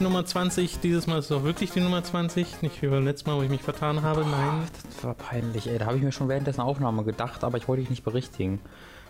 [0.00, 0.80] Nummer 20.
[0.80, 2.62] Dieses Mal ist es auch wirklich die Nummer 20.
[2.62, 4.24] Nicht wie beim letzten Mal, wo ich mich vertan habe.
[4.24, 4.66] Nein.
[5.06, 5.78] War peinlich, ey.
[5.78, 8.60] Da habe ich mir schon währenddessen Aufnahme gedacht, aber ich wollte dich nicht berichtigen.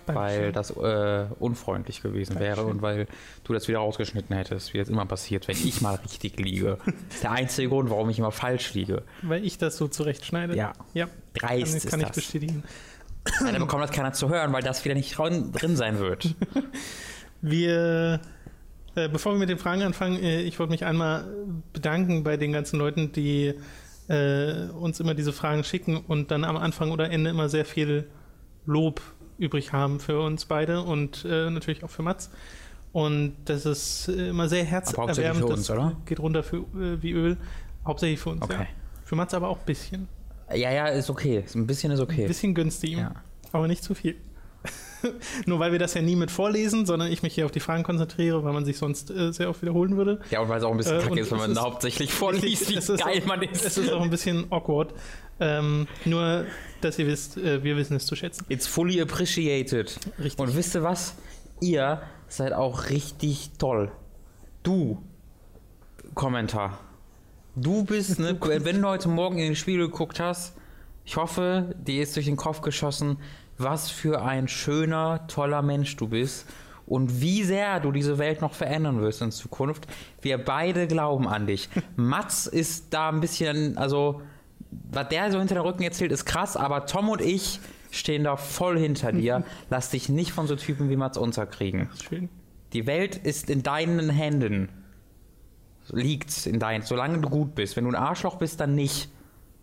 [0.05, 0.43] Dankeschön.
[0.43, 2.71] Weil das äh, unfreundlich gewesen wäre Dankeschön.
[2.71, 3.07] und weil
[3.45, 6.79] du das wieder rausgeschnitten hättest, wie das immer passiert, wenn ich mal richtig liege.
[6.85, 9.05] Das ist der einzige Grund, warum ich immer falsch liege.
[9.23, 10.55] Weil ich das so zurechtschneide.
[10.55, 10.75] Ja.
[10.93, 11.09] Ja.
[11.33, 12.17] Dreist kann, ist kann ich das.
[12.17, 12.63] bestätigen.
[13.41, 16.35] Leider bekommt das keiner zu hören, weil das wieder nicht drin drin sein wird.
[17.43, 18.21] Wir,
[18.95, 21.27] äh, bevor wir mit den Fragen anfangen, äh, ich wollte mich einmal
[21.73, 23.55] bedanken bei den ganzen Leuten, die
[24.09, 28.09] äh, uns immer diese Fragen schicken und dann am Anfang oder Ende immer sehr viel
[28.67, 29.01] Lob
[29.39, 32.31] übrig haben für uns beide und äh, natürlich auch für Mats.
[32.93, 35.43] Und das ist immer sehr herzerwärmend.
[35.43, 35.97] für das uns, oder?
[36.07, 37.37] Geht runter für, äh, wie Öl.
[37.85, 38.55] Hauptsächlich für uns, Okay.
[38.61, 38.67] ja.
[39.05, 40.09] Für Mats aber auch ein bisschen.
[40.51, 41.45] Ja, ja, ist okay.
[41.55, 42.27] Ein bisschen ist Ein okay.
[42.27, 43.13] bisschen günstig, Ja.
[43.53, 44.17] aber nicht zu viel.
[45.47, 47.83] Nur weil wir das ja nie mit vorlesen, sondern ich mich hier auf die Fragen
[47.83, 50.21] konzentriere, weil man sich sonst äh, sehr oft wiederholen würde.
[50.31, 52.13] Ja, und weil es auch ein bisschen Äh, kacke und ist, wenn man ist- hauptsächlich
[52.13, 53.65] vorliest, wie geil auch, man ist.
[53.65, 54.95] Es ist auch ein bisschen awkward.
[55.39, 56.45] Ähm, nur,
[56.81, 58.45] dass ihr wisst, äh, wir wissen es zu schätzen.
[58.49, 59.99] It's fully appreciated.
[60.19, 60.39] Richtig.
[60.39, 61.15] Und wisst ihr was?
[61.61, 63.91] Ihr seid auch richtig toll.
[64.63, 65.03] Du,
[66.15, 66.79] Kommentar.
[67.55, 70.55] Du bist, ne, wenn du heute Morgen in den Spiegel geguckt hast,
[71.05, 73.19] ich hoffe, dir ist durch den Kopf geschossen,
[73.59, 76.47] was für ein schöner, toller Mensch du bist
[76.87, 79.87] und wie sehr du diese Welt noch verändern wirst in Zukunft.
[80.23, 81.69] Wir beide glauben an dich.
[81.97, 84.23] Mats ist da ein bisschen, also,
[84.71, 88.37] was der so hinter den Rücken erzählt, ist krass, aber Tom und ich stehen da
[88.37, 89.45] voll hinter dir.
[89.71, 91.89] Lass dich nicht von so Typen wie Mats unterkriegen.
[92.09, 92.29] Schön.
[92.73, 94.69] Die Welt ist in deinen Händen.
[95.91, 97.77] Liegt in deinen, solange du gut bist.
[97.77, 99.09] Wenn du ein Arschloch bist, dann nicht.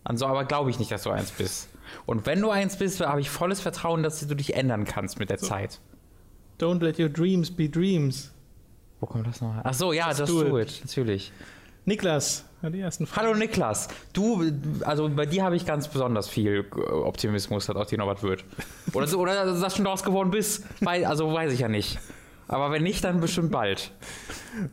[0.03, 1.69] Also, aber glaube ich nicht, dass du eins bist.
[2.05, 5.29] Und wenn du eins bist, habe ich volles Vertrauen, dass du dich ändern kannst mit
[5.29, 5.79] der Zeit.
[6.59, 8.31] Don't let your dreams be dreams.
[8.99, 9.53] Wo kommt das noch?
[9.63, 10.69] Ach so, ja, Just das do do it.
[10.69, 10.81] it.
[10.85, 11.31] Natürlich.
[11.85, 13.27] Niklas, die ersten Fragen.
[13.27, 14.43] Hallo Niklas, du,
[14.85, 18.45] also bei dir habe ich ganz besonders viel Optimismus, dass aus dir noch was wird.
[18.93, 21.99] Oder, so, oder dass du schon draus geworden bist, weil, also weiß ich ja nicht.
[22.47, 23.91] Aber wenn nicht, dann bestimmt bald.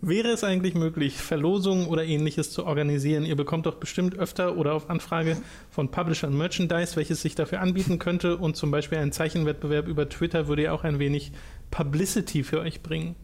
[0.00, 3.24] Wäre es eigentlich möglich, Verlosungen oder ähnliches zu organisieren?
[3.24, 5.36] Ihr bekommt doch bestimmt öfter oder auf Anfrage
[5.70, 10.48] von Publishern Merchandise, welches sich dafür anbieten könnte und zum Beispiel ein Zeichenwettbewerb über Twitter
[10.48, 11.32] würde ja auch ein wenig
[11.70, 13.14] Publicity für euch bringen.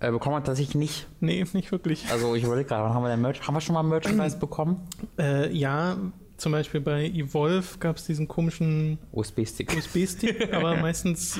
[0.00, 1.06] Äh, bekommen wir tatsächlich nicht.
[1.20, 2.06] Nee, nicht wirklich.
[2.10, 3.46] Also ich überlege gerade, wann haben wir denn Merch?
[3.46, 4.88] Haben wir schon mal Merchandise bekommen?
[5.18, 5.96] Äh, ja,
[6.38, 9.76] zum Beispiel bei Evolve gab es diesen komischen USB-Stick.
[9.76, 11.38] USB-Stick, aber meistens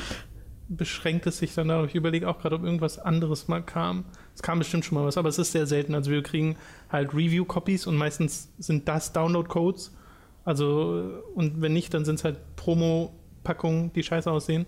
[0.70, 1.88] beschränkt es sich dann darauf.
[1.88, 4.04] Ich überlege auch gerade, ob irgendwas anderes mal kam.
[4.34, 5.94] Es kam bestimmt schon mal was, aber es ist sehr selten.
[5.94, 6.56] Also wir kriegen
[6.88, 9.96] halt Review-Copies und meistens sind das Download-Codes.
[10.44, 14.66] Also, und wenn nicht, dann sind es halt Promo-Packungen, die scheiße aussehen.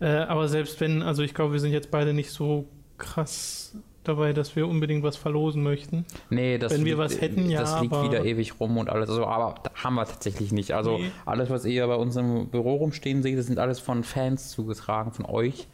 [0.00, 4.32] Äh, aber selbst wenn, also ich glaube, wir sind jetzt beide nicht so krass dabei,
[4.32, 6.04] dass wir unbedingt was verlosen möchten.
[6.30, 9.08] Nee, das Wenn wir liegt, was hätten, ja, Das liegt wieder ewig rum und alles.
[9.10, 10.72] Also, aber haben wir tatsächlich nicht.
[10.72, 11.10] Also Nee.
[11.26, 15.12] alles, was ihr bei uns im Büro rumstehen seht, das sind alles von Fans zugetragen,
[15.12, 15.68] von euch.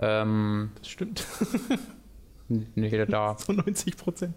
[0.00, 1.26] Ähm, Das stimmt.
[2.48, 4.34] nicht jeder da, so 90 Prozent.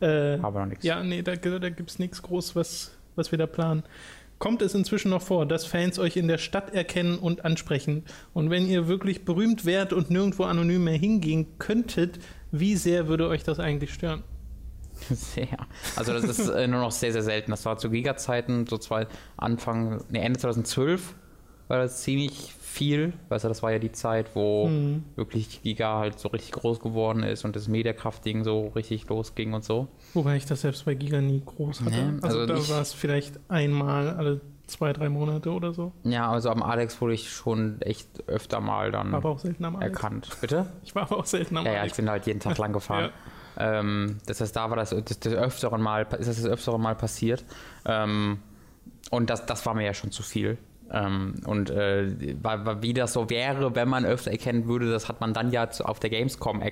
[0.00, 0.84] Äh, aber noch nichts.
[0.84, 3.82] Ja, nee, da, da gibt es nichts groß, was, was wir da planen.
[4.38, 8.04] Kommt es inzwischen noch vor, dass Fans euch in der Stadt erkennen und ansprechen?
[8.34, 12.20] Und wenn ihr wirklich berühmt wärt und nirgendwo anonym mehr hingehen könntet,
[12.50, 14.22] wie sehr würde euch das eigentlich stören?
[15.10, 15.56] Sehr.
[15.96, 17.50] Also das ist äh, nur noch sehr, sehr selten.
[17.52, 21.14] Das war zu Giga-Zeiten, so zwei Anfang, nee, Ende 2012
[21.68, 23.12] war das ziemlich viel.
[23.28, 25.04] Weißt du, das war ja die Zeit, wo Hm.
[25.16, 29.64] wirklich Giga halt so richtig groß geworden ist und das Mediakraft-Ding so richtig losging und
[29.64, 29.88] so.
[30.14, 31.90] Wobei ich das selbst bei Giga nie groß hatte.
[31.90, 35.92] Nee, also, also da war es vielleicht einmal alle zwei, drei Monate oder so.
[36.04, 39.64] Ja, also am Alex wurde ich schon echt öfter mal dann War aber auch selten
[39.64, 39.92] am Alex.
[39.96, 40.28] erkannt.
[40.40, 40.66] Bitte?
[40.84, 41.96] Ich war aber auch selten am Ja, ja, ich Alex.
[41.96, 43.10] bin halt jeden Tag lang gefahren.
[43.58, 46.94] ähm, das heißt, da war das, das, das öfteren Mal, ist das das öfteren Mal
[46.94, 47.44] passiert.
[47.84, 48.38] Ähm,
[49.10, 50.58] und das, das war mir ja schon zu viel.
[50.90, 52.06] Ähm, und äh,
[52.80, 55.98] wie das so wäre, wenn man öfter erkennen würde, das hat man dann ja auf
[56.00, 56.70] der Gamescom äh,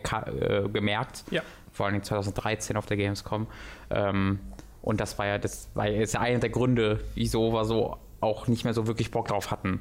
[0.73, 1.25] gemerkt.
[1.31, 1.43] Ja.
[1.73, 3.47] Vor allem 2013 auf der Gamescom.
[3.91, 4.39] Ähm,
[4.87, 7.97] und das war ja, das war ja ist ja einer der Gründe, wieso wir so
[8.21, 9.81] auch nicht mehr so wirklich Bock drauf hatten.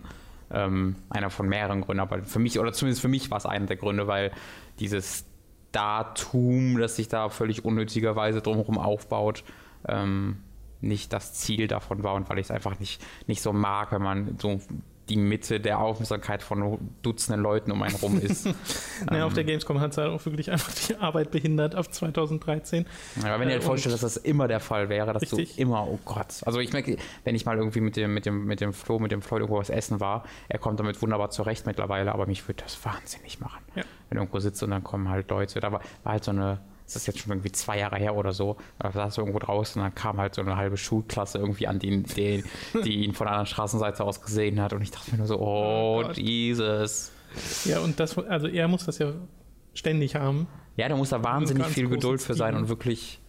[0.50, 3.68] Ähm, einer von mehreren Gründen, aber für mich, oder zumindest für mich war es einer
[3.68, 4.32] der Gründe, weil
[4.80, 5.26] dieses
[5.72, 9.44] Datum, das sich da völlig unnötigerweise drumherum aufbaut,
[9.88, 10.38] ähm,
[10.82, 14.02] nicht das Ziel davon war und weil ich es einfach nicht, nicht so mag, wenn
[14.02, 14.60] man so
[15.10, 18.48] die Mitte der Aufmerksamkeit von Dutzenden Leuten um einen rum ist.
[19.10, 22.86] naja, auf der Gamescom hat es halt auch wirklich einfach die Arbeit behindert ab 2013.
[23.22, 25.56] Ja, aber wenn ihr Äh, halt vorstellt, dass das immer der Fall wäre, dass Richtig.
[25.56, 26.42] du immer, oh Gott.
[26.46, 29.12] Also ich merke, wenn ich mal irgendwie mit dem, mit dem, mit dem Flo, mit
[29.12, 32.64] dem Floyd irgendwo was essen war, er kommt damit wunderbar zurecht mittlerweile, aber mich würde
[32.64, 33.64] das wahnsinnig machen.
[33.76, 33.84] Ja.
[34.10, 36.60] Wenn du irgendwo sitzt und dann kommen halt Leute, da war, war halt so eine,
[36.86, 39.82] das ist jetzt schon irgendwie zwei Jahre her oder so, da saß du irgendwo draußen
[39.82, 42.44] und dann kam halt so eine halbe Schulklasse irgendwie an, die, die,
[42.84, 45.40] die ihn von der anderen Straßenseite aus gesehen hat und ich dachte mir nur so,
[45.40, 46.12] oh, Oh.
[46.14, 47.12] Jesus.
[47.66, 49.14] Ja, und das, also er muss das ja
[49.74, 50.48] ständig haben.
[50.78, 53.20] Ja, da muss da wahnsinnig viel Geduld für sein und wirklich.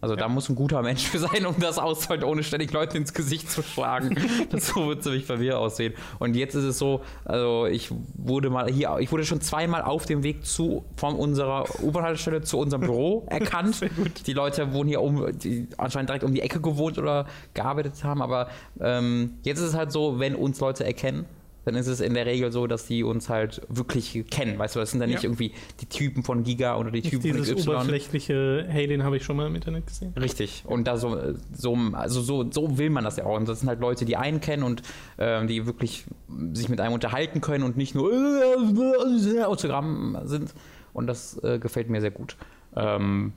[0.00, 0.28] Also da Ja.
[0.28, 3.62] muss ein guter Mensch für sein, um das auszuhalten, ohne ständig Leute ins Gesicht zu
[3.62, 4.16] schlagen.
[4.50, 5.92] das so wird es nämlich bei mir aussehen.
[6.18, 10.06] Und jetzt ist es so, also ich wurde mal hier, ich wurde schon zweimal auf
[10.06, 13.80] dem Weg zu von unserer U-Bahn-Haltestelle zu unserem Büro erkannt.
[14.26, 18.22] Die Leute wohnen hier um, die anscheinend direkt um die Ecke gewohnt oder gearbeitet haben.
[18.22, 18.48] Aber
[18.80, 21.26] ähm, jetzt ist es halt so, wenn uns Leute erkennen,
[21.64, 24.58] dann ist es in der Regel so, dass die uns halt wirklich kennen.
[24.58, 25.28] Weißt du, das sind dann nicht Ja.
[25.28, 27.68] irgendwie die Typen von Giga oder die Nicht Typen von dieses XY.
[27.70, 30.14] oberflächliche, hey, den habe ich schon mal im Internet gesehen.
[30.18, 30.62] Richtig.
[30.66, 33.36] Und da so, so, also so, so will man das ja auch.
[33.36, 34.82] Und das sind halt Leute, die einen kennen und
[35.18, 36.04] ähm, die wirklich
[36.52, 40.54] sich mit einem unterhalten können und nicht nur äh, Autogramm sind.
[40.92, 42.36] Und das äh, gefällt mir sehr gut.
[42.74, 43.32] Ähm,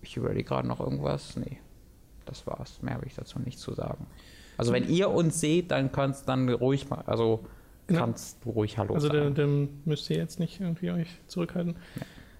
[0.00, 1.36] ich überlege gerade noch irgendwas.
[1.36, 1.58] Nee,
[2.24, 2.80] das war's.
[2.82, 4.06] Mehr habe ich dazu nicht zu sagen.
[4.58, 7.44] Also wenn ihr uns seht, dann kannst dann ruhig mal, also
[7.88, 9.34] kannst du ruhig Hallo Also sagen.
[9.34, 11.76] dann, dann müsst ihr jetzt nicht irgendwie euch zurückhalten.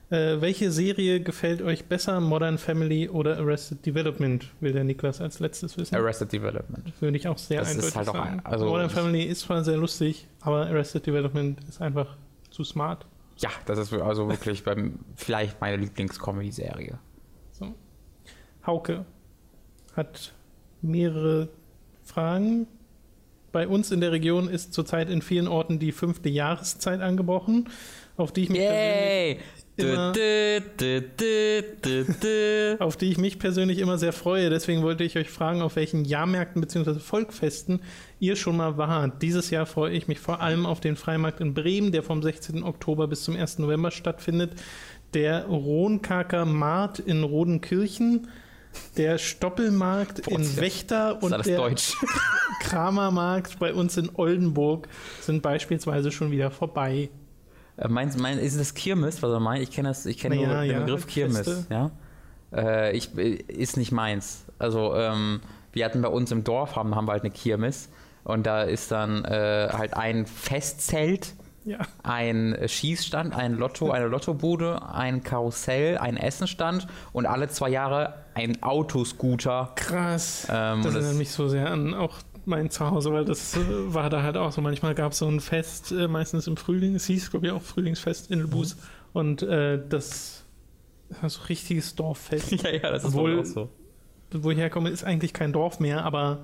[0.08, 5.40] Äh, welche Serie gefällt euch besser, Modern Family oder Arrested Development, will der Niklas als
[5.40, 5.96] letztes wissen.
[5.96, 6.92] Arrested Development.
[7.02, 8.38] Würde ich auch sehr Das ist eindeutig halt auch sagen.
[8.40, 12.16] ein- also Modern Family ist zwar sehr lustig, aber Arrested Development ist einfach
[12.50, 13.04] zu smart.
[13.38, 16.98] Ja, das ist also wirklich beim, vielleicht meine Lieblingscomedy-Serie.
[17.50, 17.74] So.
[18.64, 19.04] Hauke
[19.96, 20.32] hat
[20.82, 21.48] mehrere
[22.06, 22.66] Fragen.
[23.52, 27.68] Bei uns in der Region ist zurzeit in vielen Orten die fünfte Jahreszeit angebrochen,
[28.16, 29.32] auf die ich mich persönlich Yay!
[29.32, 29.40] immer-
[29.78, 29.82] Du,
[30.14, 32.76] du, du, du, du, du.
[32.80, 34.48] auf die ich mich persönlich immer sehr freue.
[34.48, 36.98] Deswegen wollte ich euch fragen, auf welchen Jahrmärkten bzw.
[36.98, 37.80] Volkfesten
[38.18, 39.20] ihr schon mal wart.
[39.22, 42.62] Dieses Jahr freue ich mich vor allem auf den Freimarkt in Bremen, der vom 16.
[42.62, 43.58] Oktober bis zum 1.
[43.58, 44.52] November stattfindet.
[45.12, 48.28] Der Rohnkaker Markt in Rodenkirchen,
[48.96, 51.94] der Stoppelmarkt Boah, in Wächter und der Deutsch.
[52.60, 54.88] Kramermarkt bei uns in Oldenburg
[55.20, 57.10] sind beispielsweise schon wieder vorbei.
[57.76, 59.62] Äh, Meinst, mein, ist das Kirmes, was er meint?
[59.62, 61.36] Ich kenne das, ich kenne Ja, nur den ja, Begriff Kirmes.
[61.36, 61.66] Feste.
[61.70, 61.90] Ja?
[62.52, 64.44] Äh, ich, äh, ist nicht meins.
[64.58, 65.40] Also ähm,
[65.72, 67.90] wir hatten bei uns im Dorf haben, haben wir halt eine Kirmes
[68.24, 71.34] und da ist dann äh, halt ein Festzelt,
[71.66, 78.14] Ja, ein Schießstand, ein Lotto, eine Lottobude, ein Karussell, ein Essenstand und alle zwei Jahre
[78.34, 79.72] ein Autoscooter.
[79.74, 80.46] krass.
[80.50, 83.60] Ähm, Das erinnert mich so sehr an auch mein Zuhause, weil das äh,
[83.92, 84.60] war da halt auch so.
[84.60, 86.94] Manchmal gab es so ein Fest, äh, meistens im Frühling.
[86.94, 88.76] Es hieß, glaube ich, auch Frühlingsfest in Elbus.
[89.12, 90.44] Und äh, das
[91.20, 92.52] war so ein richtiges Dorffest.
[92.62, 93.68] ja, ja, das Obwohl- wohl auch so.
[94.32, 96.40] Wo ich herkomme, ist eigentlich kein Dorf mehr, aber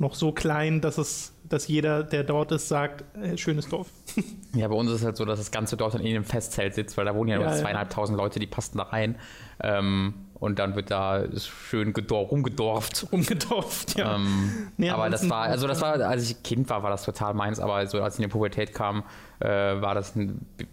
[0.00, 3.88] noch so klein, dass es, dass jeder, der dort ist, sagt, äh, schönes Dorf.
[4.52, 6.74] Ja, bei uns ist es halt so, dass das ganze Dorf dann in einem Festzelt
[6.74, 7.56] sitzt, weil da wohnen ja nur Ja, ja.
[7.60, 9.14] zweieinhalbtausend Leute, die passen da rein.
[9.62, 13.06] Ähm, und dann wird da schön gedor rumgedorft.
[13.12, 14.16] Umgedorft, ja.
[14.16, 17.34] Ähm, Nee, aber das war, also das war, als ich Kind war, war das total
[17.34, 19.04] meins, aber so als ich in die Pubertät kam,
[19.38, 20.14] äh, war das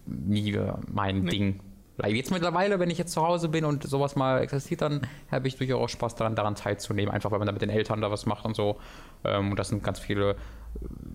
[0.06, 0.58] nie
[0.88, 1.30] mein Nee.
[1.30, 1.60] Ding.
[2.06, 5.00] Jetzt mittlerweile, wenn ich jetzt zu Hause bin und sowas mal existiert, dann
[5.30, 7.12] habe ich durchaus Spaß daran, daran teilzunehmen.
[7.12, 8.78] Einfach weil man da mit den Eltern da was macht und so.
[9.24, 10.36] Ähm, und das sind ganz viele,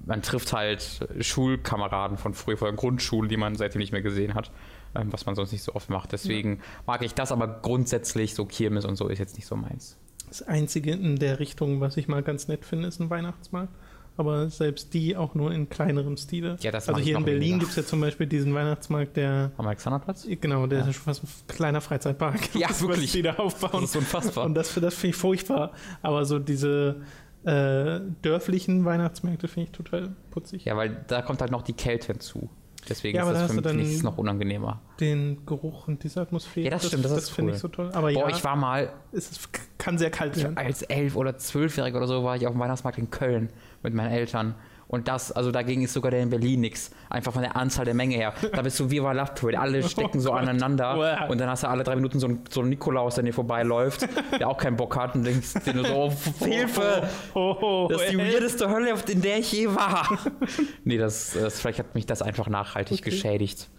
[0.05, 4.33] man trifft halt Schulkameraden von früher, von der Grundschule, die man seitdem nicht mehr gesehen
[4.33, 4.51] hat,
[4.93, 6.11] ähm, was man sonst nicht so oft macht.
[6.11, 9.97] Deswegen mag ich das, aber grundsätzlich so Kirmes und so ist jetzt nicht so meins.
[10.27, 13.73] Das Einzige in der Richtung, was ich mal ganz nett finde, ist ein Weihnachtsmarkt.
[14.15, 16.58] Aber selbst die auch nur in kleinerem Stile.
[16.62, 19.65] Ja, das also hier in Berlin gibt es ja zum Beispiel diesen Weihnachtsmarkt, der, Am
[19.65, 20.27] Alexanderplatz?
[20.39, 20.86] genau, der Ja.
[20.88, 22.39] ist schon fast ein kleiner Freizeitpark.
[22.55, 23.12] Ja, was wirklich.
[23.12, 23.82] die da aufbauen.
[23.82, 24.46] Das ist unfassbar.
[24.46, 25.72] Und das, das finde ich furchtbar.
[26.03, 27.01] Aber so diese
[27.43, 30.65] äh, dörflichen Weihnachtsmärkte finde ich total putzig.
[30.65, 32.50] Ja, weil da kommt halt noch die Kälte hinzu.
[32.88, 34.82] Deswegen Ja, ist da das für mich nichts noch unangenehmer.
[35.00, 36.65] Den Geruch und diese Atmosphäre.
[36.65, 37.55] Ja, das stimmt, das ist finde cool.
[37.55, 37.89] ich so toll.
[37.93, 40.58] Aber Boah, ja, ich war mal, es ist, kann sehr kalt werden.
[40.58, 43.50] als elf oder zwölfjähriger oder so, war ich auf dem Weihnachtsmarkt in Köln
[43.83, 44.55] mit meinen Eltern.
[44.87, 46.91] Und das, also dagegen ist sogar der in Berlin nichts.
[47.09, 48.33] Einfach von der Anzahl der Menge her.
[48.51, 49.59] Da bist du wie bei Love Parade.
[49.59, 50.41] Alle stecken so Gott.
[50.41, 50.97] aneinander.
[50.97, 51.29] Wow.
[51.31, 54.07] Und dann hast du alle drei Minuten so einen, so einen Nikolaus, der dir vorbeiläuft,
[54.39, 56.13] der auch keinen Bock hat und denkst dir nur so, oh,
[56.45, 57.07] Hilfe!
[57.33, 60.19] Oh, oh, Das ist die weirdeste Hölle, in der ich je war.
[60.83, 63.09] nee, das, das, vielleicht hat mich das einfach nachhaltig Okay.
[63.09, 63.69] geschädigt.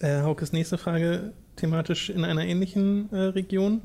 [0.00, 3.82] Äh, Haukes nächste Frage thematisch in einer ähnlichen äh, Region.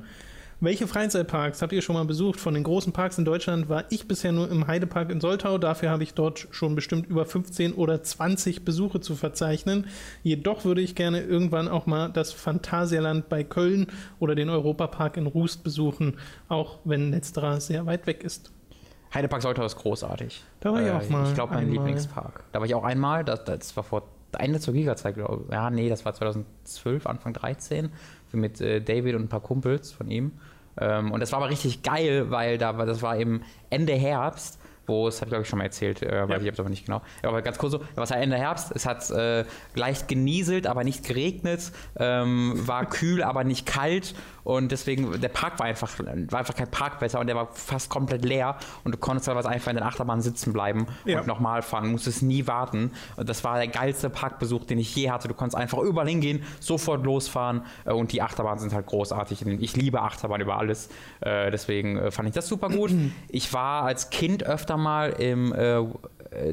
[0.66, 2.40] Welche Freizeitparks habt ihr schon mal besucht?
[2.40, 5.60] Von den großen Parks in Deutschland war ich bisher nur im Heidepark in Soltau.
[5.60, 9.86] Dafür habe ich dort schon bestimmt über 15 oder 20 Besuche zu verzeichnen.
[10.24, 13.86] Jedoch würde ich gerne irgendwann auch mal das Phantasialand bei Köln
[14.18, 16.18] oder den Europapark in Rust besuchen,
[16.50, 18.52] auch wenn letzterer sehr weit weg ist.
[19.14, 20.44] Heidepark Soltau ist großartig.
[20.62, 21.76] Da war ich auch mal Ich glaube, mein einmal.
[21.76, 22.44] Lieblingspark.
[22.54, 23.24] Da war ich auch einmal.
[23.24, 24.02] Das, das war vor
[24.40, 25.54] Ende zur Giga-Zeit, glaube ich.
[25.54, 27.92] Ja, nee, das war 2012, Anfang 13.
[28.32, 30.32] Mit äh, David und ein paar Kumpels von ihm.
[30.80, 35.08] Ähm, und das war aber richtig geil, weil da das war eben Ende Herbst wo
[35.08, 36.52] es, habe ich glaube ich schon mal erzählt, äh, weiß Ja.
[36.52, 37.02] ich aber nicht genau.
[37.24, 38.72] Aber ganz kurz so, was war Ende Herbst?
[38.76, 44.14] Es hat äh, leicht genieselt, aber nicht geregnet, ähm, war kühl, aber nicht kalt
[44.46, 48.24] und deswegen, der Park war einfach, war einfach kein Parkwetter und der war fast komplett
[48.24, 51.20] leer und du konntest teilweise einfach in den Achterbahn sitzen bleiben Ja.
[51.20, 55.12] und nochmal fahren, musstest nie warten und das war der geilste Parkbesuch, den ich je
[55.12, 55.28] hatte.
[55.28, 59.46] Du konntest einfach überall hingehen, sofort losfahren äh, und die Achterbahnen sind halt großartig.
[59.46, 62.92] Ich liebe Achterbahn über alles, äh, deswegen äh, fand ich das super gut.
[63.28, 65.54] Ich war als Kind öfter mal im,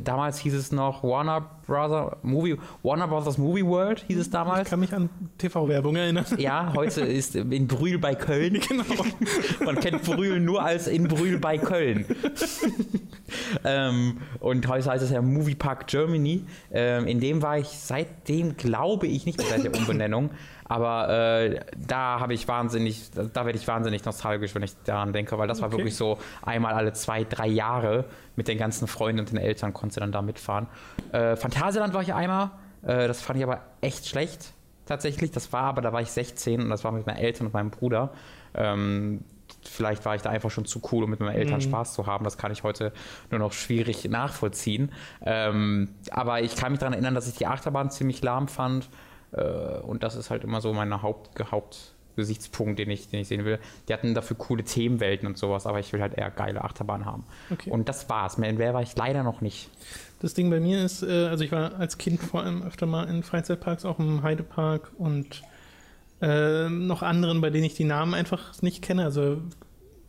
[0.02, 4.68] damals hieß es noch Warner Brother Movie, Warner Brothers Movie World hieß es Ich damals.
[4.70, 6.24] kann mich an TV-Werbung erinnern.
[6.38, 8.60] Ja, heute ist in Brühl bei Köln.
[8.68, 8.84] genau.
[9.64, 12.04] Man kennt Brühl nur als in Brühl bei Köln.
[13.64, 16.44] ähm, und heute heißt es ja Movie Park Germany.
[16.72, 20.30] Ähm, in dem war ich seitdem, glaube ich, nicht mehr seit der Umbenennung.
[20.64, 25.36] Aber äh, da habe ich wahnsinnig, da werde ich wahnsinnig nostalgisch, wenn ich daran denke,
[25.36, 25.76] weil das war Okay.
[25.78, 29.98] wirklich so einmal alle zwei, drei Jahre mit den ganzen Freunden und den Eltern konntest
[29.98, 30.66] du dann da mitfahren.
[31.12, 32.50] Äh, Phantasialand war ich einmal.
[32.82, 34.52] Äh, das fand ich aber echt schlecht
[34.86, 35.30] tatsächlich.
[35.30, 37.70] Das war aber, da war ich 16 und das war mit meinen Eltern und meinem
[37.70, 38.12] Bruder.
[38.54, 39.24] Ähm,
[39.64, 41.62] vielleicht war ich da einfach schon zu cool, um mit meinen Eltern Mhm.
[41.62, 42.24] Spaß zu haben.
[42.24, 42.92] Das kann ich heute
[43.30, 44.90] nur noch schwierig nachvollziehen.
[45.24, 48.88] Ähm, aber ich kann mich daran erinnern, dass ich die Achterbahn ziemlich lahm fand.
[49.32, 53.44] Äh, und das ist halt immer so mein Haupt, Hauptgesichtspunkt, den ich, den ich sehen
[53.44, 53.58] will.
[53.88, 57.24] Die hatten dafür coole Themenwelten und sowas, aber ich will halt eher geile Achterbahn haben.
[57.50, 57.70] Okay.
[57.70, 58.38] Und das war's.
[58.38, 59.70] Mehr mehr war ich leider noch nicht.
[60.22, 63.08] Das Ding bei mir ist, äh, also ich war als Kind vor allem öfter mal
[63.08, 65.42] in Freizeitparks, auch im Heidepark und
[66.22, 69.04] äh, noch anderen, bei denen ich die Namen einfach nicht kenne.
[69.04, 69.42] Also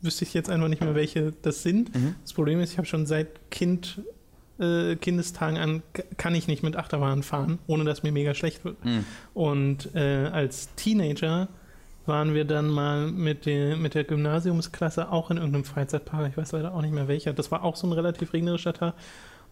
[0.01, 1.96] wüsste ich jetzt einfach nicht mehr, welche das sind.
[1.96, 2.15] Mhm.
[2.22, 4.01] Das Problem ist, ich habe schon seit Kind,
[4.60, 5.82] äh, Kindestagen an,
[6.17, 8.86] kann ich nicht mit Achterbahn fahren, ohne dass mir mega schlecht wird.
[8.86, 9.05] Mhm.
[9.34, 11.48] Und äh, als Teenager
[12.05, 16.29] waren wir dann mal mit der, mit der Gymnasiumsklasse auch in irgendeinem Freizeitpark.
[16.29, 17.34] Ich weiß leider auch nicht mehr welcher.
[17.34, 18.93] Das war auch so ein relativ regnerischer Tag.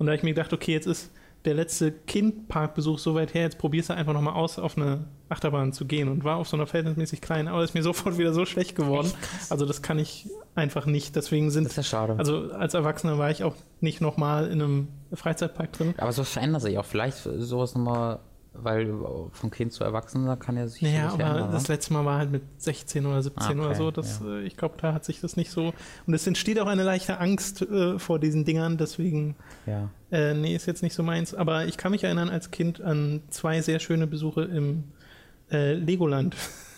[0.01, 1.11] Und da habe ich mir gedacht, okay, jetzt ist
[1.45, 5.73] der letzte Kindparkbesuch so weit her, jetzt probierst du einfach nochmal aus, auf eine Achterbahn
[5.73, 6.07] zu gehen.
[6.07, 9.11] Und war auf so einer verhältnismäßig kleinen, aber ist mir sofort wieder so schlecht geworden.
[9.51, 11.15] Also das kann ich einfach nicht.
[11.15, 12.15] Deswegen Das sind, ist ja schade.
[12.17, 15.93] also als Erwachsener war ich auch nicht nochmal in einem Freizeitpark drin.
[15.97, 16.85] aber so verändert sich auch.
[16.85, 18.17] Vielleicht sowas nochmal,
[18.53, 18.93] weil
[19.31, 21.75] vom Kind zu Erwachsener kann ja sich Naja, aber ändern, das ne?
[21.75, 23.91] letzte Mal war halt mit 16 oder 17 Ah, oder okay, so.
[23.91, 24.39] Das, ja.
[24.39, 25.73] äh, ich glaube, da hat sich das nicht so.
[26.05, 29.89] Und es entsteht auch eine leichte Angst äh, vor diesen Dingern, deswegen, Ja.
[30.11, 31.33] äh, nee, ist jetzt nicht so meins.
[31.33, 34.83] Aber ich kann mich erinnern als Kind an zwei sehr schöne Besuche im
[35.51, 36.35] äh, Legoland.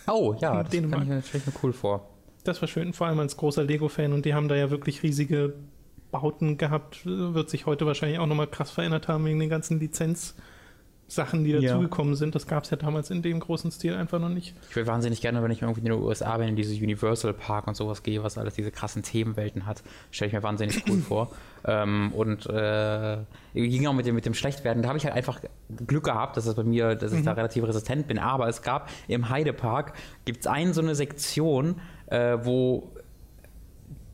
[0.08, 1.01] Oh, ja, das Dänemark.
[1.01, 2.10] kann ich mir stelle ich mir cool vor.
[2.44, 5.53] Das war schön, vor allem als großer Lego-Fan und die haben da ja wirklich riesige
[6.12, 7.06] Bauten gehabt.
[7.06, 9.80] Äh, Wird sich heute wahrscheinlich auch nochmal krass verändert haben wegen den ganzen
[11.07, 11.62] Lizenzsachen, die Ja.
[11.62, 12.36] dazugekommen sind.
[12.36, 14.55] Das gab es ja damals in dem großen Stil einfach noch nicht.
[14.69, 17.67] Ich würde wahnsinnig gerne, wenn ich irgendwie in den USA bin, in diese Universal Park
[17.67, 21.31] und sowas gehe, was alles diese krassen Themenwelten hat, stelle ich mir wahnsinnig cool vor.
[21.65, 23.17] Ähm, und äh,
[23.53, 24.81] ging auch mit dem, mit dem Schlechtwerden.
[24.81, 25.39] Da habe ich halt einfach
[25.88, 28.17] Glück gehabt, dass es bei mir, dass ich da relativ resistent bin.
[28.19, 29.93] Aber es gab im Heidepark
[30.25, 31.75] gibt es eine so eine Sektion,
[32.07, 32.89] äh, wo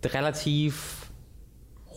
[0.05, 0.98] relativ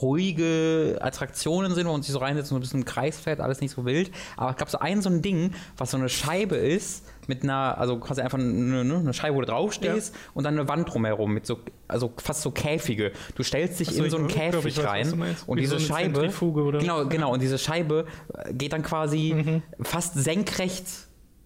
[0.03, 3.61] ruhige Attraktionen sind, wo man sich so reinsetzt, so ein bisschen im Kreis fährt, alles
[3.61, 4.11] nicht so wild.
[4.37, 7.79] Aber es gab so ein so ein Ding, was so eine Scheibe ist, mit einer,
[7.79, 11.33] also quasi einfach eine, ne, eine Scheibe, wo du draufstehst und dann eine Wand drumherum
[11.33, 13.13] mit so, also fast so Käfige.
[13.37, 15.79] Du stellst dich so, in so einen glaub, Käfig ich weiß, rein und Wie diese
[15.79, 16.31] so Scheibe,
[16.79, 18.07] genau, genau, und diese Scheibe
[18.51, 20.87] geht dann quasi fast senkrecht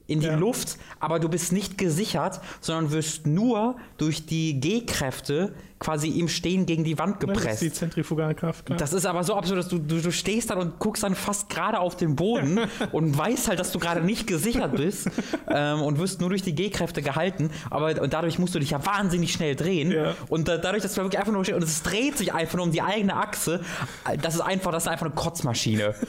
[0.08, 0.36] in die Ja.
[0.36, 6.64] Luft, aber du bist nicht gesichert, sondern wirst nur durch die G-Kräfte quasi im Stehen
[6.64, 7.62] gegen die Wand Ja, Das ist gepresst.
[7.62, 8.64] die Zentrifugalkraft.
[8.66, 8.78] klar.
[8.78, 11.50] Das ist aber so absurd, dass du, du, du stehst dann und guckst dann fast
[11.50, 12.60] gerade auf den Boden
[12.92, 15.10] und weißt halt, dass du gerade nicht gesichert bist
[15.48, 17.50] ähm, und wirst nur durch die G-Kräfte gehalten.
[17.68, 19.90] Aber und dadurch musst du dich ja wahnsinnig schnell drehen.
[19.90, 20.14] Ja.
[20.28, 22.64] Und da, dadurch, dass du wirklich einfach nur stehst und es dreht sich einfach nur
[22.64, 23.60] um die eigene Achse,
[24.22, 25.94] das ist einfach, das ist einfach eine Kotzmaschine.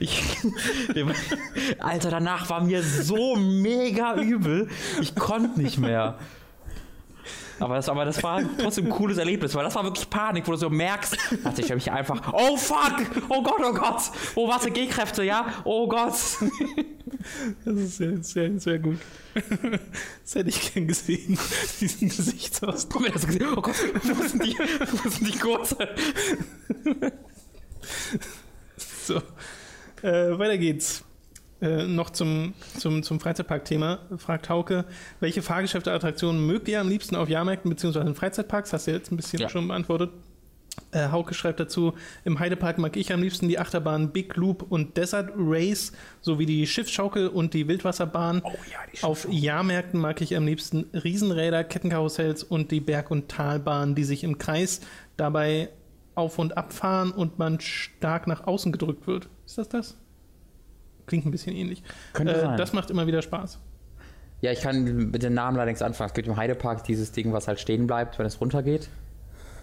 [0.00, 0.22] Ich,
[1.78, 4.68] Alter, danach war mir so mega übel.
[5.00, 6.18] Ich konnte nicht mehr.
[7.58, 10.52] Aber das, aber das war trotzdem ein cooles Erlebnis, weil das war wirklich Panik, wo
[10.52, 12.96] du so merkst, dachte ich mich einfach, oh fuck,
[13.30, 14.02] oh Gott, oh Gott,
[14.34, 16.12] oh warte, G-Kräfte, ja, oh Gott.
[17.64, 18.98] Das ist sehr, sehr, sehr gut.
[20.22, 21.38] Das hätte ich gern gesehen,
[21.80, 23.10] diesen Gesichtsausdruck.
[23.56, 25.76] Oh Gott, wo sind die, wo sind die Kurse?
[28.76, 29.22] So,
[30.02, 31.04] äh, weiter geht's.
[31.62, 34.00] Äh, noch zum, zum, zum Freizeitpark-Thema.
[34.18, 34.84] Fragt Hauke,
[35.20, 38.00] welche Fahrgeschäfte, Attraktionen mögt ihr am liebsten auf Jahrmärkten bzw.
[38.00, 38.74] in Freizeitparks?
[38.74, 39.48] Hast du jetzt ein bisschen Ja.
[39.48, 40.10] schon beantwortet.
[40.92, 41.94] Äh, Hauke schreibt dazu,
[42.26, 46.66] im Heidepark mag ich am liebsten die Achterbahn Big Loop und Desert Race sowie die
[46.66, 48.42] Schiffsschaukel und die Wildwasserbahn.
[48.44, 53.30] Oh ja, die Auf Jahrmärkten mag ich am liebsten Riesenräder, Kettenkarussells und die Berg- und
[53.30, 54.82] Talbahn, die sich im Kreis
[55.16, 55.70] dabei
[56.14, 59.30] auf und abfahren und man stark nach außen gedrückt wird.
[59.46, 59.96] Ist das das?
[61.06, 61.82] Klingt ein bisschen ähnlich.
[62.12, 62.56] Könnte äh, sein.
[62.56, 63.58] Das macht immer wieder Spaß.
[64.42, 66.08] Ja, ich kann mit den Namen allerdings anfangen.
[66.08, 68.88] Es gibt im Heidepark dieses Ding, was halt stehen bleibt, wenn es runtergeht.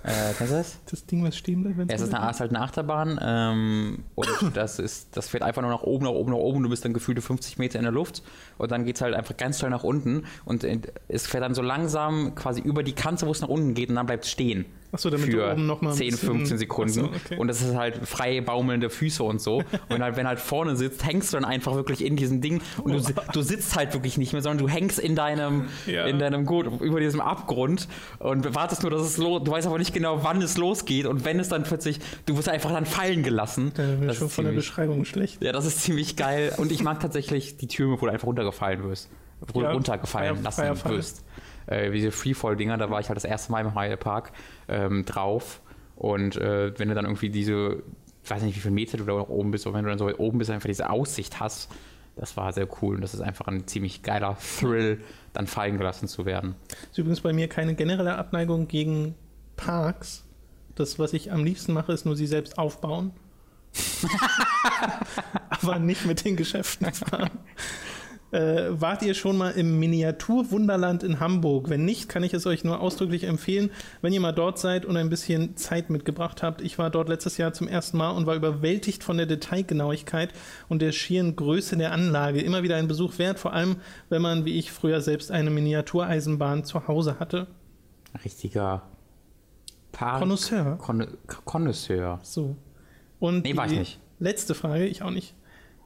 [0.03, 0.79] Äh, kennst du das?
[0.89, 3.19] Das Ding, was stehen bleibt, wenn Ja, es ist, eine, es ist halt eine Achterbahn
[3.21, 6.63] ähm, und das ist, das fährt einfach nur nach oben, nach oben, nach oben.
[6.63, 8.21] Du bist dann gefühlte 50 Meter in der Luft
[8.57, 11.55] und dann geht es halt einfach ganz schnell nach unten und äh, es fährt dann
[11.55, 14.31] so langsam quasi über die Kante, wo es nach unten geht und dann bleibt es
[14.31, 14.65] stehen.
[14.93, 16.99] Achso, damit für du oben noch mal ein 10, bisschen- 15 Sekunden.
[17.05, 17.37] Achso, okay.
[17.37, 19.63] Und das ist halt frei baumelnde Füße und so.
[19.89, 22.93] Und halt, wenn halt vorne sitzt, hängst du dann einfach wirklich in diesem Ding und
[22.93, 26.05] du, du sitzt halt wirklich nicht mehr, sondern du hängst in deinem, Ja.
[26.05, 27.87] in deinem Gurt über diesem Abgrund
[28.19, 29.41] und wartest nur, dass es los.
[29.43, 32.47] Du weißt aber nicht genau, wann es losgeht und wenn es dann plötzlich, du wirst
[32.49, 33.71] einfach dann fallen gelassen.
[33.75, 35.43] Wird Das schon ist von der Beschreibung schlecht.
[35.43, 36.53] ja, das ist ziemlich geil.
[36.57, 39.09] Und ich mag tatsächlich die Türme, wo du einfach runtergefallen wirst.
[39.53, 40.97] Wo Ja, du runtergefallen freier- lassen freier Fall.
[40.97, 41.23] wirst.
[41.67, 44.31] Äh, diese Freefall-Dinger, da war ich halt das erste Mal im Heidepark
[44.67, 45.61] ähm, drauf.
[45.95, 47.83] Und äh, wenn du dann irgendwie diese,
[48.23, 50.05] ich weiß nicht, wie viele Meter du da oben bist, aber wenn du dann so
[50.05, 51.69] weit oben bist, einfach diese Aussicht hast,
[52.15, 52.95] das war sehr cool.
[52.95, 55.01] Und das ist einfach ein ziemlich geiler Thrill,
[55.33, 56.55] dann fallen gelassen zu werden.
[56.91, 59.15] ist übrigens bei mir keine generelle Abneigung gegen
[59.55, 60.23] Parks.
[60.75, 63.11] Das, was ich am liebsten mache, ist nur sie selbst aufbauen.
[65.49, 67.31] Aber nicht mit den Geschäften fahren.
[68.33, 71.69] Äh, wart ihr schon mal im Miniaturwunderland in Hamburg?
[71.69, 73.69] Wenn nicht, kann ich es euch nur ausdrücklich empfehlen,
[74.01, 76.59] wenn ihr mal dort seid und ein bisschen Zeit mitgebracht habt.
[76.61, 80.33] Ich war dort letztes Jahr zum ersten Mal und war überwältigt von der Detailgenauigkeit
[80.67, 82.41] und der schieren Größe der Anlage.
[82.41, 83.75] Immer wieder ein Besuch wert, vor allem
[84.09, 87.45] wenn man, wie ich früher selbst, eine Miniatureisenbahn zu Hause hatte.
[88.25, 88.81] Richtiger
[89.91, 90.19] Park.
[90.19, 90.77] Connoisseur.
[90.81, 91.07] Conno-
[91.45, 92.19] Connoisseur.
[92.23, 92.55] So.
[93.19, 93.99] Und Nee, war ich nicht.
[94.19, 95.35] letzte Frage, ich auch nicht.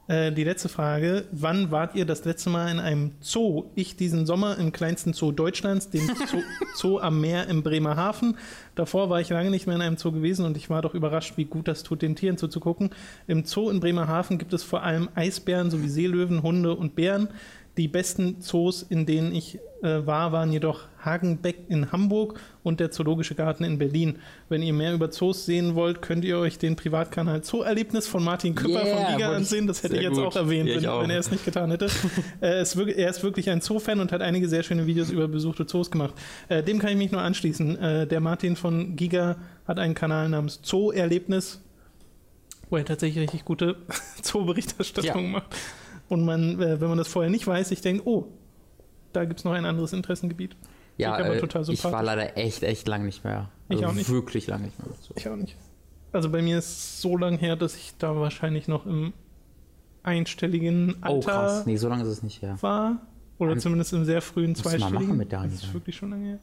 [0.08, 3.66] Äh, die letzte Frage: Wann wart ihr das letzte Mal in einem Zoo?
[3.74, 6.42] Ich diesen Sommer im kleinsten Zoo Deutschlands, dem Zoo,
[6.74, 8.36] Zoo am Meer in Bremerhaven.
[8.74, 11.34] Davor war ich lange nicht mehr in einem Zoo gewesen und ich war doch überrascht,
[11.36, 12.90] wie gut das tut, den Tieren zuzugucken.
[13.26, 17.28] Im Zoo in Bremerhaven gibt es vor allem Eisbären sowie Seelöwen, Hunde und Bären.
[17.78, 22.90] Die besten Zoos, in denen ich äh, war, waren jedoch Hagenbeck in Hamburg und der
[22.90, 24.18] Zoologische Garten in Berlin.
[24.48, 28.56] Wenn ihr mehr über Zoos sehen wollt, könnt ihr euch den Privatkanal Zoo-Erlebnis von Martin
[28.56, 29.68] Küpper Yeah, von Giga ansehen.
[29.68, 30.24] Das hätte ich jetzt gut.
[30.26, 31.02] auch erwähnt, Ja, wenn, auch.
[31.02, 31.86] wenn er es nicht getan hätte.
[32.40, 35.64] äh, wirk- er ist wirklich ein Zoo-Fan und hat einige sehr schöne Videos über besuchte
[35.64, 36.14] Zoos gemacht.
[36.48, 37.78] Äh, dem kann ich mich nur anschließen.
[37.78, 39.36] Äh, der Martin von Giga
[39.68, 41.62] hat einen Kanal namens Zoo-Erlebnis,
[42.70, 43.76] wo er tatsächlich richtig gute
[44.22, 45.30] Zoo-Berichterstattung Ja.
[45.30, 45.54] macht.
[46.08, 48.26] Und man, äh, wenn man das vorher nicht weiß, ich denke, oh,
[49.12, 50.56] da gibt es noch ein anderes Interessengebiet.
[50.96, 51.40] Ja, äh,
[51.70, 53.50] ich war leider echt, echt lang nicht mehr.
[53.68, 54.10] Also Ich auch nicht.
[54.10, 54.88] Wirklich lang nicht mehr.
[55.00, 55.14] So.
[55.16, 55.56] Ich auch nicht.
[56.12, 59.12] Also bei mir ist es so lang her, dass ich da wahrscheinlich noch im
[60.02, 62.56] einstelligen Oh Alter krass, nee, so lange ist es nicht her.
[62.60, 63.00] war.
[63.38, 64.94] Oder An- zumindest im sehr frühen zweistelligen.
[64.94, 66.38] machen mit Daniel Das ist wirklich schon lange her.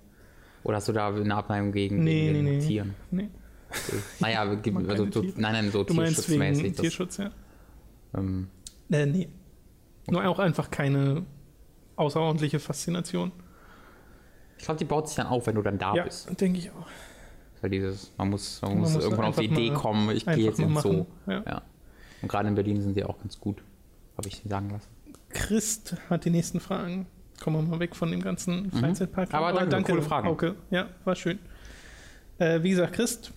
[0.63, 2.59] Oder hast du da eine Abneigung gegen, Nee, gegen nee, nee.
[2.67, 2.95] Tieren?
[3.11, 3.29] Nee.
[4.19, 6.71] Naja, mag also, so, nein, nein, so Du meinst wegen tierschutzmäßig.
[6.75, 7.31] Das, Tierschutz, ja?
[8.15, 8.47] ähm,
[8.91, 9.27] Äh, nee.
[10.07, 11.23] Nur auch einfach keine
[11.95, 13.31] außerordentliche Faszination.
[14.57, 16.29] ich glaube, die baut sich dann auf, wenn du dann da ja, bist.
[16.39, 16.87] denke ich auch.
[17.61, 20.37] Weil dieses, man muss, man Man muss muss irgendwann auf die Idee kommen, ich gehe
[20.37, 20.67] jetzt Zoo.
[20.67, 21.05] machen.
[21.25, 21.43] Ja.
[21.45, 21.61] Ja.
[22.21, 23.63] Und gerade in Berlin sind die auch ganz gut,
[24.17, 24.89] habe ich sagen lassen.
[25.29, 27.07] Christ hat die nächsten Fragen.
[27.41, 29.29] Kommen wir mal weg von dem ganzen Freizeitpark.
[29.29, 29.35] Mhm.
[29.35, 30.27] Aber danke, coole Fragen.
[30.27, 30.55] Auke.
[30.71, 31.39] Ja, war schön.
[32.37, 33.33] Äh, wie gesagt, Christ,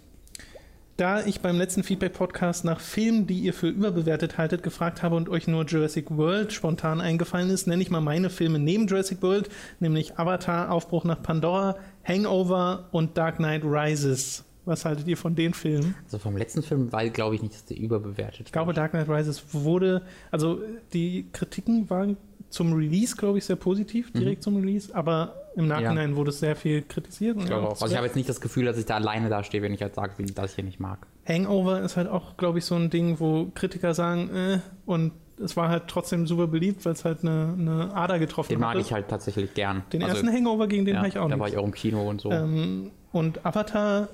[0.99, 5.29] da ich beim letzten Feedback-Podcast nach Filmen, die ihr für überbewertet haltet, gefragt habe und
[5.29, 9.49] euch nur Jurassic World spontan eingefallen ist, nenne ich mal meine Filme neben Jurassic World,
[9.79, 14.45] nämlich Avatar, Aufbruch nach Pandora, Hangover und Dark Knight Rises.
[14.65, 15.95] Was haltet ihr von den Filmen?
[16.05, 19.09] Also vom letzten Film war, glaube ich, nicht, dass der überbewertet Ich glaube, Dark Knight
[19.09, 20.61] Rises wurde, also
[20.93, 22.17] die Kritiken waren
[22.51, 26.57] zum Release, glaube ich, sehr positiv, direkt zum Release, aber im Nachhinein wurde es sehr
[26.57, 27.37] viel kritisiert.
[27.37, 27.73] Und Ich glaube ja, auch.
[27.83, 29.95] Also ich habe jetzt nicht das Gefühl, dass ich da alleine dastehe, wenn ich halt
[29.95, 31.07] sage, wie- dass ich hier nicht mag.
[31.27, 35.57] Hangover ist halt auch, glaube ich, so ein Ding, wo Kritiker sagen, äh, und es
[35.57, 38.81] war halt trotzdem super beliebt, weil es halt eine, eine Ader getroffen Den mag hatte.
[38.81, 39.83] ich halt tatsächlich gern.
[39.93, 41.55] Den also, ersten Hangover, gegen den ja, habe ich auch Da war nicht.
[41.55, 42.31] ich auch im Kino und so.
[42.31, 44.09] Ähm, und Avatar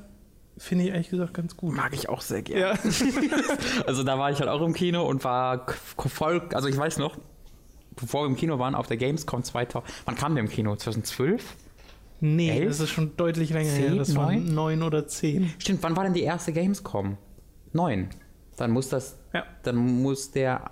[0.58, 1.74] finde ich ehrlich gesagt ganz gut.
[1.74, 2.60] mag ich auch sehr gern.
[2.60, 2.74] Ja,
[3.86, 5.66] Also da war ich halt auch im Kino und war
[5.96, 7.16] voll, also ich weiß noch,
[7.96, 9.92] bevor wir im Kino waren, auf der Gamescom 2000.
[10.04, 10.74] Wann kam der im Kino?
[10.76, 11.56] 2012?
[12.20, 12.68] Nee, Elf?
[12.68, 13.88] das ist schon deutlich länger her.
[13.88, 13.98] Zehn?
[13.98, 14.54] Das waren Neun?
[14.54, 15.52] neun oder zehn.
[15.58, 17.18] Stimmt, wann war denn die erste Gamescom?
[17.72, 18.08] Neun.
[18.56, 19.44] Dann muss das, Ja.
[19.62, 20.70] dann muss der,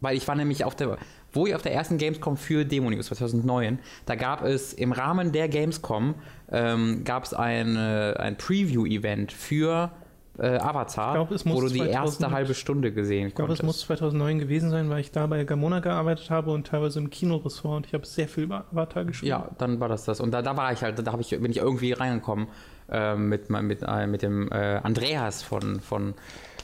[0.00, 0.98] weil ich war nämlich auf der,
[1.32, 5.32] wo ich auf der ersten Gamescom für Demo News 2009, da gab es im Rahmen
[5.32, 6.14] der Gamescom,
[6.50, 9.90] ähm, gab es ein, äh, ein Preview-Event für
[10.38, 13.80] äh, Avatar, glaub, wo du die 2000 erste halbe Stunde gesehen Ich glaube, es muss
[13.80, 17.86] 2009 gewesen sein, weil ich da bei Gamona gearbeitet habe und teilweise im Kinoressort und
[17.86, 19.28] ich habe sehr viel über Avatar gespielt.
[19.28, 20.20] Ja, dann war das das.
[20.20, 22.46] Und da, da war ich halt, da ich, bin ich irgendwie reingekommen
[22.90, 26.14] äh, mit, mit, äh, mit dem äh, Andreas von, von,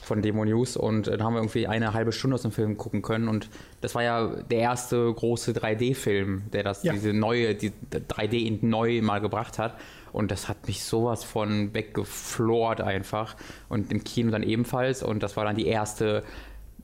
[0.03, 2.79] von Demo News und äh, da haben wir irgendwie eine halbe Stunde aus dem Film
[2.79, 3.51] gucken können und
[3.83, 6.95] das war ja der erste große 3D-Film, der das, Ja.
[6.95, 9.75] diese neue, die 3D in neu mal gebracht hat.
[10.13, 13.37] Und das hat mich sowas von weggeflort einfach.
[13.69, 15.03] Und im Kino dann ebenfalls.
[15.03, 16.23] Und das war dann die erste,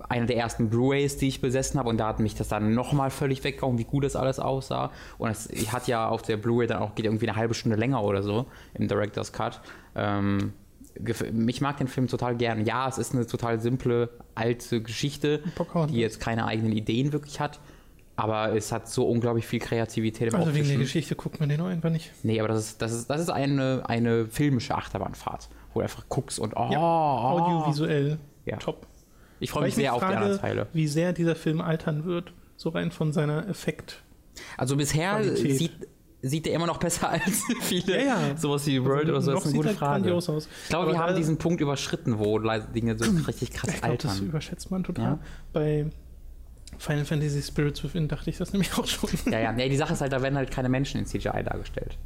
[0.09, 1.89] eine der ersten Blu-Rays, die ich besessen habe.
[1.89, 4.91] Und da hat mich das dann nochmal völlig weggehauen, wie gut das alles aussah.
[5.19, 8.03] Und es hat ja auf der Blu-Ray dann auch, geht irgendwie eine halbe Stunde länger
[8.03, 9.61] oder so im Director's Cut.
[9.95, 10.53] Ähm,
[11.49, 12.65] ich mag den Film total gern.
[12.65, 15.43] Ja, es ist eine total simple, alte Geschichte,
[15.89, 17.59] die jetzt keine eigenen Ideen wirklich hat.
[18.17, 20.81] Aber es hat so unglaublich viel Kreativität im Also wegen der Optischen.
[20.83, 22.13] Geschichte guckt man den auch einfach nicht.
[22.23, 26.05] Nee, aber das ist, das ist, das ist eine, eine filmische Achterbahnfahrt, wo du einfach
[26.09, 27.41] guckst und oh, Ja, oh.
[27.41, 28.57] Audiovisuell Ja.
[28.59, 28.87] top.
[29.41, 30.67] Ich freue mich ich sehr auf die frage, anderen Teile.
[30.73, 32.33] wie sehr dieser Film altern wird.
[32.57, 34.05] So rein von seiner Effekt.
[34.57, 35.59] Also bisher Qualität.
[35.59, 35.73] sieht,
[36.23, 37.99] sieht der immer noch besser als viele.
[37.99, 38.37] Ja, ja.
[38.37, 40.03] Sowas wie World oder so, das ist eine sieht gute er Frage.
[40.03, 40.49] grandios aus.
[40.63, 44.13] Ich glaube, wir haben diesen Punkt überschritten, wo Dinge so richtig krass Ich glaube, das
[44.13, 44.29] altern.
[44.29, 45.05] überschätzt man total.
[45.05, 45.19] Ja.
[45.53, 45.87] Bei
[46.79, 49.11] Final Fantasy Spirits Within dachte ich das nämlich auch schon.
[49.33, 51.99] Ja, ja, nee, die Sache ist halt, da werden halt keine Menschen in CGI dargestellt.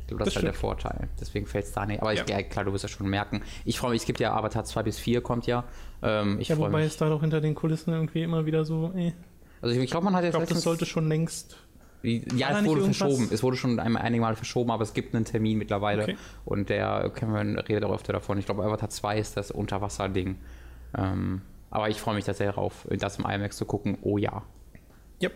[0.00, 0.60] Ich glaube, das, Das ist halt der.
[0.60, 1.08] Vorteil.
[1.20, 2.00] Deswegen fällt es da nicht.
[2.00, 2.38] Aber ich, Ja.
[2.38, 3.42] ja, klar, du wirst ja schon merken.
[3.64, 5.64] Ich freue mich, es gibt ja Avatar 2 bis 4 kommt ja.
[6.02, 6.86] Ähm, ich Ja, wobei mich.
[6.86, 9.12] es da doch hinter den Kulissen irgendwie immer wieder so, eh.
[9.62, 11.56] Also ich, ich glaube, man hat Ich jetzt glaube, das sollte schon längst.
[12.02, 13.28] Ja, War es wurde verschoben.
[13.32, 16.02] Es wurde schon einmal einige Mal verschoben, aber es gibt einen Termin mittlerweile.
[16.04, 16.16] Okay.
[16.44, 18.38] Und der Cameron redet auch öfter davon.
[18.38, 20.36] Ich glaube, Avatar 2 ist das Unterwasser-Ding.
[20.96, 21.42] Ähm,
[21.76, 23.98] aber ich freue mich da sehr drauf, das im IMAX zu gucken.
[24.00, 24.42] Oh ja.
[25.20, 25.28] Ja.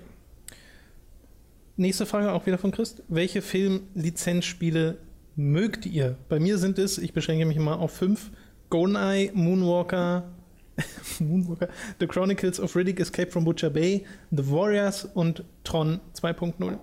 [1.77, 3.03] Nächste Frage auch wieder von Christ.
[3.09, 4.97] Welche Film-Lizenzspiele
[5.37, 6.17] mögt ihr?
[6.31, 8.31] Bei mir sind es, ich beschränke mich mal auf fünf:
[8.71, 10.31] GoldenEye, Moonwalker,
[11.19, 16.79] Moonwalker, The Chronicles of Riddick, Escape from Butcher Bay, The Warriors und Tron 2.0.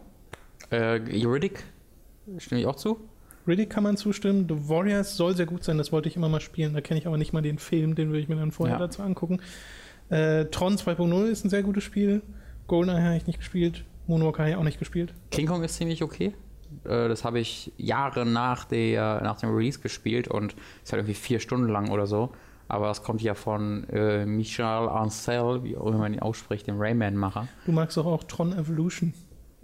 [0.69, 1.63] Äh, Riddick,
[2.37, 3.09] stimme ich auch zu?
[3.47, 4.45] Riddick kann man zustimmen.
[4.49, 6.73] The Warriors soll sehr gut sein, das wollte ich immer mal spielen.
[6.73, 8.79] Da kenne ich aber nicht mal den Film, den würde ich mir dann vorher Ja.
[8.79, 9.39] dazu angucken.
[10.09, 12.21] Äh, Tron 2.0 ist ein sehr gutes Spiel.
[12.67, 13.83] GoldenEye habe ich nicht gespielt.
[14.07, 15.13] Moonwalker habe ich auch nicht gespielt.
[15.31, 16.33] King Kong ist ziemlich okay.
[16.85, 21.13] Äh, das habe ich Jahre nach, der, nach dem Release gespielt und ist halt irgendwie
[21.13, 22.31] vier Stunden lang oder so.
[22.69, 26.79] Aber es kommt ja von äh, Michel Ancel, wie auch immer man ihn ausspricht, dem
[26.79, 27.47] Rayman-Macher.
[27.65, 29.13] Du magst doch auch Tron Evolution.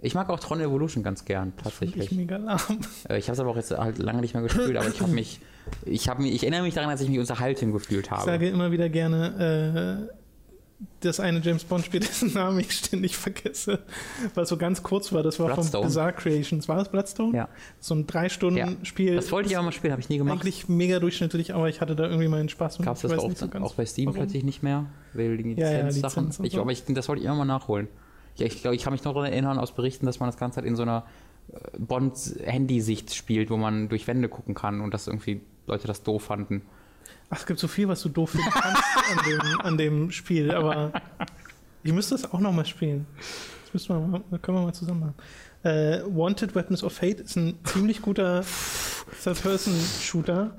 [0.04, 2.10] Ich mag auch Tron Evolution ganz gern, tatsächlich.
[2.10, 2.60] ich mega lahm.
[3.08, 5.12] Äh, Ich habe es aber auch jetzt halt lange nicht mehr gespielt, aber ich habe
[5.12, 5.40] mich,
[5.86, 8.24] ich habe mich, ich erinnere mich daran, dass ich mich unterhalten gefühlt Ich habe.
[8.24, 10.14] sage immer wieder gerne, äh,
[11.00, 13.78] das eine James Bond-Spiel, dessen Namen ich ständig vergesse,
[14.34, 15.22] was so ganz kurz war.
[15.22, 15.82] Das war von.
[15.82, 16.68] Bizarre Creations.
[16.68, 17.34] War das Bloodstone?
[17.36, 17.48] Ja.
[17.80, 19.16] So ein drei Stunden Spiel.
[19.16, 20.34] Das wollte ich aber mal spielen, habe ich nie gemacht.
[20.40, 22.78] Eigentlich mega durchschnittlich, aber ich hatte da irgendwie meinen Spaß.
[22.78, 24.18] Gab es ich das auch, so auch bei Steam warum.
[24.18, 24.86] plötzlich nicht mehr?
[25.14, 26.26] Weil die Ja, ja, Lizenzsachen.
[26.26, 27.88] Lizenz ich, aber ich, das wollte ich immer mal nachholen.
[28.36, 30.56] Ja, ich glaube, ich kann mich noch daran erinnern aus Berichten, dass man das Ganze
[30.56, 31.04] halt in so einer
[31.52, 36.24] äh, Bond-Handy-Sicht spielt, wo man durch Wände gucken kann und dass irgendwie Leute das doof
[36.24, 36.62] fanden.
[37.30, 40.50] Ach, es gibt so viel, was du doof finden kannst an, dem, an dem Spiel,
[40.50, 40.92] aber
[41.82, 43.06] ich müsste das auch nochmal spielen.
[43.64, 45.14] Das müssen wir mal, können wir mal zusammen machen.
[45.62, 48.44] Äh, Wanted Weapons of Fate ist ein ziemlich guter
[49.22, 50.56] Third-Person-Shooter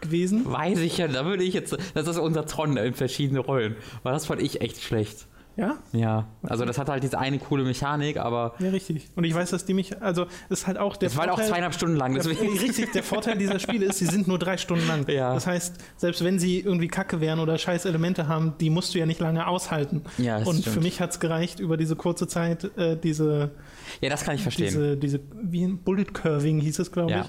[0.00, 0.44] gewesen.
[0.44, 1.76] Weiß ich ja, da würde ich jetzt.
[1.94, 3.76] Das ist unser Tron in verschiedene Rollen.
[4.02, 5.26] Weil das fand ich echt schlecht.
[5.56, 6.26] Ja, Ja.
[6.42, 9.08] Also das hat halt diese eine coole Mechanik, aber ja, richtig.
[9.14, 11.30] Und ich weiß, dass die mich, also das ist halt auch der es war halt
[11.30, 12.14] auch Vorteil- zweieinhalb Stunden lang.
[12.14, 12.58] Der, Deswegen.
[12.58, 15.08] richtig, der Vorteil dieser Spiele ist, sie sind nur drei Stunden lang.
[15.08, 15.32] Ja.
[15.32, 18.98] Das heißt, selbst wenn sie irgendwie kacke wären oder scheiß Elemente haben, die musst du
[18.98, 20.02] ja nicht lange aushalten.
[20.18, 20.74] Ja, das Und stimmt.
[20.74, 23.52] für mich hat es gereicht, über diese kurze Zeit äh, diese,
[24.00, 24.66] Ja, das kann ich verstehen.
[24.66, 27.20] diese, diese, wie ein Bullet Curving hieß es, glaube Ja.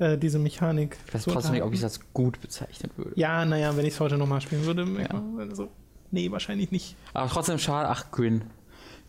[0.00, 0.96] ich, äh, diese Mechanik.
[1.06, 3.12] ich weiß trotzdem nicht, ob ich das gut bezeichnen würde.
[3.14, 5.22] Ja, naja, wenn ich es heute nochmal spielen würde, Ja.
[5.38, 5.68] also,
[6.10, 6.96] nee, wahrscheinlich nicht.
[7.14, 7.88] Aber trotzdem schade.
[7.88, 8.44] Ach, Grin.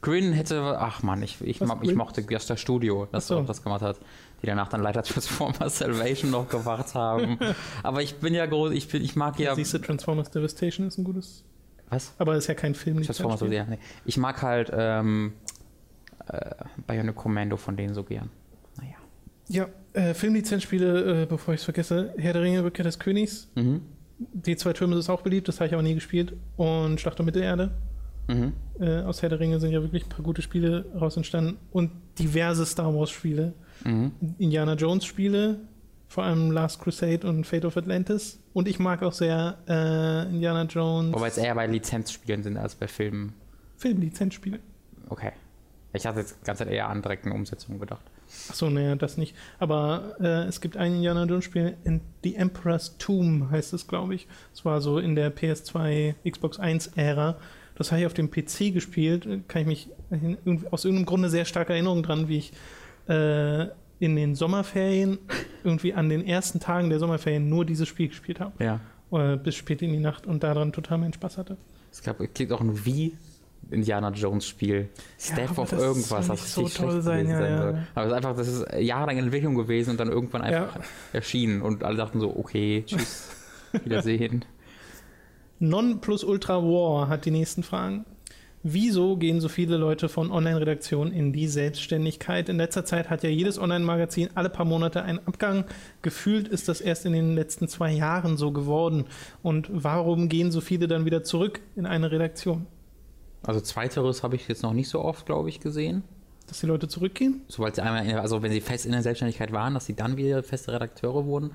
[0.02, 0.78] Grin hätte.
[0.80, 3.40] Ach Mann, ich, ich, Was, ich mochte das Studio, das Ach so.
[3.40, 4.00] auch das gemacht hat.
[4.42, 7.38] Die danach dann leider Transformers Salvation noch gemacht haben.
[7.84, 8.72] Aber ich bin ja groß.
[8.72, 9.54] Ich, bin, ich mag ja.
[9.56, 11.44] Siehst du, Transformers Devastation ist ein gutes,
[11.90, 12.14] Was?
[12.18, 13.02] aber ist ja kein Film.
[13.02, 13.80] Transformers, ja, nee.
[14.06, 15.34] Ich mag halt ähm,
[16.28, 16.52] äh,
[16.88, 18.30] Bionic Commando von denen so gern.
[18.78, 18.96] Naja.
[19.50, 23.82] Ja, äh, Filmlizenzspiele, äh, bevor ich es vergesse, Herr der Ringe, Rückkehr des Königs, Mhm.
[24.19, 26.34] Die zwei Türme ist auch beliebt, das habe ich aber nie gespielt.
[26.58, 27.71] Und Schlacht um Mittelerde.
[28.27, 28.53] Mhm.
[28.79, 31.91] Äh, aus Herr der Ringe sind ja wirklich ein paar gute Spiele raus entstanden und
[32.19, 33.53] diverse Star Wars-Spiele.
[33.84, 34.12] Mhm.
[34.38, 35.60] Indiana Jones-Spiele,
[36.08, 38.39] vor allem Last Crusade und Fate of Atlantis.
[38.53, 42.75] Und ich mag auch sehr äh, Indiana Jones Wobei es eher bei Lizenzspielen sind als
[42.75, 43.34] bei Filmen.
[43.77, 44.60] Filmlizenzspiele.
[45.08, 45.32] Okay.
[45.93, 48.09] Ich hatte jetzt die ganze Zeit eher an direkten Umsetzungen gedacht.
[48.50, 49.36] Achso, naja, das nicht.
[49.58, 54.28] Aber äh, es gibt ein Indiana Jones-Spiel, in The Emperor's Tomb heißt es, glaube ich.
[54.54, 57.38] Es war so in der PS2, Xbox 1-Ära.
[57.76, 59.28] Das habe ich auf dem PC gespielt.
[59.48, 59.89] Kann ich mich
[60.70, 62.54] aus irgendeinem Grunde sehr starke Erinnerung dran, wie ich
[63.08, 63.68] äh,
[64.00, 65.18] in den Sommerferien,
[65.63, 68.63] irgendwie an den ersten Tagen der Sommerferien nur dieses Spiel gespielt habe.
[68.63, 68.80] Ja.
[69.12, 71.58] Äh, bis spät in die Nacht und daran total meinen Spaß hatte.
[71.92, 73.13] Es gab, es gibt auch ein Wie
[73.71, 74.89] Indiana Jones Spiel.
[75.19, 77.73] Staff aber of das irgendwas, nicht so toll sein, gewesen ja, ja, soll.
[77.73, 77.88] ja.
[77.95, 80.82] Aber es ist einfach, das ist jahrelang in Entwicklung gewesen und dann irgendwann einfach Ja.
[81.13, 83.29] erschienen und alle dachten so, okay, tschüss,
[83.84, 84.45] wiedersehen.
[85.60, 88.05] Non plus Ultra War hat die nächsten Fragen.
[88.62, 92.49] Wieso gehen so viele Leute von Online-Redaktion in die Selbstständigkeit?
[92.49, 95.63] In letzter Zeit hat ja jedes Online-Magazin alle paar Monate einen Abgang.
[96.01, 99.05] Gefühlt ist das erst in den letzten zwei Jahren so geworden.
[99.43, 102.67] Und warum gehen so viele dann wieder zurück in eine Redaktion?
[103.43, 106.04] Also zweiteres habe ich jetzt noch nicht so oft, glaube ich, gesehen.
[106.47, 107.41] Dass die Leute zurückgehen?
[107.47, 110.17] Sobald sie einmal, in, also wenn sie fest in der Selbstständigkeit waren, dass sie dann
[110.17, 111.52] wieder feste Redakteure wurden,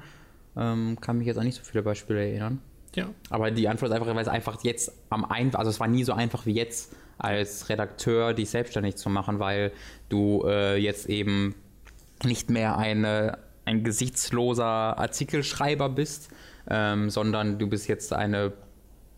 [0.57, 2.61] ähm, kann mich jetzt an nicht so viele Beispiele erinnern.
[2.95, 3.09] Ja.
[3.29, 6.05] Aber die Antwort ist einfach, weil es einfach jetzt am einfach, also es war nie
[6.05, 9.73] so einfach wie jetzt als Redakteur dich selbstständig zu machen, weil
[10.09, 11.55] du äh, jetzt eben
[12.25, 16.29] nicht mehr eine, ein gesichtsloser Artikelschreiber bist,
[16.69, 18.53] ähm, sondern du bist jetzt eine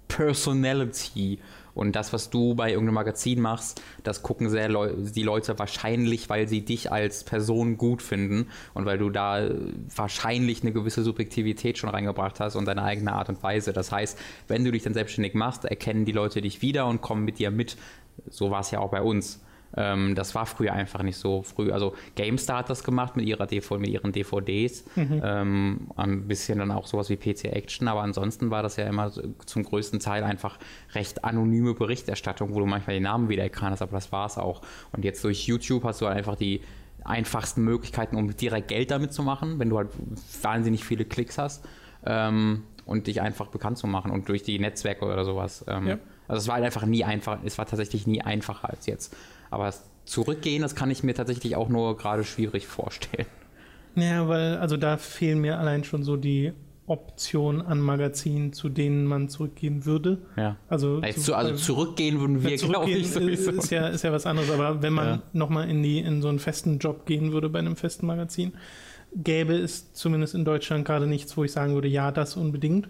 [0.09, 1.39] Personality.
[1.77, 6.29] Und das, was du bei irgendeinem Magazin machst, das gucken sehr Leu die Leute wahrscheinlich,
[6.31, 9.47] weil sie dich als Person gut finden und weil du da
[9.95, 13.75] wahrscheinlich eine gewisse Subjektivität schon reingebracht hast und deine eigene Art und Weise.
[13.75, 17.25] Das heißt, wenn du dich dann selbstständig machst, erkennen die Leute dich wieder und kommen
[17.27, 17.77] mit dir mit.
[18.31, 19.41] So war es ja auch bei uns.
[19.77, 21.71] Ähm, das war früher einfach nicht so früh.
[21.71, 24.85] Also GameStar hat das gemacht mit, ihrer DV mit ihren DVDs.
[25.23, 29.11] Ähm, ein bisschen dann auch sowas wie PC Action, aber ansonsten war das ja immer
[29.11, 30.59] so zum größten Teil einfach
[30.95, 34.63] recht anonyme Berichterstattung, wo du manchmal den Namen wiedererkannt hast, aber das war es auch.
[34.93, 36.63] Und jetzt durch YouTube hast du halt einfach die
[37.05, 39.91] einfachsten Möglichkeiten, um direkt Geld damit zu machen, wenn du halt
[40.43, 41.65] wahnsinnig viele Klicks hast
[42.05, 45.65] ähm, und dich einfach bekannt zu machen und durch die Netzwerke oder sowas.
[45.69, 45.99] Ähm, Ja.
[46.29, 49.15] Also es war halt einfach nie einfach, es war tatsächlich nie einfacher als jetzt.
[49.51, 53.27] Aber das Zurückgehen, das kann ich mir tatsächlich auch nur gerade schwierig vorstellen.
[53.97, 56.53] Ja, weil, also da fehlen mir allein schon so die
[56.87, 60.19] Optionen an Magazinen, zu denen man zurückgehen würde.
[60.37, 60.57] Ja.
[60.69, 63.51] Also, Also, zu- also zurückgehen würden wir, Ja, glaube ich, sowieso.
[63.51, 65.23] ist, ist, ja, ist ja was anderes, aber wenn man Ja.
[65.33, 68.53] nochmal in, die- in so einen festen Job gehen würde bei einem festen Magazin,
[69.17, 72.87] gäbe es zumindest in Deutschland gerade nichts, wo ich sagen würde, ja, das unbedingt.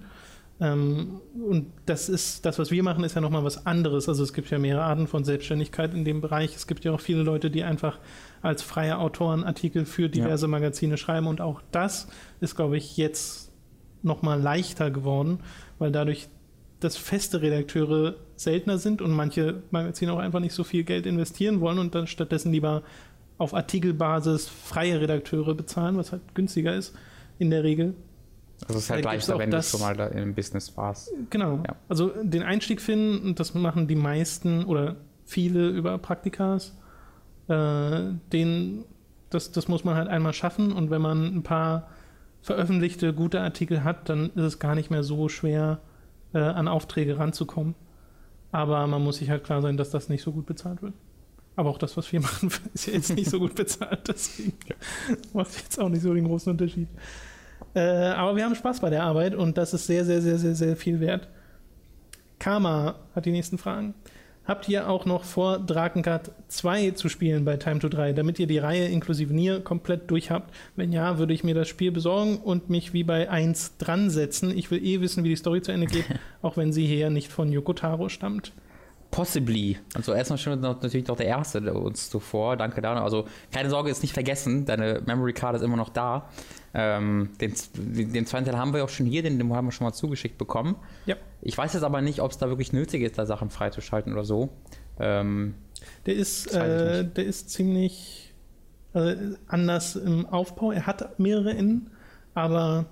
[0.60, 4.08] Ähm, und das ist, das, was wir machen, ist ja nochmal was anderes.
[4.08, 6.56] Also es gibt ja mehrere Arten von Selbstständigkeit in dem Bereich.
[6.56, 7.98] Es gibt ja auch viele Leute, die einfach
[8.42, 12.08] als freie Autoren Artikel für diverse Magazine schreiben und auch das
[12.40, 13.52] ist, glaube ich, jetzt
[14.02, 15.40] nochmal leichter geworden,
[15.78, 16.28] weil dadurch
[16.80, 21.60] dass feste Redakteure seltener sind und manche Magazine auch einfach nicht so viel Geld investieren
[21.60, 22.82] wollen und dann stattdessen lieber
[23.38, 26.94] auf Artikelbasis freie Redakteure bezahlen, was halt günstiger ist
[27.38, 27.94] in der Regel.
[28.62, 31.12] Also es ist halt leichter, wenn du das- schon mal da im Business warst.
[31.30, 31.60] Genau.
[31.66, 31.76] Ja.
[31.88, 36.76] Also den Einstieg finden, das machen die meisten oder viele über Praktikas,
[37.48, 38.00] äh,
[38.32, 38.84] den,
[39.30, 41.88] das, das muss man halt einmal schaffen und wenn man ein paar
[42.42, 45.80] veröffentlichte gute Artikel hat, dann ist es gar nicht mehr so schwer,
[46.32, 47.74] äh, an Aufträge ranzukommen.
[48.52, 50.94] Aber man muss sich halt klar sein, dass das nicht so gut bezahlt wird.
[51.56, 54.54] Aber auch das, was wir machen, ist ja jetzt nicht so gut bezahlt, deswegen
[55.32, 56.88] macht jetzt auch nicht so den großen Unterschied.
[57.76, 60.54] Äh, aber wir haben Spaß bei der Arbeit und das ist sehr, sehr, sehr, sehr,
[60.54, 61.28] sehr viel wert.
[62.38, 63.94] Karma hat die nächsten Fragen.
[64.46, 68.46] Habt ihr auch noch vor, Drakengard 2 zu spielen bei Time to 3, damit ihr
[68.46, 70.54] die Reihe inklusive Nier komplett durch habt?
[70.76, 74.56] Wenn ja, würde ich mir das Spiel besorgen und mich wie bei 1 dran setzen.
[74.56, 76.06] Ich will eh wissen, wie die Story zu Ende geht,
[76.42, 78.52] auch wenn sie hier nicht von Yoko Taro stammt.
[79.10, 79.78] Possibly.
[79.94, 82.56] Also erstmal schon natürlich noch der erste der uns zuvor.
[82.56, 83.02] Danke Daniel.
[83.02, 84.64] Also keine Sorge, ist nicht vergessen.
[84.64, 86.28] Deine Memory Card ist immer noch da.
[86.78, 87.54] Ähm, den,
[88.12, 90.36] den zweiten Teil haben wir auch schon hier, den, den haben wir schon mal zugeschickt
[90.36, 90.76] bekommen.
[91.06, 91.16] Ja.
[91.40, 94.24] Ich weiß jetzt aber nicht, ob es da wirklich nötig ist, da Sachen freizuschalten oder
[94.24, 94.50] so.
[94.98, 95.54] Ähm,
[96.04, 98.34] Der ist, äh, der ist ziemlich
[98.92, 100.70] äh, anders im Aufbau.
[100.70, 101.90] Er hat mehrere Enden,
[102.34, 102.84] aber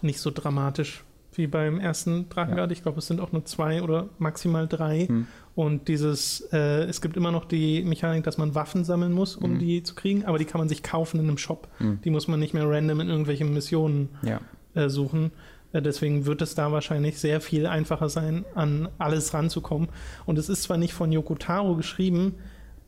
[0.00, 2.72] nicht so dramatisch wie beim ersten Drakengard.
[2.72, 5.06] Ich glaube, es sind auch nur zwei oder maximal drei.
[5.06, 5.26] Hm.
[5.58, 9.54] Und dieses, äh, es gibt immer noch die Mechanik, dass man Waffen sammeln muss, um
[9.54, 9.58] Mhm.
[9.58, 11.66] die zu kriegen, aber die kann man sich kaufen in einem Shop.
[11.80, 12.00] Mhm.
[12.04, 14.40] Die muss man nicht mehr random in irgendwelchen Missionen ja.
[14.74, 15.32] äh, suchen.
[15.72, 19.88] Äh, deswegen wird es da wahrscheinlich sehr viel einfacher sein, an alles ranzukommen.
[20.26, 21.34] Und es ist zwar nicht von Yoko
[21.74, 22.36] geschrieben,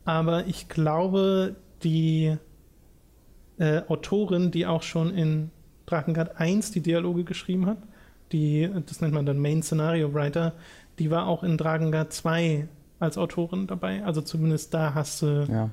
[0.05, 2.37] aber ich glaube, die
[3.59, 5.49] äh, Autorin, die auch schon in
[5.87, 7.79] Drakengard 1 die Dialoge geschrieben hat,
[8.31, 10.53] die, das nennt man dann Main Scenario Writer,
[11.01, 12.67] die war auch in Drakengard 2
[12.99, 14.03] als Autorin dabei.
[14.03, 15.69] Also zumindest da hast du ja.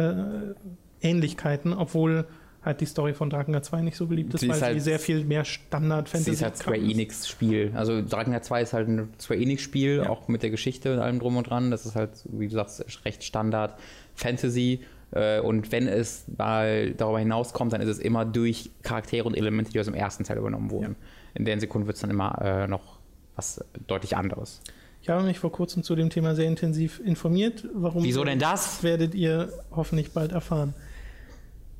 [0.00, 0.54] äh,
[1.00, 2.24] Ähnlichkeiten, obwohl
[2.62, 4.80] halt die Story von Drakengard 2 nicht so beliebt ist, sie weil ist halt, sie
[4.80, 7.72] sehr viel mehr Standard-Fantasy Sie ist halt Square Enix-Spiel.
[7.74, 10.08] Also Drakengard 2 ist halt ein Square Enix-Spiel, ja.
[10.08, 11.72] auch mit der Geschichte und allem drum und dran.
[11.72, 14.84] Das ist halt, wie du sagst, recht Standard-Fantasy.
[15.10, 19.72] Äh, und wenn es mal darüber hinauskommt, dann ist es immer durch Charaktere und Elemente,
[19.72, 20.96] die aus dem ersten Teil übernommen wurden.
[21.00, 21.06] Ja.
[21.34, 22.99] In der Sekunde wird es dann immer äh, noch
[23.40, 24.60] was deutlich anderes.
[25.02, 27.66] Ich habe mich vor kurzem zu dem Thema sehr intensiv informiert.
[27.72, 28.82] Warum Wieso denn das?
[28.82, 30.74] Werdet ihr hoffentlich bald erfahren.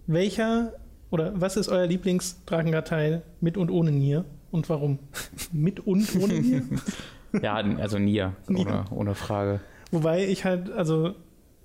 [0.07, 0.73] Welcher
[1.11, 5.01] oder was ist euer Lieblings-Drakengard-Teil mit und ohne Nier und warum?
[5.53, 6.63] mit und ohne Nier?
[7.43, 9.61] ja, also Nier, Ohne, ohne Frage.
[9.91, 11.15] Wobei ich halt, also,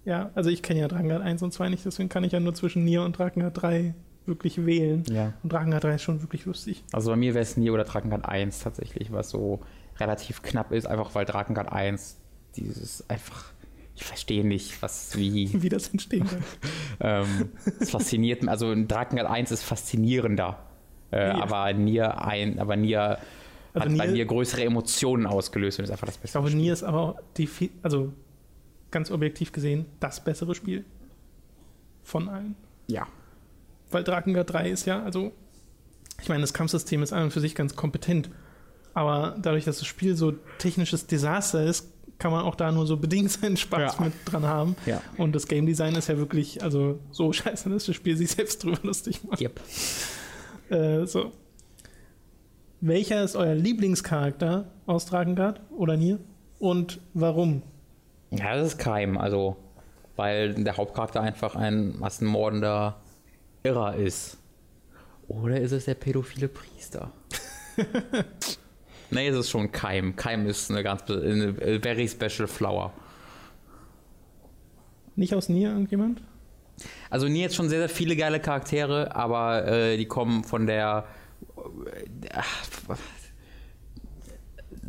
[0.03, 2.53] ja, also ich kenne ja Drakengard 1 und 2 nicht, deswegen kann ich ja nur
[2.53, 5.03] zwischen Nier und Drakengard 3 wirklich wählen.
[5.09, 5.33] Ja.
[5.41, 6.83] Und Drakengard 3 ist schon wirklich lustig.
[6.91, 9.61] Also bei mir wäre es Nier oder Drakengard 1 tatsächlich, was so
[9.99, 12.17] relativ knapp ist, einfach weil Drakengard 1
[12.55, 13.53] dieses einfach
[13.95, 15.49] ich verstehe nicht, was wie.
[15.61, 16.43] Wie das entstehen kann.
[16.99, 18.51] ähm, es fasziniert mich.
[18.51, 20.59] Also Drakengard 1 ist faszinierender.
[21.11, 21.41] Äh, ja.
[21.41, 23.19] Aber Nier ein, aber Nier
[23.73, 26.27] also hat Nier, bei mir größere Emotionen ausgelöst und ist einfach das beste.
[26.27, 26.61] Ich glaube, Spiel.
[26.61, 27.49] Nier ist aber auch die,
[27.83, 28.11] also
[28.91, 30.83] ganz objektiv gesehen, das bessere Spiel.
[32.03, 32.55] Von allen.
[32.87, 33.07] Ja.
[33.91, 35.31] Weil Drakengard 3 ist ja, also,
[36.21, 38.29] ich meine, das Kampfsystem ist an und für sich ganz kompetent.
[38.95, 42.97] Aber dadurch, dass das Spiel so technisches Desaster ist, kann man auch da nur so
[42.97, 44.05] bedingt seinen Spaß ja.
[44.05, 44.75] mit dran haben.
[44.85, 45.01] Ja.
[45.17, 48.63] Und das Game Design ist ja wirklich, also so scheiße, dass das Spiel sich selbst
[48.63, 49.41] drüber lustig macht.
[49.41, 49.59] Yep.
[50.69, 51.33] Äh, so.
[52.81, 56.19] Welcher ist euer Lieblingscharakter aus Drakengard oder Nier?
[56.57, 57.63] Und warum?
[58.31, 59.57] Ja, das ist Keim, also
[60.15, 63.01] weil der Hauptcharakter einfach ein massenmordender
[63.63, 64.37] Irrer ist.
[65.27, 67.11] Oder ist es der pädophile Priester?
[69.15, 70.15] Nee, es ist schon Keim.
[70.17, 72.91] Keim ist eine ganz eine very special flower.
[75.15, 76.21] Nicht aus Nier irgendjemand?
[77.09, 81.05] Also Nier hat schon sehr, sehr viele geile Charaktere, aber äh, die kommen von der
[81.55, 82.35] äh,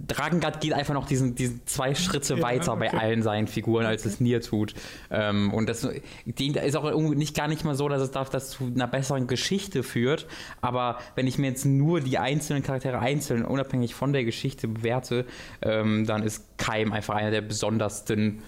[0.06, 2.90] Dragengard geht einfach noch diesen, diesen zwei Schritte weiter okay.
[2.92, 4.10] bei allen seinen Figuren, als okay.
[4.10, 4.74] es Nier tut.
[5.10, 8.86] Ähm, und das ist auch nicht gar nicht mal so, dass es das zu einer
[8.86, 10.26] besseren Geschichte führt.
[10.60, 15.24] Aber wenn ich mir jetzt nur die einzelnen Charaktere einzeln, unabhängig von der Geschichte bewerte,
[15.62, 18.42] ähm, dann ist Keim einfach einer der besondersten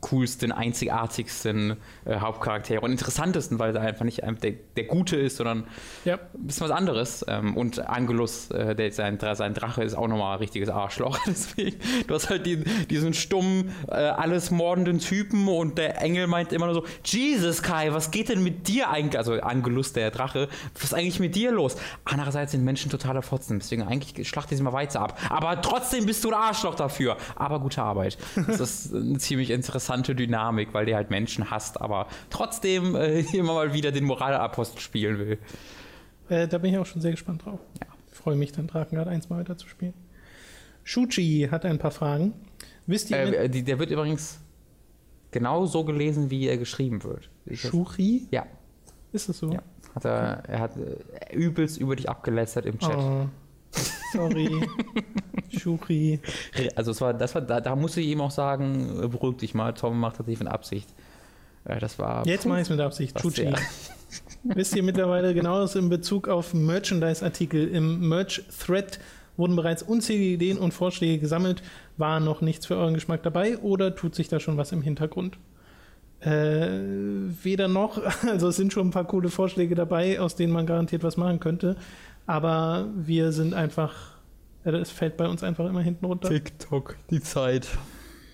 [0.00, 5.64] coolsten, einzigartigsten äh, Hauptcharaktere und interessantesten, weil er einfach nicht der, der Gute ist, sondern
[6.04, 6.14] ja.
[6.14, 7.24] ein bisschen was anderes.
[7.28, 11.18] Ähm, und Angelus, äh, der, sein, sein Drache, ist auch nochmal ein richtiges Arschloch.
[11.26, 16.52] Deswegen, du hast halt die, diesen stummen, äh, alles mordenden Typen und der Engel meint
[16.52, 19.18] immer nur so: Jesus, Kai, was geht denn mit dir eigentlich?
[19.18, 21.76] Also Angelus, der Drache, was ist eigentlich mit dir los?
[22.04, 25.18] Andererseits sind Menschen totaler Fotzen, deswegen eigentlich schlacht sie mal weiter ab.
[25.28, 27.16] Aber trotzdem bist du ein Arschloch dafür.
[27.36, 28.18] Aber gute Arbeit.
[28.46, 33.54] Das ist eine ziemlich interessante Dynamik, weil der halt Menschen hasst, aber trotzdem äh, immer
[33.54, 35.38] mal wieder den Moralapostel spielen will.
[36.28, 37.60] Äh, da bin ich auch schon sehr gespannt drauf.
[37.80, 37.88] Ja.
[38.10, 39.94] Ich freue mich dann, Drakengard 1 mal weiter zu spielen.
[40.84, 42.34] Shuchi hat ein paar Fragen.
[42.86, 43.18] Wisst ihr.
[43.18, 44.40] Äh, die, der wird übrigens
[45.30, 47.30] genau so gelesen, wie er geschrieben wird.
[47.52, 48.26] Shuchi?
[48.30, 48.46] Ja.
[49.12, 49.52] Ist das so?
[49.52, 49.62] Ja.
[49.94, 52.96] Hat er, er hat äh, übelst über dich abgelästert im Chat.
[52.96, 53.26] Oh.
[54.12, 54.66] Sorry.
[55.58, 56.20] Schuri.
[56.76, 59.72] Also es war, das war, da, da musste ich ihm auch sagen, beruhig dich mal,
[59.72, 60.88] Tom macht das nicht mit Absicht.
[61.64, 62.26] Das war.
[62.26, 63.18] Jetzt mache ich es mit Absicht.
[63.18, 63.52] Chuchi.
[64.44, 67.68] Wisst ihr mittlerweile genaues in Bezug auf Merchandise-Artikel?
[67.68, 68.98] Im Merch-Thread
[69.36, 71.62] wurden bereits unzählige Ideen und Vorschläge gesammelt.
[71.96, 75.38] War noch nichts für euren Geschmack dabei oder tut sich da schon was im Hintergrund?
[76.20, 76.68] Äh,
[77.42, 78.00] weder noch.
[78.26, 81.40] Also es sind schon ein paar coole Vorschläge dabei, aus denen man garantiert was machen
[81.40, 81.76] könnte.
[82.26, 83.94] Aber wir sind einfach,
[84.64, 86.28] es fällt bei uns einfach immer hinten runter.
[86.28, 87.68] TikTok, die Zeit.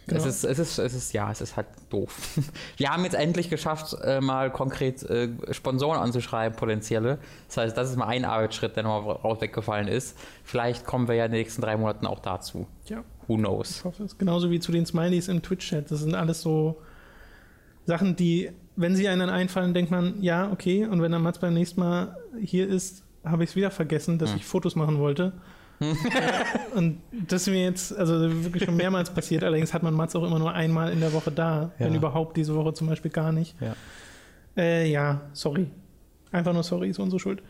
[0.08, 0.20] Genau.
[0.20, 2.38] Es, ist, es, ist, es ist, ja, es ist halt doof.
[2.78, 7.18] Wir haben jetzt endlich geschafft, äh, mal konkret äh, Sponsoren anzuschreiben, potenzielle.
[7.46, 10.16] Das heißt, das ist mal ein Arbeitsschritt, der nochmal raus weggefallen ist.
[10.44, 12.66] Vielleicht kommen wir ja in den nächsten drei Monaten auch dazu.
[12.86, 13.04] Ja.
[13.26, 13.78] Who knows?
[13.78, 14.16] Ich hoffe es.
[14.16, 15.90] Genauso wie zu den Smileys im Twitch-Chat.
[15.90, 16.80] Das sind alles so
[17.84, 20.86] Sachen, die, wenn sie einem einfallen, denkt man, ja, okay.
[20.86, 24.30] Und wenn dann Mats beim nächsten Mal hier ist, habe ich es wieder vergessen, dass
[24.30, 24.38] hm.
[24.38, 25.32] ich Fotos machen wollte.
[26.74, 29.44] und das ist mir jetzt also wirklich schon mehrmals passiert.
[29.44, 31.86] Allerdings hat man Mats auch immer nur einmal in der Woche da, ja.
[31.86, 33.54] wenn überhaupt diese Woche zum Beispiel gar nicht.
[33.60, 33.76] Ja,
[34.56, 35.68] äh, ja sorry.
[36.32, 37.42] Einfach nur sorry, ist unsere Schuld.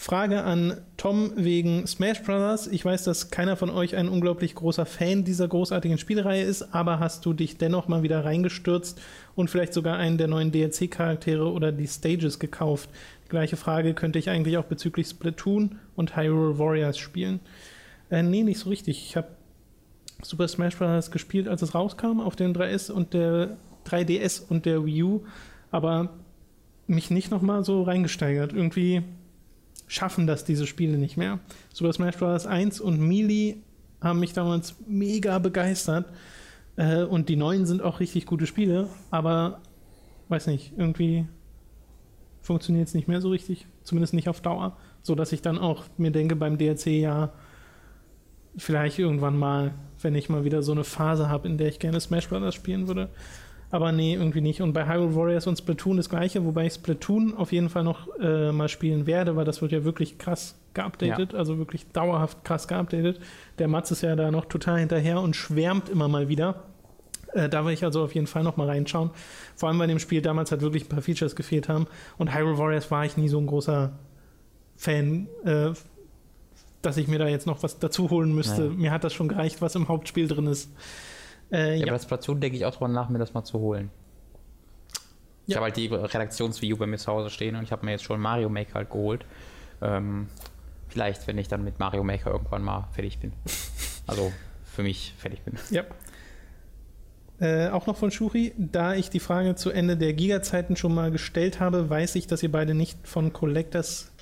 [0.00, 2.66] Frage an Tom wegen Smash Brothers.
[2.68, 7.00] Ich weiß, dass keiner von euch ein unglaublich großer Fan dieser großartigen Spielreihe ist, aber
[7.00, 8.98] hast du dich dennoch mal wieder reingestürzt
[9.34, 12.88] und vielleicht sogar einen der neuen DLC-Charaktere oder die Stages gekauft?
[13.30, 17.40] Gleiche Frage könnte ich eigentlich auch bezüglich Splatoon und Hyrule Warriors spielen.
[18.10, 19.06] Äh, nee, nicht so richtig.
[19.06, 19.28] Ich habe
[20.22, 21.10] Super Smash Bros.
[21.10, 23.56] gespielt, als es rauskam auf den 3S und der
[23.86, 25.24] 3DS und der Wii U,
[25.70, 26.10] aber
[26.86, 28.52] mich nicht nochmal so reingesteigert.
[28.52, 29.02] Irgendwie
[29.86, 31.38] schaffen das diese Spiele nicht mehr.
[31.72, 32.46] Super Smash Bros.
[32.46, 33.56] 1 und Melee
[34.00, 36.06] haben mich damals mega begeistert.
[36.76, 39.60] Äh, und die neuen sind auch richtig gute Spiele, aber
[40.28, 41.26] weiß nicht, irgendwie
[42.42, 43.66] funktioniert es nicht mehr so richtig.
[43.82, 44.76] Zumindest nicht auf Dauer.
[45.02, 47.32] So dass ich dann auch mir denke, beim DLC ja,
[48.56, 52.00] vielleicht irgendwann mal, wenn ich mal wieder so eine Phase habe, in der ich gerne
[52.00, 52.54] Smash Bros.
[52.54, 53.08] spielen würde,
[53.70, 54.60] aber nee, irgendwie nicht.
[54.60, 58.08] Und bei Hyrule Warriors und Splatoon das gleiche, wobei ich Splatoon auf jeden Fall noch
[58.20, 61.38] äh, mal spielen werde, weil das wird ja wirklich krass geupdatet, ja.
[61.38, 63.20] also wirklich dauerhaft krass geupdatet.
[63.58, 66.64] Der Mats ist ja da noch total hinterher und schwärmt immer mal wieder.
[67.32, 69.10] Äh, da will ich also auf jeden Fall noch mal reinschauen.
[69.54, 71.86] Vor allem, weil dem Spiel damals halt wirklich ein paar Features gefehlt haben.
[72.18, 73.92] Und Hyrule Warriors war ich nie so ein großer
[74.76, 75.70] Fan, äh,
[76.82, 78.62] dass ich mir da jetzt noch was dazu holen müsste.
[78.62, 78.76] Nein.
[78.76, 80.70] Mir hat das schon gereicht, was im Hauptspiel drin ist.
[81.52, 83.58] Äh, ja, ja, aber das Splatoon denke ich auch drüber nach, mir das mal zu
[83.58, 83.90] holen.
[85.46, 88.04] Ich habe halt die Redaktionsview bei mir zu Hause stehen und ich habe mir jetzt
[88.04, 89.26] schon Mario Maker halt geholt.
[89.82, 90.28] Ähm,
[90.88, 93.32] vielleicht, wenn ich dann mit Mario Maker irgendwann mal fertig bin.
[94.06, 94.32] Also
[94.64, 95.54] für mich fertig bin.
[95.70, 95.84] Ja.
[97.40, 101.10] Äh, auch noch von Shuri, da ich die Frage zu Ende der Giga-Zeiten schon mal
[101.10, 104.12] gestellt habe, weiß ich, dass ihr beide nicht von Collectors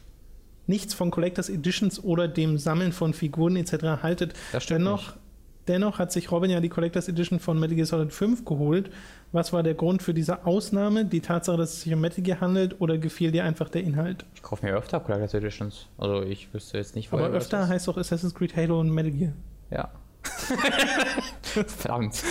[0.69, 4.03] nichts von Collectors Editions oder dem Sammeln von Figuren etc.
[4.03, 4.35] haltet.
[4.53, 5.19] Das stimmt Dennoch nicht.
[5.67, 8.91] Dennoch hat sich Robin ja die Collectors Edition von Metal Gear Solid 5 geholt.
[9.33, 11.05] Was war der Grund für diese Ausnahme?
[11.05, 14.25] Die Tatsache, dass es sich um Metal Gear handelt oder gefiel dir einfach der Inhalt?
[14.35, 15.87] Ich kaufe mir öfter Collectors Editions.
[15.99, 19.13] Also ich wüsste jetzt nicht, wo Aber öfter heißt doch Assassin's Creed Halo und Metal
[19.13, 19.33] Gear.
[19.71, 19.91] Ja.
[21.43, 22.23] Verdammt.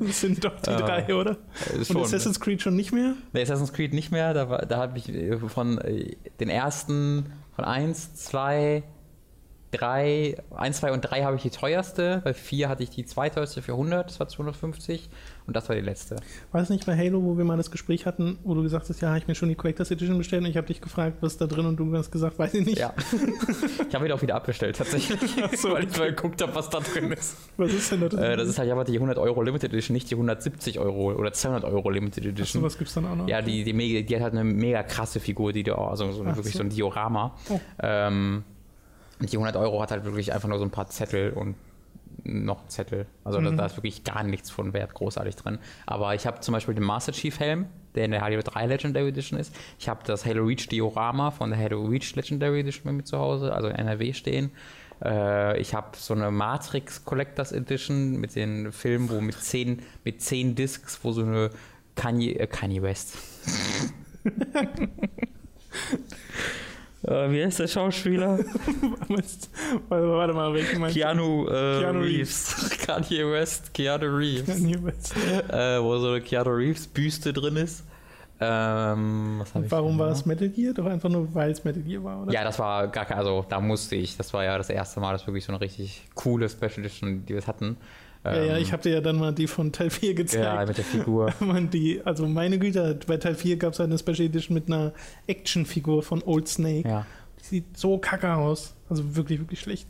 [0.00, 1.36] Das sind doch die uh, drei, oder?
[1.88, 3.14] Und Assassin's Creed schon nicht mehr?
[3.32, 4.34] Nee, Assassin's Creed nicht mehr.
[4.34, 5.10] Da, da habe ich
[5.48, 8.82] von äh, den ersten, von 1, 2,
[9.70, 13.62] drei, 1, 2 und 3 habe ich die teuerste, bei 4 hatte ich die zweiteuerste
[13.62, 15.10] für 100, das war 250
[15.46, 16.16] und das war die letzte.
[16.52, 19.00] War es nicht bei Halo, wo wir mal das Gespräch hatten, wo du gesagt hast,
[19.02, 21.32] ja, habe ich mir schon die Collectors Edition bestellt und ich habe dich gefragt, was
[21.32, 22.78] ist da drin und du hast gesagt, weiß ich nicht.
[22.78, 22.94] Ja.
[23.88, 25.20] ich habe ihn auch wieder abbestellt, tatsächlich,
[25.58, 27.36] so, weil ich mal geguckt habe, was da drin ist.
[27.58, 28.22] Was ist denn da drin?
[28.22, 31.32] Äh, das ist halt aber die 100 Euro Limited Edition, nicht die 170 Euro oder
[31.32, 32.44] 200 Euro Limited Edition.
[32.44, 33.28] Ach so, was gibt's dann auch noch?
[33.28, 36.52] Ja, die, die, die hat halt eine mega krasse Figur, die da, also so, wirklich
[36.52, 36.58] so.
[36.58, 37.36] so ein Diorama.
[37.50, 37.60] Oh.
[37.80, 38.44] Ähm,
[39.20, 41.54] und die 100 Euro hat halt wirklich einfach nur so ein paar Zettel und
[42.24, 43.06] noch Zettel.
[43.22, 43.44] Also mhm.
[43.44, 45.58] da, da, ist wirklich gar nichts von Wert großartig drin.
[45.86, 49.08] Aber ich habe zum Beispiel den Master Chief Helm, der in der Halo 3 Legendary
[49.08, 49.54] Edition ist.
[49.78, 53.18] Ich habe das Halo Reach Diorama von der Halo Reach Legendary Edition bei mir zu
[53.18, 54.50] Hause, also in NRW stehen.
[55.02, 60.22] Äh, ich habe so eine Matrix Collectors Edition mit den Filmen, wo mit zehn, mit
[60.22, 61.50] zehn Discs, wo so eine
[61.94, 63.18] Kanye, äh, Kanye West.
[67.06, 68.38] Äh, wie heißt der Schauspieler?
[69.88, 72.56] Warte mal, welchen meinst Keanu, äh, Keanu Reeves.
[72.62, 72.78] Reeves.
[72.86, 74.46] Kanye West, Keanu Reeves.
[74.46, 75.14] Kanye West.
[75.48, 77.84] Äh, wo so eine Keanu Reeves Büste drin ist.
[78.40, 80.74] Ähm, Warum war es Metal Gear?
[80.74, 82.32] Doch einfach nur, weil es Metal Gear war, oder?
[82.32, 85.12] Ja, das war gar kein, also da musste ich, das war ja das erste Mal,
[85.12, 87.76] dass wirklich so eine richtig coole Special Edition, die wir hatten.
[88.24, 90.44] Ja, ja, ich ähm, habe dir ja dann mal die von Teil 4 gezeigt.
[90.44, 91.32] Ja, mit der Figur.
[91.72, 94.92] die, also meine Güte, bei Teil 4 gab es eine Special Edition mit einer
[95.26, 96.88] Actionfigur von Old Snake.
[96.88, 97.06] Ja.
[97.40, 98.74] Die sieht so kacke aus.
[98.88, 99.86] Also wirklich, wirklich schlecht.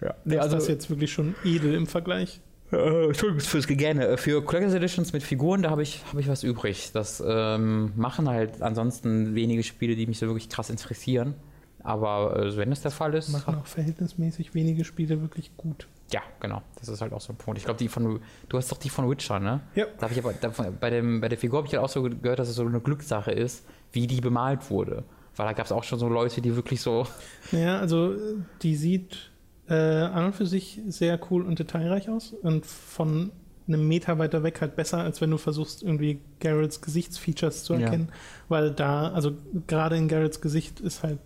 [0.00, 0.14] Ja.
[0.24, 2.40] Nee, also, das ist jetzt wirklich schon edel im Vergleich.
[2.72, 4.06] Äh, Entschuldigung fürs Gegähne.
[4.06, 6.90] Äh, für Collectors Editions mit Figuren, da habe ich, hab ich was übrig.
[6.92, 11.34] Das ähm, machen halt ansonsten wenige Spiele, die mich so wirklich krass interessieren.
[11.82, 13.30] Aber äh, wenn es der Fall ist.
[13.30, 15.86] Machen auch verhältnismäßig wenige Spiele wirklich gut.
[16.12, 16.62] Ja, genau.
[16.78, 17.58] Das ist halt auch so ein Punkt.
[17.58, 18.20] Ich glaube, die von.
[18.48, 19.60] Du hast doch die von Witcher, ne?
[19.74, 19.86] Ja.
[19.98, 22.38] Da ich aber, da, bei, dem, bei der Figur habe ich halt auch so gehört,
[22.38, 25.04] dass es so eine Glückssache ist, wie die bemalt wurde.
[25.36, 27.06] Weil da gab es auch schon so Leute, die wirklich so.
[27.52, 28.14] Ja, also
[28.62, 29.30] die sieht
[29.68, 33.30] äh, an und für sich sehr cool und detailreich aus und von
[33.66, 38.08] einem Meter weiter weg halt besser, als wenn du versuchst, irgendwie Garretts Gesichtsfeatures zu erkennen.
[38.08, 38.14] Ja.
[38.48, 39.32] Weil da, also
[39.66, 41.18] gerade in Garretts Gesicht ist halt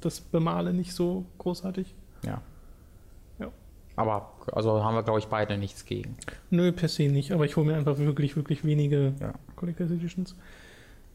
[0.00, 1.94] das Bemale nicht so großartig.
[2.24, 2.42] Ja.
[4.00, 6.16] Aber also haben wir, glaube ich, beide nichts gegen.
[6.50, 9.34] Nö, per se nicht, aber ich hole mir einfach wirklich, wirklich wenige ja.
[9.56, 10.34] Collectors Editions.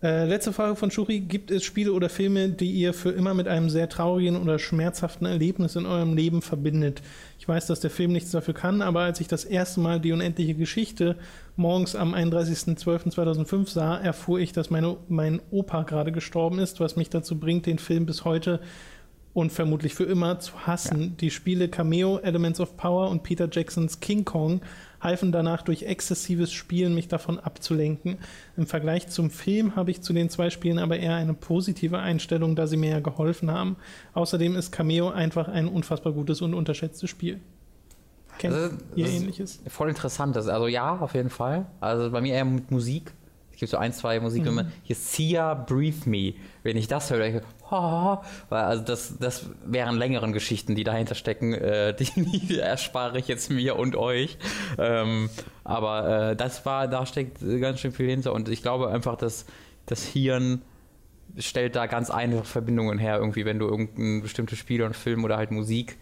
[0.03, 1.21] Äh, letzte Frage von Shuri.
[1.21, 5.25] Gibt es Spiele oder Filme, die ihr für immer mit einem sehr traurigen oder schmerzhaften
[5.25, 7.01] Erlebnis in eurem Leben verbindet?
[7.39, 10.11] Ich weiß, dass der Film nichts dafür kann, aber als ich das erste Mal die
[10.11, 11.15] unendliche Geschichte
[11.55, 17.09] morgens am 31.12.2005 sah, erfuhr ich, dass meine, mein Opa gerade gestorben ist, was mich
[17.09, 18.59] dazu bringt, den Film bis heute
[19.35, 21.01] und vermutlich für immer zu hassen.
[21.01, 21.07] Ja.
[21.19, 24.61] Die Spiele Cameo, Elements of Power und Peter Jacksons King Kong
[25.01, 28.17] halfen danach durch exzessives Spielen mich davon abzulenken.
[28.55, 32.55] Im Vergleich zum Film habe ich zu den zwei Spielen aber eher eine positive Einstellung,
[32.55, 33.75] da sie mir ja geholfen haben.
[34.13, 37.41] Außerdem ist Cameo einfach ein unfassbar gutes und unterschätztes Spiel.
[38.39, 39.61] Kennt also, ihr ähnliches?
[39.67, 40.37] Voll interessant.
[40.37, 41.65] Also ja, auf jeden Fall.
[41.81, 43.11] Also bei mir eher mit Musik.
[43.55, 44.63] Es gibt so ein, zwei Musikfilme.
[44.63, 44.71] Mhm.
[44.83, 46.33] Hier Sia Breathe Me.
[46.63, 48.17] Wenn ich das höre, denke ich, oh,
[48.49, 51.53] also das, das wären längeren Geschichten, die dahinter stecken.
[51.53, 54.37] Äh, die, die erspare ich jetzt mir und euch.
[54.77, 55.29] Ähm,
[55.63, 58.33] aber äh, das war, da steckt ganz schön viel hinter.
[58.33, 59.45] Und ich glaube einfach, dass
[59.85, 60.61] das Hirn
[61.37, 65.37] stellt da ganz einfache Verbindungen her, irgendwie, wenn du irgendein bestimmtes Spiel und Film oder
[65.37, 65.97] halt Musik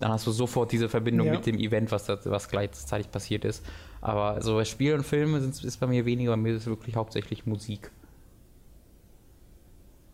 [0.00, 1.34] dann hast du sofort diese Verbindung ja.
[1.34, 3.64] mit dem Event, was, was gleichzeitig passiert ist.
[4.00, 6.96] Aber so bei Spielen und Filmen ist bei mir weniger, bei mir ist es wirklich
[6.96, 7.90] hauptsächlich Musik.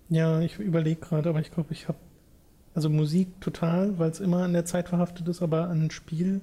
[0.09, 1.99] Ja, ich überlege gerade, aber ich glaube, ich habe
[2.74, 6.43] also Musik total, weil es immer an der Zeit verhaftet ist, aber an ein Spiel,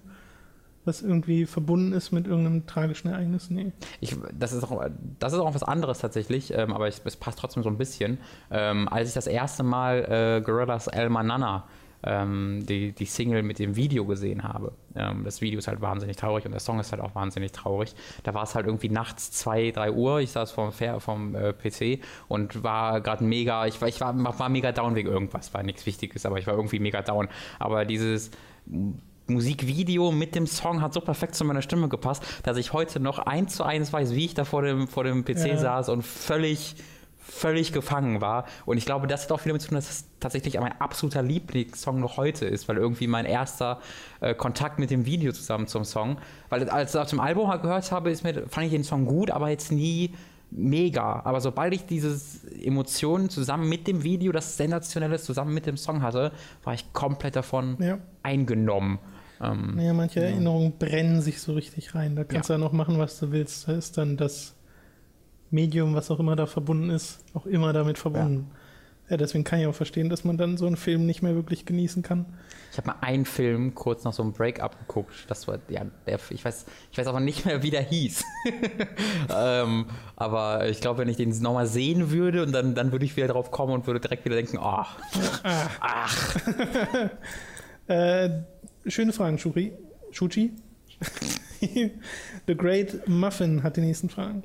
[0.84, 3.72] was irgendwie verbunden ist mit irgendeinem tragischen Ereignis, nee.
[4.02, 4.84] Ich, das, ist auch,
[5.20, 8.18] das ist auch was anderes tatsächlich, ähm, aber ich, es passt trotzdem so ein bisschen.
[8.50, 11.66] Ähm, als ich das erste Mal äh, Gorillas El Manana
[12.04, 14.74] ähm, die, die Single mit dem Video gesehen habe.
[14.96, 17.96] Ähm, das Video ist halt wahnsinnig traurig und der Song ist halt auch wahnsinnig traurig.
[18.24, 20.20] Da war es halt irgendwie nachts 2, 3 Uhr.
[20.20, 24.50] Ich saß vom, vom äh, PC und war gerade mega, ich, war, ich war, war
[24.50, 27.28] mega down wegen irgendwas, war nichts Wichtiges, aber ich war irgendwie mega down.
[27.60, 28.32] Aber dieses
[29.28, 33.20] Musikvideo mit dem Song hat so perfekt zu meiner Stimme gepasst, dass ich heute noch
[33.20, 35.58] eins zu eins weiß, wie ich da vor dem, vor dem PC ja.
[35.58, 36.76] saß und völlig
[37.26, 38.46] völlig gefangen war.
[38.66, 41.22] Und ich glaube, das hat auch viel damit zu tun, dass es tatsächlich mein absoluter
[41.22, 43.80] Lieblingssong noch heute ist, weil irgendwie mein erster
[44.22, 46.18] äh, Kontakt mit dem Video zusammen zum Song,
[46.50, 49.32] weil als ich auf dem Album gehört habe, ist mir, fand ich den Song gut,
[49.32, 50.14] aber jetzt nie
[50.52, 51.22] mega.
[51.24, 52.20] Aber sobald ich diese
[52.62, 56.32] Emotionen zusammen mit dem Video, das Sensationelles zusammen mit dem Song hatte,
[56.64, 57.98] war ich komplett davon ja.
[58.22, 59.00] eingenommen.
[59.42, 60.28] Ähm, naja, manche ja.
[60.28, 62.16] Erinnerungen brennen sich so richtig rein.
[62.16, 62.56] Da kannst ja.
[62.56, 63.68] du ja noch machen, was du willst.
[63.68, 64.56] Da ist dann das
[65.54, 68.52] Medium, was auch immer da verbunden ist, auch immer damit verbunden.
[69.10, 69.18] Ja.
[69.18, 72.02] deswegen kann ich auch verstehen, dass man dann so einen Film nicht mehr wirklich genießen
[72.02, 72.26] kann.
[72.72, 75.14] Ich habe mal einen Film kurz nach so einem Break-up geguckt.
[75.28, 78.24] Das war, ja, der, ich weiß, ich weiß aber nicht mehr, wie der hieß.
[79.30, 79.86] ähm,
[80.16, 83.28] aber ich glaube, wenn ich den nochmal sehen würde und dann, dann würde ich wieder
[83.28, 84.98] drauf kommen und würde direkt wieder denken, oh, ach.
[85.80, 86.38] ach.
[87.88, 88.30] äh,
[88.88, 89.74] schöne Fragen, Shuri.
[90.10, 90.54] Shuchi?
[92.48, 94.44] The Great Muffin hat die nächsten Fragen.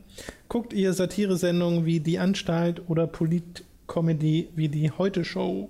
[0.48, 5.68] Guckt ihr Satire-Sendungen wie Die Anstalt oder Polit-Comedy wie die Heute Show?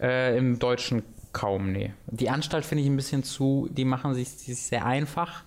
[0.00, 1.92] Äh, Im Deutschen kaum, nee.
[2.06, 5.44] Die Anstalt finde ich ein bisschen zu, die machen sich, sich sehr einfach.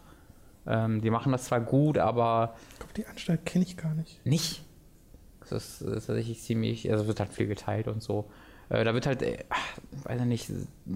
[0.67, 2.55] Ähm, die machen das zwar gut, aber.
[2.73, 4.25] Ich glaube, die Anstalt kenne ich gar nicht.
[4.25, 4.63] Nicht?
[5.41, 8.29] Das ist, das ist tatsächlich ziemlich, also wird halt viel geteilt und so.
[8.69, 9.45] Äh, da wird halt, äh,
[10.03, 10.51] weiß ich nicht,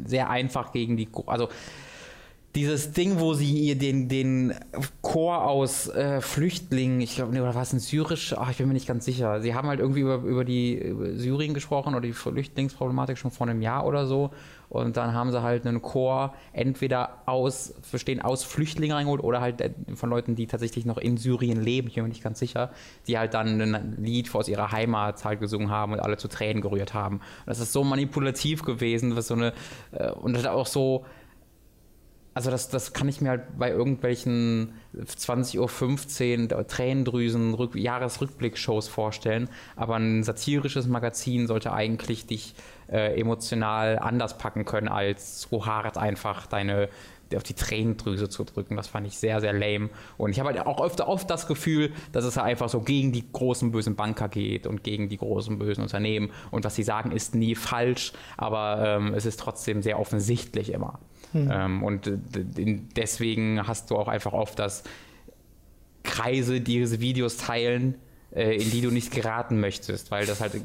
[0.05, 1.49] sehr einfach gegen die, also
[2.55, 4.55] dieses Ding, wo sie ihr den, den
[5.01, 8.33] Chor aus äh, Flüchtlingen, ich glaube, oder war es ein syrisch?
[8.35, 9.39] Ach, ich bin mir nicht ganz sicher.
[9.41, 13.47] Sie haben halt irgendwie über, über die über Syrien gesprochen oder die Flüchtlingsproblematik schon vor
[13.47, 14.31] einem Jahr oder so.
[14.69, 19.61] Und dann haben sie halt einen Chor entweder aus, verstehen, aus Flüchtlingen reingeholt oder halt
[19.61, 22.71] äh, von Leuten, die tatsächlich noch in Syrien leben, ich bin mir nicht ganz sicher,
[23.07, 26.61] die halt dann ein Lied aus ihrer Heimat halt gesungen haben und alle zu Tränen
[26.61, 27.17] gerührt haben.
[27.17, 29.53] Und das ist so manipulativ gewesen, was so eine,
[29.91, 30.67] äh, und das auch
[32.33, 39.49] also das, das kann ich mir halt bei irgendwelchen 20.15 Uhr Tränendrüsen Rück Jahresrückblick-Shows vorstellen.
[39.75, 42.55] Aber ein satirisches Magazin sollte eigentlich dich
[42.91, 46.89] äh, emotional anders packen können, als so hart einfach deine
[47.35, 48.75] auf die Tränendrüse zu drücken.
[48.75, 49.89] Das fand ich sehr, sehr lame.
[50.17, 53.11] Und ich habe halt auch öfter oft das Gefühl, dass es halt einfach so gegen
[53.11, 56.31] die großen bösen Banker geht und gegen die großen bösen Unternehmen.
[56.51, 60.99] Und was sie sagen, ist nie falsch, aber ähm, es ist trotzdem sehr offensichtlich immer.
[61.33, 61.49] Mhm.
[61.51, 62.11] Ähm, und
[62.95, 64.83] deswegen hast du auch einfach oft, dass
[66.03, 67.95] Kreise diese Videos teilen,
[68.31, 70.61] äh, in die du nicht geraten möchtest, weil das halt äh,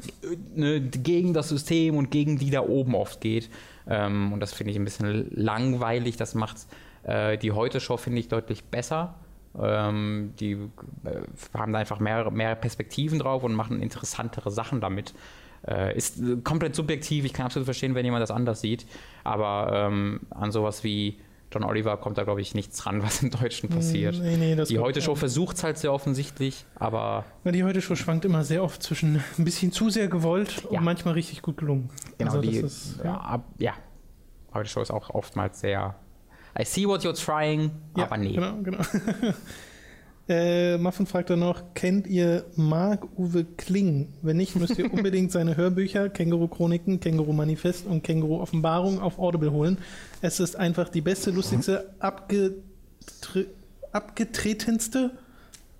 [0.55, 3.49] ne, gegen das System und gegen die da oben oft geht.
[3.87, 6.17] Ähm, und das finde ich ein bisschen langweilig.
[6.17, 6.57] Das macht
[7.03, 9.15] äh, die Heute-Show, finde ich, deutlich besser.
[9.59, 11.21] Ähm, die äh,
[11.53, 15.13] haben da einfach mehr, mehr Perspektiven drauf und machen interessantere Sachen damit.
[15.67, 18.85] Äh, ist komplett subjektiv, ich kann absolut verstehen, wenn jemand das anders sieht,
[19.23, 21.19] aber ähm, an sowas wie
[21.51, 24.15] John Oliver kommt da, glaube ich, nichts ran, was im Deutschen passiert.
[24.19, 27.25] Nee, nee, die Heute-Show versucht es halt sehr offensichtlich, aber.
[27.43, 30.79] Ja, die Heute-Show schwankt immer sehr oft zwischen ein bisschen zu sehr gewollt ja.
[30.79, 31.89] und manchmal richtig gut gelungen.
[32.17, 33.05] Genau, also, die, ist, ja.
[33.05, 33.73] ja, ja.
[34.53, 35.95] Heute-Show ist auch oftmals sehr.
[36.57, 38.33] I see what you're trying, aber nee.
[38.33, 38.79] Genau, genau.
[40.27, 44.13] Äh, Muffin fragt dann noch, kennt ihr Marc-Uwe Kling?
[44.21, 49.77] Wenn nicht, müsst ihr unbedingt seine Hörbücher Känguru-Chroniken, Känguru-Manifest und Känguru-Offenbarung auf Audible holen.
[50.21, 53.45] Es ist einfach die beste, lustigste, abgetre
[53.91, 55.11] abgetretenste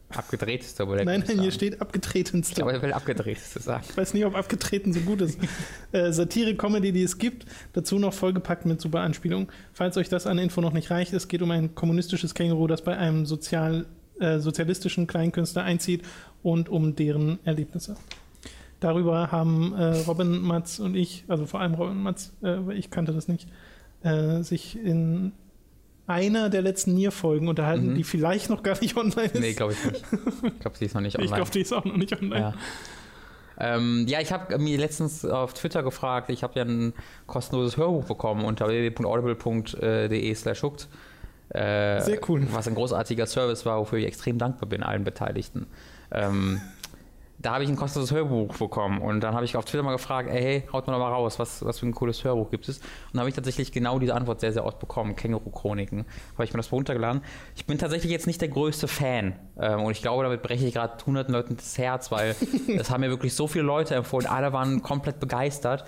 [0.09, 2.51] Abgedrehteste, aber der Nein, nein, hier steht abgetretenste.
[2.51, 3.83] Ich glaube, er will abgedrehteste sagen.
[3.89, 5.39] Ich weiß nicht, ob abgetreten so gut ist.
[5.91, 7.45] äh, Satire-Comedy, die es gibt.
[7.73, 9.47] Dazu noch vollgepackt mit super Anspielungen.
[9.73, 12.83] Falls euch das an Info noch nicht reicht, es geht um ein kommunistisches Känguru, das
[12.83, 13.87] bei einem sozial,
[14.19, 16.03] äh, sozialistischen Kleinkünstler einzieht
[16.43, 17.95] und um deren Erlebnisse.
[18.79, 22.89] Darüber haben äh, Robin, Matz und ich, also vor allem Robin Matz, äh, weil ich
[22.91, 23.47] kannte das nicht,
[24.03, 25.31] äh, sich in
[26.07, 27.95] einer der letzten Nier-Folgen unterhalten, Mhm.
[27.95, 29.39] die vielleicht noch gar nicht online ist.
[29.39, 30.03] Nee, glaube ich nicht.
[30.43, 31.35] Ich glaube, sie ist noch nicht ich online.
[31.37, 32.39] glaube, die ist auch noch nicht online.
[32.39, 32.53] Ja.
[33.57, 36.93] Ähm, ja, ich habe mir letztens auf Twitter gefragt, ich habe ja ein
[37.25, 40.87] kostenloses Hörbuch bekommen unter www.audible.de slash hooked.
[41.49, 42.45] Äh, Sehr cool.
[42.51, 45.67] Was ein großartiger Service war, wofür ich extrem dankbar bin, allen Beteiligten.
[46.11, 46.61] Ähm,
[47.37, 50.29] da habe ich ein kostenloses Hörbuch bekommen und dann habe ich auf Twitter mal gefragt,
[50.31, 52.77] ey, hey, haut mal doch mal raus, was, was für ein cooles Hörbuch gibt es?
[52.77, 56.05] Und da habe ich tatsächlich genau diese Antwort sehr, sehr oft bekommen, Känguru-Chroniken.
[56.33, 57.21] Habe ich mir das runtergeladen.
[57.55, 60.73] Ich bin tatsächlich jetzt nicht der größte Fan ähm, und ich glaube, damit breche ich
[60.73, 62.35] gerade hunderten Leuten das Herz, weil
[62.79, 65.85] es haben mir wirklich so viele Leute empfohlen, alle waren komplett begeistert.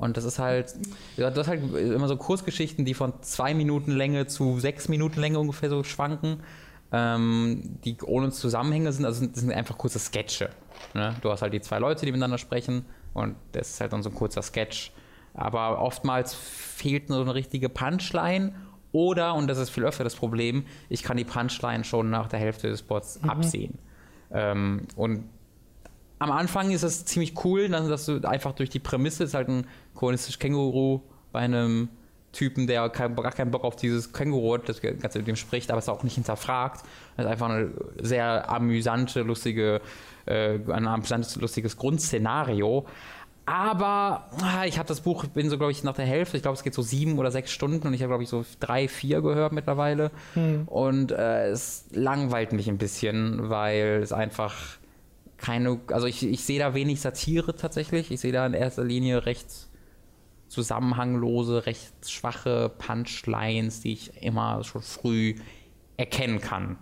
[0.00, 0.74] Und das ist halt,
[1.18, 5.38] das ist halt immer so Kurzgeschichten, die von zwei Minuten Länge zu sechs Minuten Länge
[5.38, 6.40] ungefähr so schwanken,
[6.90, 9.04] ähm, die ohne Zusammenhänge sind.
[9.04, 10.48] Also das sind einfach kurze Sketche.
[10.94, 11.14] Ne?
[11.20, 14.08] Du hast halt die zwei Leute, die miteinander sprechen und das ist halt dann so
[14.08, 14.90] ein kurzer Sketch.
[15.34, 18.54] Aber oftmals fehlt so eine richtige Punchline
[18.92, 22.38] oder, und das ist viel öfter das Problem, ich kann die Punchline schon nach der
[22.38, 23.78] Hälfte des Spots absehen.
[24.32, 25.24] Ähm, und
[26.20, 29.66] am Anfang ist es ziemlich cool, dass du einfach durch die Prämisse ist halt ein
[29.94, 31.00] kommunistisches Känguru
[31.32, 31.88] bei einem
[32.32, 35.70] Typen, der kein, gar keinen Bock auf dieses Känguru hat, das Ganze mit dem spricht,
[35.70, 36.82] aber es auch nicht hinterfragt.
[37.16, 39.80] Das ist einfach eine sehr amüsante, lustige,
[40.26, 42.86] äh, ein amüsantes, lustiges Grundszenario.
[43.46, 46.56] Aber ah, ich habe das Buch, bin so, glaube ich, nach der Hälfte, ich glaube,
[46.56, 49.22] es geht so sieben oder sechs Stunden und ich habe, glaube ich, so drei, vier
[49.22, 50.10] gehört mittlerweile.
[50.66, 54.54] Und äh, es langweilt mich ein bisschen, weil es einfach
[55.40, 58.10] keine, also ich, ich sehe da wenig Satire tatsächlich.
[58.10, 59.46] Ich sehe da in erster Linie recht
[60.48, 65.36] zusammenhanglose, recht schwache Punchlines, die ich immer schon früh
[65.96, 66.76] erkennen kann.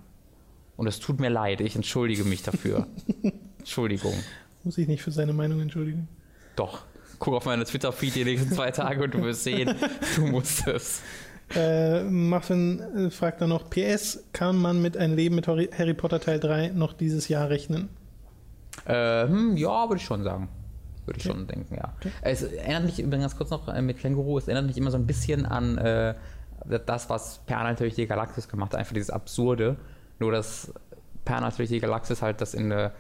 [0.77, 2.87] Und es tut mir leid, ich entschuldige mich dafür.
[3.59, 4.15] Entschuldigung.
[4.65, 6.09] Muss ich nicht für seine Meinung entschuldigen.
[6.57, 6.85] Doch.
[7.19, 9.75] Guck auf meine Twitter-Feed die nächsten zwei Tage und du wirst sehen,
[10.17, 11.03] du musst es.
[11.55, 15.95] Äh, Muffin äh, fragt dann noch: PS, kann man mit ein Leben mit Harry Harry
[15.95, 17.89] Potter Teil 3 noch dieses Jahr rechnen?
[18.89, 20.49] Ähm, ja, würde ich schon sagen.
[21.07, 21.37] Würde ich Okay.
[21.37, 21.95] schon denken, ja.
[22.23, 24.99] Es erinnert mich übrigens ganz kurz noch äh, mit Känguru, es erinnert mich immer so
[24.99, 26.15] ein bisschen an äh,
[26.87, 29.77] das, was Per durch die Galaxis gemacht hat, einfach dieses Absurde.
[30.19, 30.73] Nur, dass
[31.25, 32.93] Per durch die Galaxis halt das in eine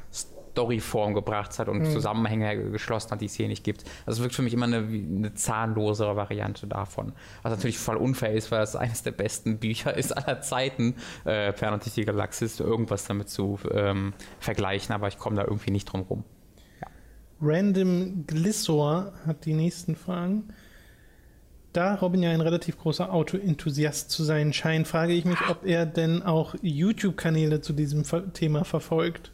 [0.52, 3.84] Storyform gebracht hat und Zusammenhänge geschlossen hat, die es hier nicht gibt.
[4.06, 7.12] Also es wirkt für mich immer eine, eine zahnlosere Variante davon.
[7.42, 10.94] Was natürlich voll unfair ist, weil es eines der besten Bücher ist aller Zeiten,
[11.24, 15.86] äh, durch die Galaxis, irgendwas damit zu ähm, vergleichen, aber ich komme da irgendwie nicht
[15.86, 16.24] drum rum.
[17.40, 20.48] Random Glissor hat die nächsten Fragen.
[21.72, 25.86] Da Robin ja ein relativ großer Auto-Enthusiast zu sein scheint, frage ich mich, ob er
[25.86, 29.32] denn auch YouTube-Kanäle zu diesem Thema verfolgt.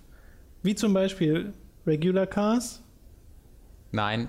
[0.64, 1.52] Wie zum Beispiel
[1.86, 2.82] Regular Cars,
[3.92, 4.28] Nein,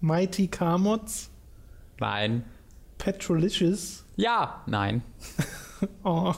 [0.00, 1.30] Mighty Car Mods,
[1.98, 2.44] nein,
[2.96, 4.04] Petrolicious.
[4.16, 5.02] ja, nein.
[6.04, 6.32] Oh.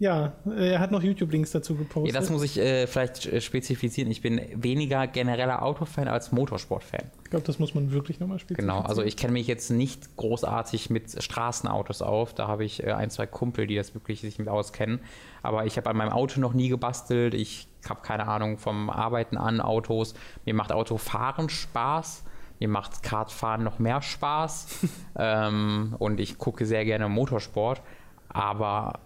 [0.00, 2.14] Ja, er hat noch YouTube-Links dazu Ja, gepostet.
[2.14, 4.10] das muss ich äh, vielleicht äh, spezifizieren.
[4.12, 7.10] Ich bin weniger genereller Autofan als Motorsportfan.
[7.24, 8.76] ich glaube, das muss man wirklich nochmal spezifizieren.
[8.76, 12.32] Genau, also ich kenne mich jetzt nicht großartig mit Straßenautos auf.
[12.32, 15.00] Da habe ich äh, ein, zwei Kumpel, die das wirklich sich mit auskennen.
[15.42, 17.34] Aber ich habe an meinem Auto noch nie gebastelt.
[17.34, 20.14] Ich habe keine Ahnung vom Arbeiten an Autos.
[20.44, 22.22] Mir macht Autofahren Spaß.
[22.60, 24.86] Mir macht Kartfahren noch mehr Spaß.
[25.18, 27.82] ähm, und ich gucke sehr gerne Motorsport.
[28.28, 29.00] Aber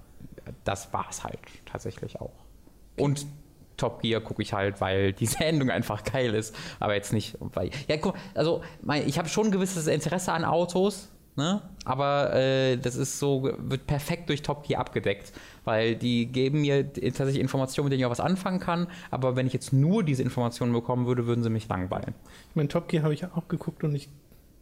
[0.65, 2.33] das war es halt tatsächlich auch.
[2.99, 3.27] Und
[3.77, 7.71] Top Gear gucke ich halt, weil die Sendung einfach geil ist, aber jetzt nicht, weil
[7.89, 11.63] ja, guck, also mein, ich habe schon ein gewisses Interesse an Autos, ne?
[11.85, 15.33] Aber äh, das ist so wird perfekt durch Top Gear abgedeckt,
[15.65, 19.47] weil die geben mir tatsächlich Informationen, mit denen ich auch was anfangen kann, aber wenn
[19.47, 22.15] ich jetzt nur diese Informationen bekommen würde, würden sie mich langweilen.
[22.51, 24.09] Ich meine, Top Gear habe ich ja auch geguckt und ich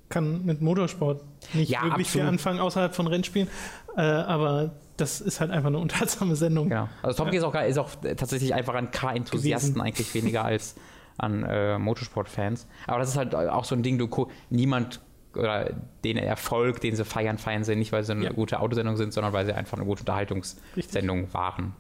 [0.09, 1.23] kann mit Motorsport
[1.55, 2.29] nicht Ja, wirklich viel absolut.
[2.29, 3.49] anfangen außerhalb von Rennspielen.
[3.97, 6.69] Äh, aber das ist halt einfach eine unterhaltsame Sendung.
[6.69, 6.89] Genau.
[7.03, 9.87] Also Top Gear ist auch, ist auch tatsächlich einfach an Car-Enthusiasten Gewesen.
[9.87, 10.75] eigentlich weniger als
[11.19, 12.67] an äh, Motorsport-Fans.
[12.87, 15.01] Aber das ist halt auch so ein Ding, du niemand
[15.35, 15.71] oder
[16.03, 18.33] den Erfolg, den sie feiern, feiern sie nicht, weil sie eine Ja.
[18.33, 21.75] gute Autosendung sind, sondern weil sie einfach eine gute Unterhaltungssendung waren.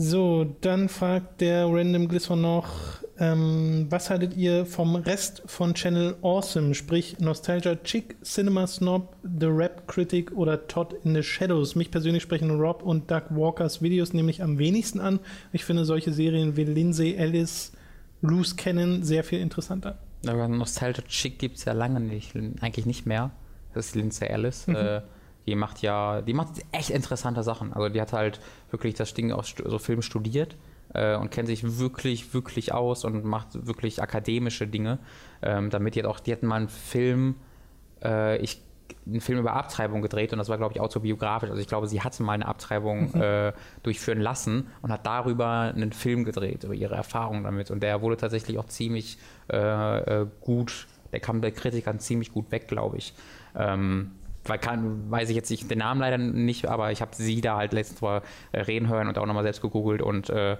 [0.00, 6.14] So, dann fragt der Random Glisser noch, ähm, was haltet ihr vom Rest von Channel
[6.22, 11.74] Awesome, sprich Nostalgia Chick, Cinema Snob, The Rap Critic oder Todd in the Shadows?
[11.74, 15.18] Mich persönlich sprechen Rob und Doug Walkers Videos nämlich am wenigsten an.
[15.52, 17.72] Ich finde solche Serien wie Lindsay Ellis,
[18.22, 19.98] Loose Cannon sehr viel interessanter.
[20.28, 23.32] Aber Nostalgia Chick gibt es ja lange nicht, eigentlich nicht mehr.
[23.74, 24.68] Das ist Lindsay Ellis.
[24.68, 24.76] Mhm.
[24.76, 25.00] Äh,
[25.48, 27.72] die macht ja, die macht echt interessante Sachen.
[27.72, 28.38] Also die hat halt
[28.70, 30.56] wirklich das Ding aus so Film studiert
[30.92, 34.98] äh, und kennt sich wirklich, wirklich aus und macht wirklich akademische Dinge.
[35.40, 37.36] Ähm, damit die hat auch, die hatten mal einen Film,
[38.04, 38.62] äh, ich
[39.06, 41.48] einen Film über Abtreibung gedreht und das war, glaube ich, autobiografisch.
[41.48, 45.92] Also ich glaube, sie hatte mal eine Abtreibung äh, durchführen lassen und hat darüber einen
[45.92, 47.70] Film gedreht, über ihre Erfahrungen damit.
[47.70, 49.18] Und der wurde tatsächlich auch ziemlich
[49.50, 53.14] äh, äh gut, der kam bei Kritikern ziemlich gut weg, glaube ich.
[53.56, 54.12] Ähm,
[54.56, 57.74] kann, weiß ich jetzt nicht den Namen leider nicht, aber ich habe sie da halt
[57.74, 58.22] letztens mal
[58.52, 60.56] äh, reden hören und auch nochmal selbst gegoogelt und äh,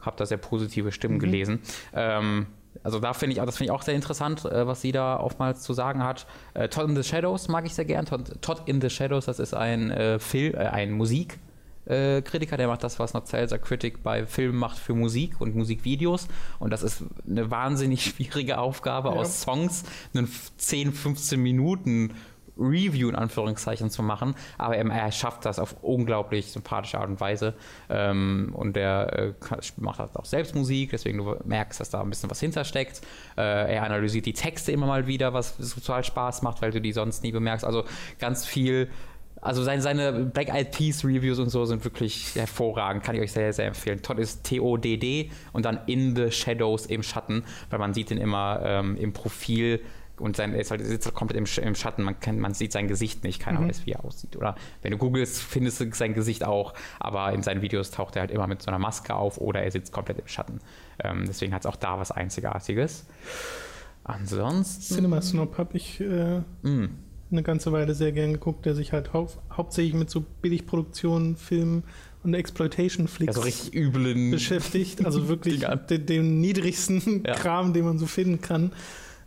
[0.00, 1.20] habe da sehr positive Stimmen mhm.
[1.20, 1.60] gelesen.
[1.92, 2.46] Ähm,
[2.82, 5.62] also da finde ich, das finde ich auch sehr interessant, äh, was sie da oftmals
[5.62, 6.26] zu sagen hat.
[6.54, 8.06] Äh, Todd in the Shadows mag ich sehr gern.
[8.06, 11.38] Todd, Todd in the Shadows, das ist ein äh, Film, äh, ein Musik.
[11.86, 16.28] Kritiker, der macht das, was Nostalgia Critic bei Filmen macht für Musik und Musikvideos.
[16.60, 19.16] Und das ist eine wahnsinnig schwierige Aufgabe, ja.
[19.16, 19.82] aus Songs
[20.14, 22.12] einen 10, 15 Minuten
[22.60, 27.20] Review in Anführungszeichen zu machen, aber er, er schafft das auf unglaublich sympathische Art und
[27.20, 27.54] Weise
[27.88, 29.32] ähm, und er äh,
[29.76, 33.00] macht halt auch selbst Musik, deswegen du merkst, dass da ein bisschen was hintersteckt.
[33.36, 36.92] Äh, er analysiert die Texte immer mal wieder, was total Spaß macht, weil du die
[36.92, 37.64] sonst nie bemerkst.
[37.64, 37.84] Also
[38.18, 38.90] ganz viel
[39.42, 43.02] also seine, seine Black Eyed Peas Reviews und so sind wirklich hervorragend.
[43.02, 44.02] Kann ich euch sehr, sehr empfehlen.
[44.02, 48.60] Todd ist T-O-D-D und dann In the Shadows im Schatten, weil man sieht ihn immer
[48.62, 49.80] ähm, im Profil
[50.20, 52.88] und sein, er halt, sitzt halt komplett im, im Schatten, man, kann, man sieht sein
[52.88, 53.68] Gesicht nicht, keiner mhm.
[53.68, 54.36] weiß, wie er aussieht.
[54.36, 58.20] Oder wenn du googelst, findest du sein Gesicht auch, aber in seinen Videos taucht er
[58.22, 60.60] halt immer mit so einer Maske auf oder er sitzt komplett im Schatten.
[61.02, 63.06] Ähm, deswegen hat es auch da was Einzigartiges.
[64.04, 64.94] Ansonsten.
[64.94, 66.88] Cinema Snob habe ich äh, mm.
[67.30, 71.84] eine ganze Weile sehr gern geguckt, der sich halt hau hauptsächlich mit so Billigproduktionen, Filmen
[72.22, 75.04] und Exploitation Flicks ja, so richtig üblen beschäftigt.
[75.04, 77.34] Also wirklich den, den, niedrigsten ja.
[77.34, 78.72] Kram, den man so finden kann.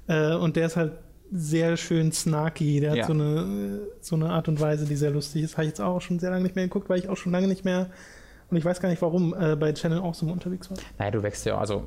[0.08, 0.93] Äh, und der ist halt
[1.32, 2.80] sehr schön snarky.
[2.80, 3.01] Der ja.
[3.01, 5.54] hat so eine, so eine Art und Weise, die sehr lustig ist.
[5.54, 7.47] Habe ich jetzt auch schon sehr lange nicht mehr geguckt, weil ich auch schon lange
[7.47, 7.89] nicht mehr,
[8.49, 10.78] und ich weiß gar nicht warum, äh, bei Channel auch so unterwegs war.
[10.99, 11.86] Naja, du wächst ja, also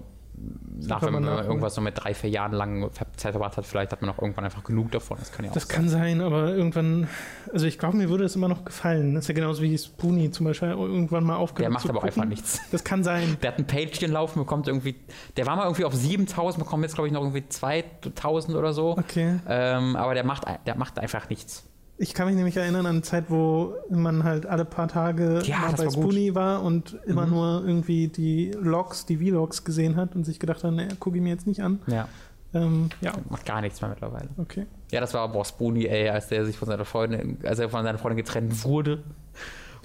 [0.87, 4.03] nach, wenn man irgendwas so mit drei, vier Jahren lang Zeit verbracht hat, vielleicht hat
[4.03, 5.17] man auch irgendwann einfach genug davon.
[5.19, 5.77] Das kann ja auch Das sein.
[5.77, 7.09] kann sein, aber irgendwann,
[7.53, 9.15] also ich glaube, mir würde es immer noch gefallen.
[9.15, 12.05] Das ist ja genauso wie Spoonie zum Beispiel irgendwann mal aufgehört Der macht aber auch
[12.05, 12.61] einfach nichts.
[12.71, 13.37] Das kann sein.
[13.43, 14.97] Der hat ein Pagchen laufen, bekommt irgendwie,
[15.37, 18.99] der war mal irgendwie auf 7000, bekommt jetzt glaube ich noch irgendwie 2000 oder so.
[18.99, 19.41] Okay.
[19.49, 21.65] Ähm, aber der macht, der macht einfach nichts.
[21.99, 25.73] Ich kann mich nämlich erinnern an eine Zeit, wo man halt alle paar Tage ja,
[25.77, 27.33] bei Spoonie war und immer mhm.
[27.33, 31.23] nur irgendwie die Logs, die Vlogs gesehen hat und sich gedacht hat, naja, gucke ich
[31.23, 31.81] mir jetzt nicht an.
[31.87, 32.07] Ja.
[32.53, 33.13] Ähm, ja.
[33.31, 34.29] Macht gar nichts mehr mittlerweile.
[34.37, 34.67] Okay.
[34.91, 37.83] Ja, das war Boss Spoonie, ey, als der sich von seiner Freundin, als er von
[37.83, 39.03] seiner Freundin getrennt wurde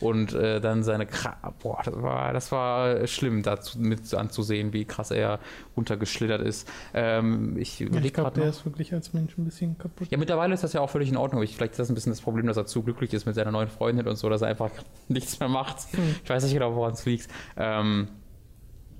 [0.01, 4.85] und äh, dann seine Kra boah, das war, das war schlimm, dazu mit anzusehen, wie
[4.85, 5.39] krass er
[5.77, 6.67] runtergeschlittert ist.
[6.93, 10.07] Ähm, ich ja, ich glaube, der ist wirklich als Mensch ein bisschen kaputt.
[10.11, 11.43] Ja, mittlerweile ist das ja auch völlig in Ordnung.
[11.43, 13.51] Ich, vielleicht ist das ein bisschen das Problem, dass er zu glücklich ist mit seiner
[13.51, 14.71] neuen Freundin und so, dass er einfach
[15.07, 15.91] nichts mehr macht.
[15.93, 16.15] Hm.
[16.23, 17.27] Ich weiß nicht genau, woran es liegt.
[17.57, 18.07] Ähm,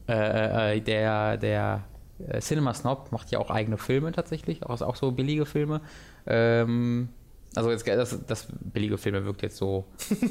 [0.07, 1.83] äh, äh, der der
[2.27, 5.81] äh, Cinema Snob macht ja auch eigene Filme tatsächlich, auch, auch so billige Filme.
[6.25, 7.09] Ähm,
[7.55, 9.85] also jetzt, das, das billige Filme wirkt jetzt so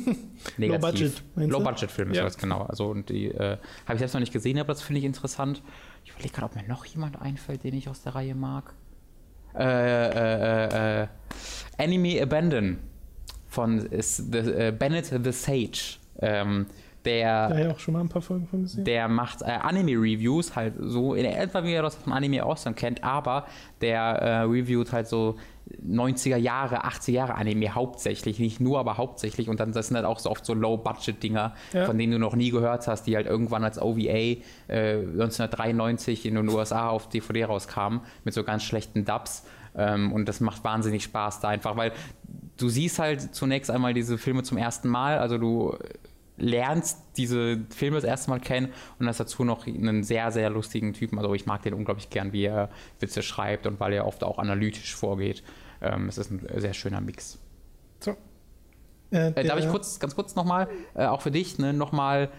[0.57, 0.73] negativ.
[0.73, 1.23] Low Budget.
[1.37, 2.27] Low Budget Filme ja.
[2.27, 2.63] ist das genau.
[2.63, 5.63] Also und die äh, habe ich selbst noch nicht gesehen, aber das finde ich interessant.
[6.05, 8.75] Ich überlege gerade, ob mir noch jemand einfällt, den ich aus der Reihe mag.
[9.55, 11.07] Äh, äh, äh, äh
[11.77, 12.79] Anime Abandon
[13.49, 15.99] von the, äh, Bennett the Sage.
[16.21, 16.67] Ähm,
[17.05, 18.85] der, da ja auch schon mal ein paar Folgen von gesehen.
[18.85, 23.03] Der macht äh, Anime-Reviews, halt so in etwa wie er das vom Anime Awesome kennt,
[23.03, 23.47] aber
[23.81, 25.37] der äh, reviewt halt so
[25.87, 29.49] 90er Jahre, 80er Jahre Anime hauptsächlich, nicht nur, aber hauptsächlich.
[29.49, 31.85] Und dann das sind halt auch so oft so Low-Budget-Dinger, ja.
[31.85, 34.37] von denen du noch nie gehört hast, die halt irgendwann als OVA äh,
[34.69, 39.45] 1993 in den USA auf DVD rauskamen, mit so ganz schlechten Dubs.
[39.77, 41.93] Ähm, und das macht wahnsinnig Spaß da einfach, weil
[42.57, 45.77] du siehst halt zunächst einmal diese Filme zum ersten Mal, also du
[46.41, 50.93] lernst diese Filme das erste Mal kennen und hast dazu noch einen sehr, sehr lustigen
[50.93, 51.19] Typen.
[51.19, 54.39] Also ich mag den unglaublich gern, wie er Witze schreibt und weil er oft auch
[54.39, 55.43] analytisch vorgeht.
[55.81, 57.39] Ähm, es ist ein sehr schöner Mix.
[58.01, 58.17] So.
[59.13, 62.31] Äh, äh, darf ich kurz, ganz kurz nochmal, äh, auch für dich, ne, nochmal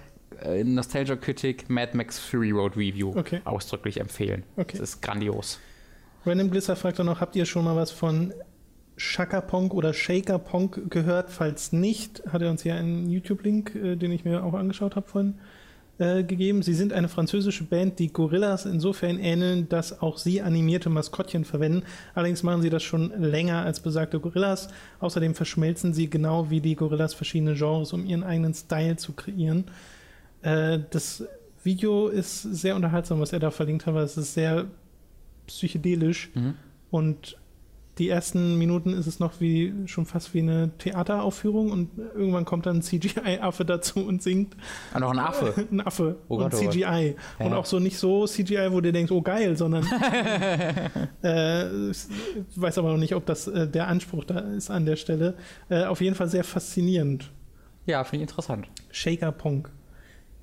[0.42, 3.42] äh, Nostalgia Critic Mad Max Fury Road Review okay.
[3.46, 4.44] ausdrücklich empfehlen.
[4.58, 4.78] Okay.
[4.78, 5.60] Das ist grandios.
[6.26, 8.34] Random Blizzard fragt auch noch, habt ihr schon mal was von
[8.98, 11.30] Shaka oder Shaker Ponk gehört?
[11.30, 15.08] Falls nicht, hat er uns hier einen YouTube-Link, äh, den ich mir auch angeschaut habe
[15.08, 15.36] vorhin,
[15.98, 16.62] äh, gegeben.
[16.64, 21.84] Sie sind eine französische Band, die Gorillas insofern ähneln, dass auch sie animierte Maskottchen verwenden.
[22.16, 24.68] Allerdings machen sie das schon länger als besagte Gorillas.
[25.00, 29.66] Außerdem verschmelzen sie genau wie die Gorillas verschiedene Genres, um ihren eigenen Style zu kreieren.
[30.42, 31.24] Äh, das
[31.64, 34.66] Video ist sehr unterhaltsam, was er da verlinkt hat, weil es ist sehr
[35.48, 36.56] psychedelisch Mhm.
[36.90, 37.38] und
[37.98, 42.66] die ersten Minuten ist es noch wie schon fast wie eine Theateraufführung und irgendwann kommt
[42.66, 44.56] dann ein CGI-Affe dazu und singt.
[44.94, 45.54] Ah, noch ein Affe.
[45.72, 46.72] ein Affe Oh und Gott, oh Gott.
[46.74, 47.16] CGI.
[47.40, 47.58] Und Ja.
[47.58, 49.86] auch so nicht so CGI, wo du denkst, oh geil, sondern
[51.24, 51.98] äh, ich
[52.56, 55.36] weiß aber noch nicht, ob das äh, der Anspruch da ist an der Stelle.
[55.70, 57.30] Äh, auf jeden Fall sehr faszinierend.
[57.86, 58.68] Ja, finde ich interessant.
[58.92, 59.70] Shaker Punk.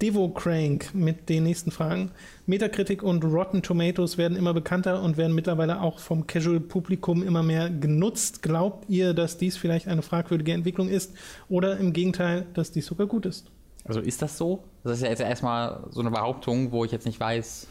[0.00, 2.12] Devo Crank mit den nächsten Fragen.
[2.46, 7.68] Metacritic und Rotten Tomatoes werden immer bekannter und werden mittlerweile auch vom Casual-Publikum immer mehr
[7.68, 8.42] genutzt.
[8.42, 11.14] Glaubt ihr, dass dies vielleicht eine fragwürdige Entwicklung ist
[11.48, 13.50] oder im Gegenteil, dass dies sogar gut ist?
[13.84, 14.64] Also ist das so?
[14.84, 17.66] Das ist ja jetzt erstmal so eine Behauptung, wo ich jetzt nicht weiß,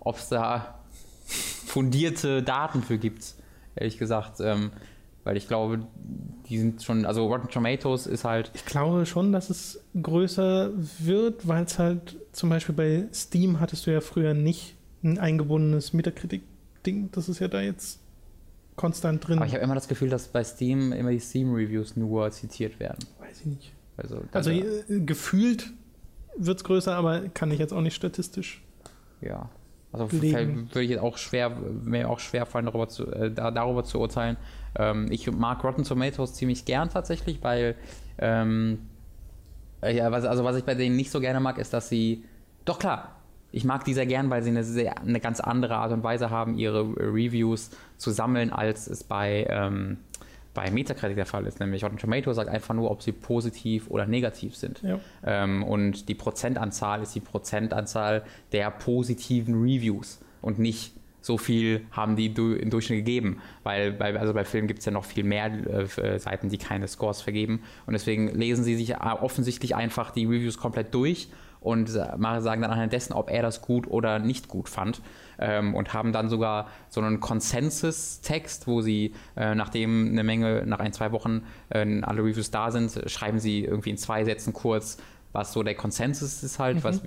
[0.00, 0.80] ob es da
[1.66, 3.34] fundierte Daten für gibt,
[3.76, 4.40] ehrlich gesagt.
[4.40, 4.72] Ähm,
[5.30, 5.86] weil ich glaube,
[6.48, 11.46] die sind schon, also Rotten Tomatoes ist halt, Ich glaube schon, dass es größer wird,
[11.46, 14.74] weil es halt zum Beispiel bei Steam hattest du ja früher nicht
[15.04, 17.10] ein eingebundenes Metacritic-Ding.
[17.12, 18.00] Das ist ja da jetzt
[18.74, 19.36] konstant drin.
[19.38, 22.98] aber ich habe immer das Gefühl, dass bei Steam immer die Steam-Reviews nur zitiert werden.
[23.20, 23.72] Weiß ich nicht.
[23.98, 25.72] Also, Also äh, gefühlt
[26.38, 28.64] wird es größer, aber kann ich jetzt auch nicht statistisch.
[29.20, 29.48] Ja.
[29.92, 33.84] Also würde ich jetzt auch schwer, mir auch schwer fallen, darüber zu, äh, da, darüber
[33.84, 34.36] zu urteilen.
[34.76, 37.74] Ähm, ich mag Rotten Tomatoes ziemlich gern tatsächlich, weil
[38.18, 38.78] ähm,
[39.82, 42.24] äh, ja, was, also was ich bei denen nicht so gerne mag, ist, dass sie
[42.64, 43.16] doch klar,
[43.52, 46.30] ich mag die sehr gern, weil sie eine, sehr, eine ganz andere Art und Weise
[46.30, 49.98] haben, ihre Reviews zu sammeln, als es bei, ähm,
[50.54, 51.58] bei Metacritic der Fall ist.
[51.58, 54.82] Nämlich Rotten Tomatoes sagt einfach nur, ob sie positiv oder negativ sind.
[54.82, 55.00] Ja.
[55.24, 62.16] Ähm, und die Prozentanzahl ist die Prozentanzahl der positiven Reviews und nicht so viel haben
[62.16, 65.24] die du im Durchschnitt gegeben, weil bei, also bei Filmen gibt es ja noch viel
[65.24, 67.62] mehr äh, Seiten, die keine Scores vergeben.
[67.86, 71.28] Und deswegen lesen sie sich äh, offensichtlich einfach die Reviews komplett durch
[71.60, 75.02] und mal sagen dann anhand dessen, ob er das gut oder nicht gut fand.
[75.38, 80.80] Ähm, und haben dann sogar so einen Consensus-Text, wo sie, äh, nachdem eine Menge, nach
[80.80, 84.98] ein, zwei Wochen äh, alle Reviews da sind, schreiben sie irgendwie in zwei Sätzen kurz,
[85.32, 87.02] was so der Konsensus ist halt, was,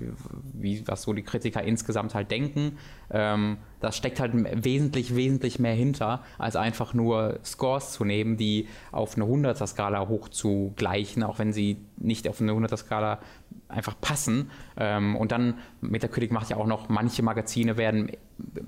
[0.52, 2.78] wie, was so die Kritiker insgesamt halt denken.
[3.10, 4.32] Ähm, das steckt halt
[4.64, 11.22] wesentlich, wesentlich mehr hinter, als einfach nur Scores zu nehmen, die auf eine 100er-Skala hochzugleichen,
[11.22, 13.18] auch wenn sie nicht auf eine 100er-Skala
[13.68, 14.50] einfach passen.
[14.76, 18.10] Ähm, und dann, Metacritic macht ja auch noch, manche Magazine werden,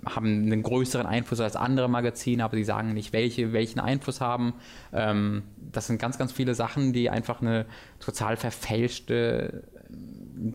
[0.05, 4.55] haben einen größeren Einfluss als andere Magazine, aber sie sagen nicht, welche welchen Einfluss haben.
[4.93, 5.43] Ähm,
[5.73, 7.67] das sind ganz, ganz viele Sachen, die einfach eine
[8.01, 9.65] total verfälschte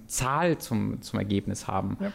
[0.07, 1.97] Zahl zum, zum Ergebnis haben.
[1.99, 2.11] Ja.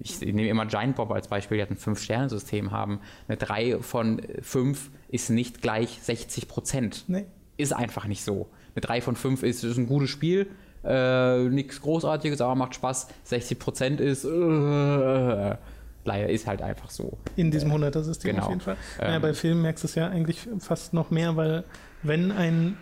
[0.00, 3.00] Ich nehme immer Giant Bob als Beispiel, die hat ein 5-Sterne-System haben.
[3.28, 7.04] Eine 3 von 5 ist nicht gleich 60 Prozent.
[7.08, 7.26] Nee.
[7.56, 8.48] Ist einfach nicht so.
[8.74, 10.48] Eine 3 von 5 ist, ist ein gutes Spiel,
[10.84, 13.08] äh, nichts Großartiges, aber macht Spaß.
[13.24, 17.16] 60 Prozent ist, äh, leider ist halt einfach so.
[17.36, 18.44] In diesem 100er-System genau.
[18.44, 18.76] auf jeden Fall.
[18.98, 21.64] naja, Ähm, bei Filmen merkst du es ja eigentlich fast noch mehr, weil
[22.02, 22.76] wenn ein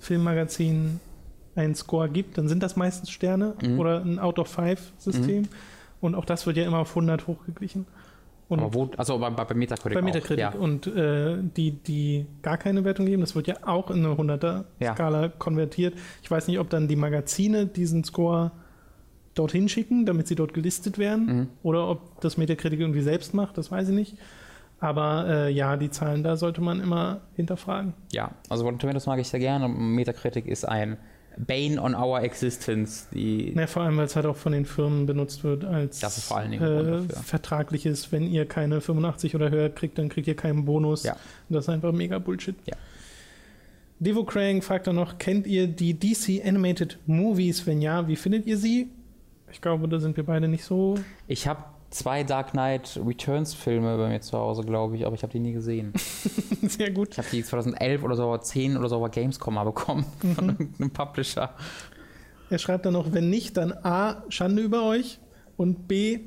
[0.00, 1.00] Filmmagazin
[1.56, 3.78] einen Score gibt, dann sind das meistens Sterne Mhm.
[3.78, 5.48] oder ein Out-of-Five-System.
[6.00, 7.86] Und auch das wird ja immer auf 100 hochgeglichen.
[8.48, 10.38] Und Aber wo, also bei, bei Metacritic bei auch, Metacritic.
[10.38, 10.50] ja.
[10.50, 15.28] Und äh, die, die gar keine Wertung geben, das wird ja auch in eine 100er-Skala
[15.38, 15.94] konvertiert.
[16.22, 18.50] Ich weiß nicht, ob dann die Magazine diesen Score
[19.34, 21.48] dorthin schicken, damit sie dort gelistet werden, Mhm.
[21.62, 24.16] oder ob das Metacritic irgendwie selbst macht, das weiß ich nicht.
[24.80, 27.92] Aber äh, ja, die Zahlen, da sollte man immer hinterfragen.
[28.12, 29.68] Ja, also Rotten Tomatoes mag ich sehr gerne.
[29.68, 30.96] Metacritic ist ein
[31.36, 33.08] Bane on our existence.
[33.12, 36.18] Die, Ja, vor allem, weil es halt auch von den Firmen benutzt wird als Das
[36.18, 40.28] ist vor allen Dingen äh, vertragliches, wenn ihr keine 85 oder höher kriegt, dann kriegt
[40.28, 41.04] ihr keinen Bonus.
[41.04, 41.16] Ja.
[41.48, 42.56] Das ist einfach mega Bullshit.
[42.66, 42.76] Ja.
[44.00, 47.66] Devo Krang fragt dann noch, kennt ihr die DC Animated Movies?
[47.66, 48.88] Wenn ja, wie findet ihr sie?
[49.52, 50.98] Ich glaube, da sind wir beide nicht so.
[51.26, 55.22] Ich habe zwei Dark Knight Returns Filme bei mir zu Hause, glaube ich, aber ich
[55.22, 55.92] habe die nie gesehen.
[56.62, 57.10] Sehr gut.
[57.12, 60.90] Ich habe die 2011 oder so, 10 oder so bei Gamescom mal bekommen von irgendeinem
[60.90, 61.54] Publisher.
[62.48, 65.18] Er schreibt dann noch, wenn nicht, dann A, Schande über euch
[65.56, 66.20] und B,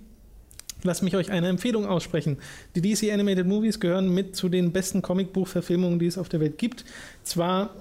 [0.83, 2.37] lasst mich euch eine Empfehlung aussprechen.
[2.75, 6.57] Die DC Animated Movies gehören mit zu den besten Comicbuchverfilmungen, die es auf der Welt
[6.57, 6.85] gibt.
[7.23, 7.71] Zwar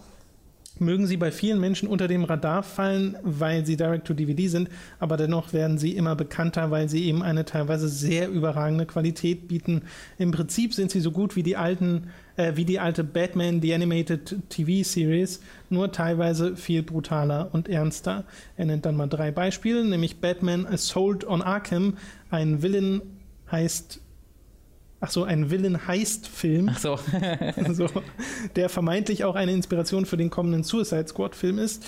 [0.83, 4.68] mögen sie bei vielen Menschen unter dem Radar fallen, weil sie Direct-to-DVD sind,
[4.99, 9.83] aber dennoch werden sie immer bekannter, weil sie eben eine teilweise sehr überragende Qualität bieten.
[10.18, 13.74] Im Prinzip sind sie so gut wie die alten äh, wie die alte Batman The
[13.74, 18.24] Animated TV Series, nur teilweise viel brutaler und ernster.
[18.57, 21.99] Er nennt dann mal drei Beispiele, nämlich Batman Assault on Arkham,
[22.30, 23.03] ein Villain
[23.51, 24.01] heißt
[25.05, 26.70] Ach so, ein Villain-Heist-Film.
[26.72, 26.96] Ach so.
[27.72, 27.88] so,
[28.55, 31.84] der vermeintlich auch eine Inspiration für den kommenden Suicide Squad-Film ist.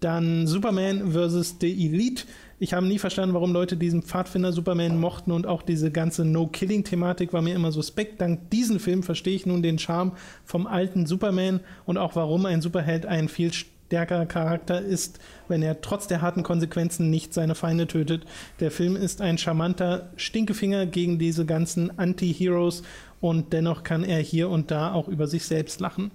[0.00, 1.56] Dann Superman vs.
[1.62, 2.24] The Elite.
[2.58, 7.40] Ich habe nie verstanden, warum Leute diesen Pfadfinder-Superman mochten und auch diese ganze No-Killing-Thematik war
[7.40, 8.20] mir immer suspekt.
[8.20, 10.12] Dank diesem Film verstehe ich nun den Charme
[10.44, 13.50] vom alten Superman und auch warum ein Superheld ein viel
[13.88, 15.18] stärkerer Charakter ist,
[15.48, 18.26] wenn er trotz der harten Konsequenzen nicht seine Feinde tötet.
[18.60, 22.82] Der Film ist ein charmanter Stinkefinger gegen diese ganzen Anti-Heroes
[23.22, 26.10] und dennoch kann er hier und da auch über sich selbst lachen.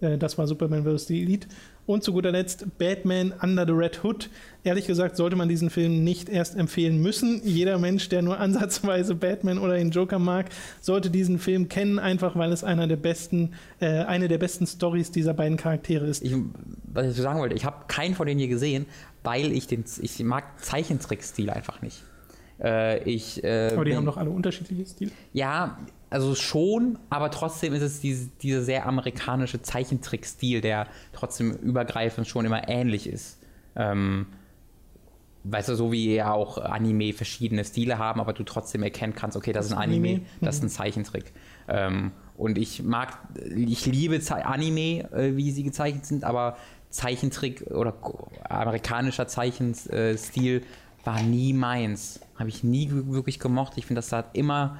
[0.00, 1.06] Äh, das war Superman vs.
[1.06, 1.46] The Elite.
[1.88, 4.28] Und zu guter Letzt Batman Under the Red Hood.
[4.62, 7.40] Ehrlich gesagt sollte man diesen Film nicht erst empfehlen müssen.
[7.44, 10.50] Jeder Mensch, der nur ansatzweise Batman oder den Joker mag,
[10.82, 15.12] sollte diesen Film kennen, einfach weil es einer der besten, äh, eine der besten Stories
[15.12, 16.22] dieser beiden Charaktere ist.
[16.22, 16.34] Ich,
[16.92, 18.84] was ich sagen wollte, ich habe keinen von denen je gesehen,
[19.24, 22.02] weil ich den ich mag Zeichentrickstil einfach nicht.
[22.62, 25.10] Äh, ich, äh, Aber die bin- haben doch alle unterschiedliche Stile.
[25.32, 25.78] Ja,
[26.10, 32.46] also schon, aber trotzdem ist es diese, dieser sehr amerikanische Zeichentrickstil, der trotzdem übergreifend schon
[32.46, 33.38] immer ähnlich ist.
[33.76, 34.26] Ähm,
[35.44, 39.36] weißt du, so wie ja auch Anime verschiedene Stile haben, aber du trotzdem erkennen kannst,
[39.36, 40.26] okay, das ist ein Anime, Anime.
[40.40, 41.32] das ist ein Zeichentrick.
[41.68, 43.18] Ähm, und ich mag,
[43.54, 46.56] ich liebe Ze Anime, äh, wie sie gezeichnet sind, aber
[46.90, 47.94] Zeichentrick oder
[48.48, 50.62] amerikanischer Zeichenstil
[51.04, 52.20] war nie meins.
[52.36, 53.74] Habe ich nie wirklich gemocht.
[53.76, 54.78] Ich finde, das sah immer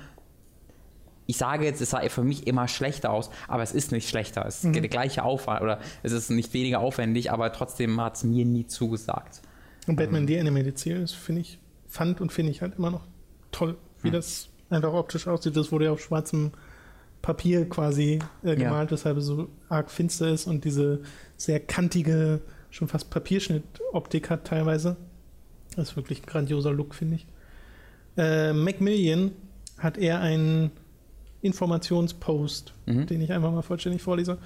[1.28, 4.46] ich sage jetzt, es sah für mich immer schlechter aus, aber es ist nicht schlechter.
[4.46, 8.24] Es ist der gleiche Aufwand oder es ist nicht weniger aufwendig, aber trotzdem hat es
[8.24, 9.42] mir nie zugesagt.
[9.86, 13.06] Und Batman The Animated Series finde ich, fand und finde ich halt immer noch
[13.52, 15.54] toll, wie das einfach optisch aussieht.
[15.54, 16.52] Das wurde ja auf schwarzem
[17.20, 21.02] Papier quasi äh, gemalt, weshalb es so arg finster ist und diese
[21.36, 24.96] sehr kantige, schon fast Papierschnitt-Optik hat teilweise.
[25.76, 27.26] Das ist wirklich ein grandioser Look, finde ich.
[28.16, 29.32] Äh, Macmillan
[29.76, 30.70] hat er einen
[31.42, 33.06] Informationspost, Mhm.
[33.06, 34.38] den ich einfach mal vollständig vorlese.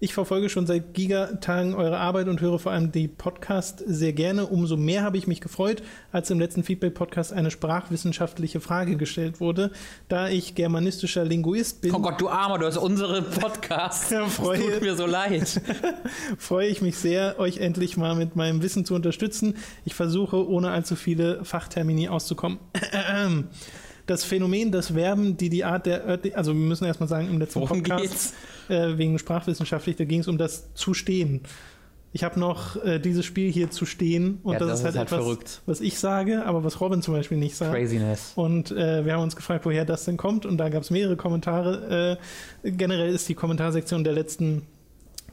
[0.00, 4.46] Ich verfolge schon seit Gigatagen eure Arbeit und höre vor allem die Podcast sehr gerne.
[4.46, 5.82] Umso mehr habe ich mich gefreut,
[6.12, 9.72] als im letzten Feedback-Podcast eine sprachwissenschaftliche Frage gestellt wurde.
[10.06, 14.10] Da ich germanistischer Linguist bin, Oh Gott, du Armer, du hast unsere Podcasts.
[14.10, 14.70] Ja, Es Freunde.
[14.74, 15.60] tut mir so leid.
[16.38, 19.56] freue ich mich sehr, euch endlich mal mit meinem Wissen zu unterstützen.
[19.84, 22.58] Ich versuche, ohne allzu viele Fachtermini auszukommen.
[24.08, 27.60] Das Phänomen, das Verben, die die Art der also wir müssen erstmal sagen, im letzten
[27.60, 28.34] Worum Podcast,
[28.68, 31.42] äh, wegen sprachwissenschaftlich, da ging es um das zu stehen.
[32.12, 34.94] Ich habe noch äh, dieses Spiel hier zu stehen und Ja, das, das ist halt
[34.94, 35.62] ist halt etwas, verrückt.
[35.66, 37.74] was ich sage, aber was Robin zum Beispiel nicht sagt.
[37.74, 38.32] Craziness.
[38.34, 40.46] Und äh, wir haben uns gefragt, woher das denn kommt.
[40.46, 42.18] Und da gab es mehrere Kommentare.
[42.64, 44.62] Äh, generell ist die Kommentarsektion der letzten,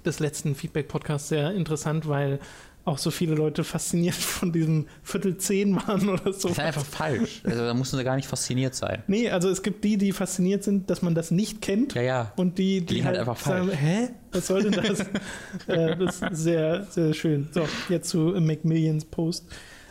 [0.06, 2.40] des letzten Feedback-Podcasts sehr interessant, weil
[2.86, 6.48] auch so viele Leute fasziniert von diesem Viertel zehn waren oder so.
[6.48, 7.42] Das ist einfach falsch.
[7.44, 9.04] Also da mussten sie gar nicht fasziniert sein.
[9.08, 11.96] Nee, also es gibt die, die fasziniert sind, dass man das nicht kennt.
[11.96, 12.34] Ja, ja.
[12.36, 13.80] Und die, die Klingt halt einfach sagen, falsch.
[13.80, 14.10] hä?
[14.32, 15.00] Was soll denn das?
[15.68, 17.50] äh, das ist sehr, sehr schön.
[17.52, 19.46] So, jetzt zu Macmillans Post.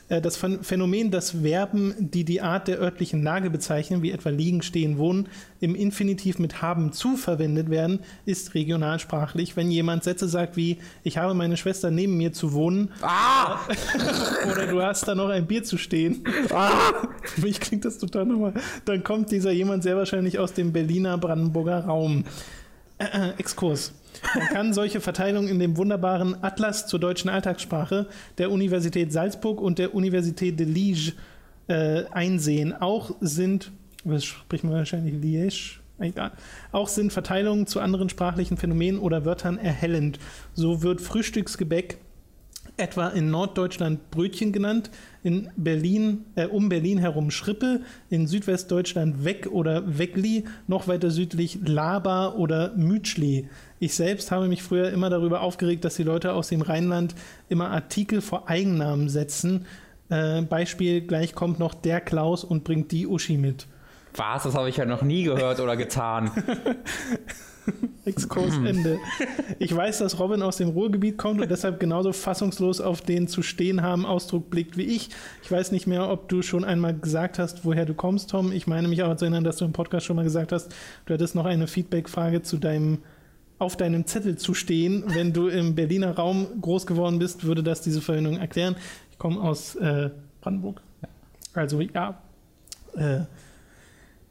[0.08, 4.28] Äh, Das Phän- Phänomen, dass Verben, die die Art der örtlichen Lage bezeichnen, wie etwa
[4.30, 5.28] liegen, stehen, wohnen,
[5.60, 9.56] im Infinitiv mit haben zu verwendet werden, ist regionalsprachlich.
[9.56, 13.60] Wenn jemand Sätze sagt wie, ich habe meine Schwester neben mir zu wohnen, Ah!
[14.52, 16.24] oder du hast da noch ein Bier zu stehen.
[17.22, 18.54] Für mich klingt das total normal.
[18.84, 22.24] Dann kommt dieser jemand sehr wahrscheinlich aus dem Berliner Brandenburger Raum.
[22.98, 23.92] Äh, äh, Exkurs.
[24.34, 28.06] Man kann solche Verteilungen in dem wunderbaren Atlas zur deutschen Alltagssprache
[28.38, 31.12] der Universität Salzburg und der Universität de Liege
[31.68, 32.72] äh, einsehen.
[32.72, 33.70] Auch sind,
[34.04, 35.78] was spricht man wahrscheinlich Liège?
[35.98, 36.32] Egal.
[36.72, 40.18] Auch sind Verteilungen zu anderen sprachlichen Phänomenen oder Wörtern erhellend.
[40.52, 41.98] So wird Frühstücksgebäck
[42.76, 44.90] etwa in Norddeutschland Brötchen genannt,
[45.22, 51.58] in Berlin, äh, um Berlin herum Schrippe, in Südwestdeutschland Weg oder Wegli, noch weiter südlich
[51.64, 53.48] Laber oder Mütschli.
[53.78, 57.14] Ich selbst habe mich früher immer darüber aufgeregt, dass die Leute aus dem Rheinland
[57.48, 59.66] immer Artikel vor Eigennamen setzen.
[60.08, 63.66] Äh, Beispiel, gleich kommt noch der Klaus und bringt die Uschi mit.
[64.16, 64.44] Was?
[64.44, 66.30] Das habe ich ja noch nie gehört oder getan.
[68.04, 68.98] Exkurs Ende.
[69.58, 73.42] Ich weiß, dass Robin aus dem Ruhrgebiet kommt und deshalb genauso fassungslos auf den zu
[73.42, 75.10] stehen haben Ausdruck blickt wie ich.
[75.42, 78.52] Ich weiß nicht mehr, ob du schon einmal gesagt hast, woher du kommst, Tom.
[78.52, 80.74] Ich meine mich aber zu erinnern, dass du im Podcast schon mal gesagt hast,
[81.06, 82.98] du hattest noch eine Feedback-Frage zu deinem
[83.58, 85.04] auf deinem Zettel zu stehen.
[85.06, 88.76] Wenn du im Berliner Raum groß geworden bist, würde das diese Verwendung erklären.
[89.12, 90.10] Ich komme aus äh,
[90.40, 90.82] Brandenburg.
[91.54, 92.20] Also ja,
[92.96, 93.20] äh,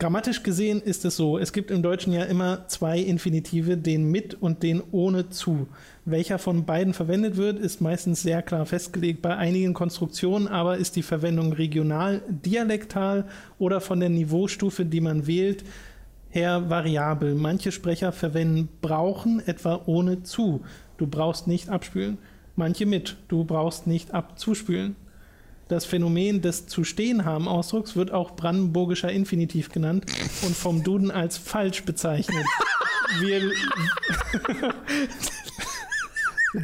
[0.04, 4.34] Grammatisch gesehen ist es so, es gibt im Deutschen ja immer zwei Infinitive, den mit
[4.34, 5.70] und den ohne zu.
[6.04, 9.22] Welcher von beiden verwendet wird, ist meistens sehr klar festgelegt.
[9.22, 13.30] Bei einigen Konstruktionen aber ist die Verwendung regional, dialektal
[13.60, 15.64] oder von der Niveaustufe, die man wählt,
[16.32, 17.34] her variabel.
[17.36, 20.66] Manche Sprecher verwenden brauchen etwa ohne zu.
[20.98, 22.18] Du brauchst nicht abspülen.
[22.58, 23.16] Manche mit.
[23.30, 24.98] Du brauchst nicht abzuspülen.
[25.74, 30.06] Das Phänomen des zu stehen haben Ausdrucks wird auch brandenburgischer Infinitiv genannt
[30.44, 32.46] und vom Duden als falsch bezeichnet.
[33.20, 33.42] Wir,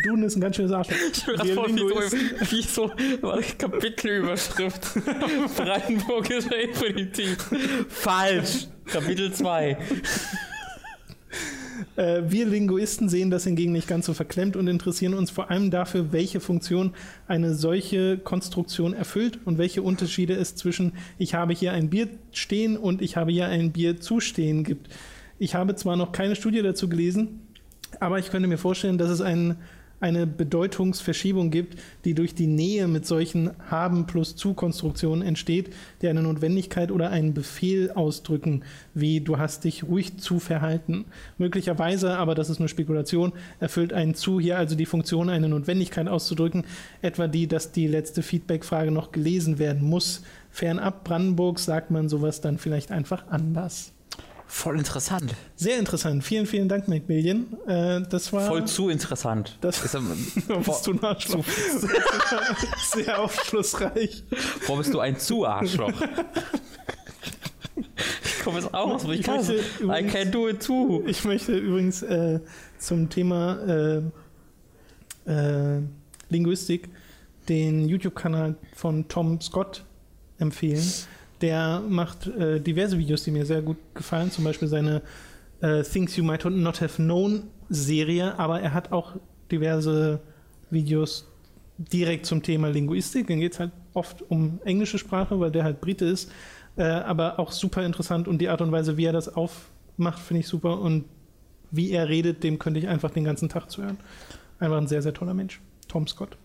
[0.06, 0.96] Duden ist ein ganz schönes Arschloch.
[1.44, 2.92] Ich voll wie so, wie so
[3.58, 4.94] Kapitelüberschrift.
[5.58, 7.38] Brandenburgischer Infinitiv.
[7.90, 8.68] Falsch.
[8.86, 9.76] Kapitel 2.
[11.96, 15.72] Äh, wir Linguisten sehen das hingegen nicht ganz so verklemmt und interessieren uns vor allem
[15.72, 16.94] dafür, welche Funktion
[17.28, 22.78] eine solche Konstruktion erfüllt und welche Unterschiede es zwischen ich habe hier ein Bier stehen
[22.78, 24.90] und ich habe hier ein Bier zustehen gibt.
[25.38, 27.42] Ich habe zwar noch keine Studie dazu gelesen,
[28.00, 29.58] aber ich könnte mir vorstellen, dass es einen
[30.00, 36.22] eine Bedeutungsverschiebung gibt, die durch die Nähe mit solchen Haben plus Zu-Konstruktionen entsteht, die eine
[36.22, 41.06] Notwendigkeit oder einen Befehl ausdrücken, wie du hast dich ruhig zu verhalten.
[41.38, 46.08] Möglicherweise, aber das ist nur Spekulation, erfüllt ein Zu hier also die Funktion, eine Notwendigkeit
[46.08, 46.64] auszudrücken,
[47.02, 50.24] etwa die, dass die letzte Feedback-Frage noch gelesen werden muss.
[50.52, 53.94] Fernab Brandenburg sagt man sowas dann vielleicht einfach anders.
[54.52, 55.36] Voll interessant.
[55.56, 56.24] Sehr interessant.
[56.24, 57.56] Vielen, vielen Dank, Macmillion.
[57.68, 58.48] Äh, das war.
[58.48, 59.56] Voll zu interessant.
[59.62, 59.94] Das ist
[60.66, 61.46] bist du ein Arschloch.
[62.92, 64.24] Sehr aufschlussreich.
[64.66, 65.94] Wo bist du ein Zu-Arschloch?
[68.24, 69.46] ich komme jetzt auch aus, ich, ich kann
[69.84, 71.04] I can do it too.
[71.06, 72.40] Ich möchte übrigens äh,
[72.80, 74.02] zum Thema
[75.28, 75.82] äh, äh
[76.30, 76.90] Linguistik
[77.48, 79.86] den YouTube-Kanal von Tom Scott
[80.40, 80.84] empfehlen
[81.42, 85.02] der macht äh, diverse Videos, die mir sehr gut gefallen, zum Beispiel seine
[85.62, 89.16] äh, Things You Might Not Have Known Serie, aber er hat auch
[89.52, 90.20] diverse
[90.70, 91.28] Videos
[91.78, 93.28] direkt zum Thema Linguistik.
[93.28, 96.32] Dann geht es halt oft um englische Sprache, weil der halt Brite ist,
[96.76, 100.42] äh, aber auch super interessant und die Art und Weise, wie er das aufmacht, finde
[100.42, 101.06] ich super und
[101.72, 103.98] wie er redet, dem könnte ich einfach den ganzen Tag zuhören.
[104.60, 105.62] Einfach ein sehr, sehr toller Mensch.
[105.88, 106.38] Tom Scott.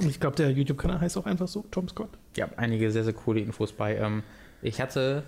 [0.00, 2.10] Ich glaube, der YouTube-Kanal heißt auch einfach so, Tom Scott.
[2.36, 3.96] Ja, einige sehr, sehr coole Infos bei.
[3.96, 4.22] Ähm,
[4.62, 5.24] ich hatte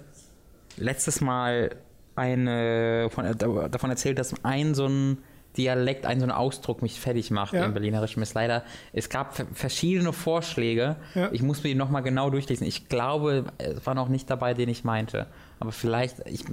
[0.77, 1.77] letztes Mal
[2.17, 5.19] eine von, äh, davon erzählt, dass ein so ein
[5.57, 7.65] Dialekt, ein so ein Ausdruck mich fertig macht ja.
[7.65, 8.23] im Berlinerischen.
[8.23, 8.63] Ist leider,
[8.93, 10.97] es gab verschiedene Vorschläge.
[11.15, 11.31] Ja.
[11.33, 12.67] Ich muss mir die nochmal genau durchlesen.
[12.67, 15.27] Ich glaube, es war noch nicht dabei, den ich meinte.
[15.59, 16.45] Aber vielleicht, ich,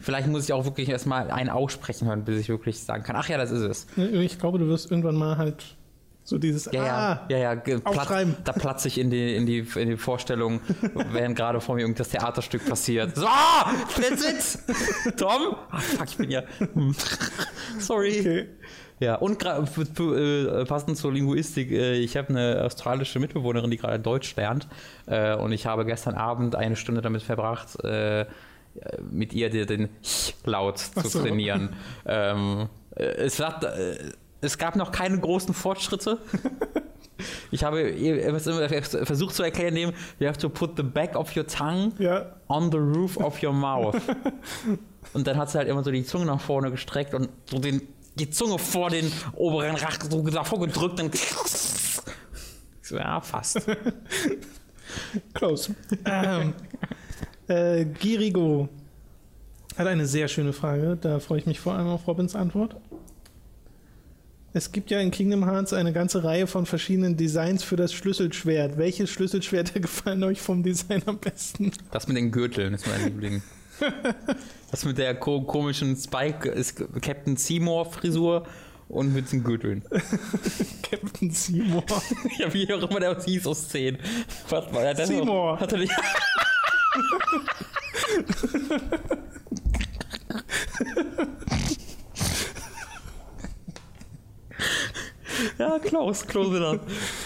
[0.00, 3.28] vielleicht muss ich auch wirklich erstmal einen aussprechen hören, bis ich wirklich sagen kann, ach
[3.28, 3.86] ja, das ist es.
[3.96, 5.76] Ich glaube, du wirst irgendwann mal halt
[6.24, 9.66] so dieses ja, ah, ja, ja, ja Platz, da platze ich in die, in die,
[9.74, 10.60] in die Vorstellung,
[11.12, 13.16] während gerade vor mir irgendein Theaterstück passiert.
[13.16, 15.16] So, ah, it!
[15.16, 15.56] Tom?
[15.70, 16.42] Ach, fuck, ich bin ja.
[16.74, 16.94] Hm.
[17.78, 18.20] Sorry.
[18.20, 18.48] Okay.
[19.00, 24.36] Ja, und äh, passend zur Linguistik, äh, ich habe eine australische Mitbewohnerin, die gerade Deutsch
[24.36, 24.68] lernt.
[25.06, 28.26] Äh, und ich habe gestern Abend eine Stunde damit verbracht, äh,
[29.10, 29.88] mit ihr den
[30.44, 31.22] Laut zu so.
[31.22, 31.70] trainieren.
[32.04, 33.96] Ähm, äh, es hat äh,
[34.40, 36.18] es gab noch keine großen Fortschritte.
[37.50, 37.92] Ich habe
[39.04, 42.32] versucht zu erklären, you have to put the back of your tongue ja.
[42.48, 43.94] on the roof of your mouth.
[45.12, 47.82] und dann hat sie halt immer so die Zunge nach vorne gestreckt und so den,
[48.14, 51.14] die Zunge vor den oberen Rachen so davor gedrückt und
[52.82, 53.66] so, ja, fast.
[55.34, 55.74] Close.
[56.06, 56.54] ähm,
[57.48, 58.68] äh, Girigo
[59.76, 60.96] hat eine sehr schöne Frage.
[61.00, 62.76] Da freue ich mich vor allem auf Robins Antwort.
[64.52, 68.78] Es gibt ja in Kingdom Hearts eine ganze Reihe von verschiedenen Designs für das Schlüsselschwert.
[68.78, 71.70] Welche Schlüsselschwerter gefallen euch vom Design am besten?
[71.92, 73.42] Das mit den Gürteln ist mein Liebling.
[74.70, 78.44] das mit der ko komischen Spike ist Captain Seymour Frisur
[78.88, 79.84] und mit den Gürteln.
[80.90, 81.84] Captain Seymour.
[82.38, 83.98] ja, wie auch immer der hieß aus 10.
[84.48, 85.60] Was war der Seymour.
[85.60, 85.92] Hat er nicht
[95.58, 96.80] ja, Klaus, Klaus wieder.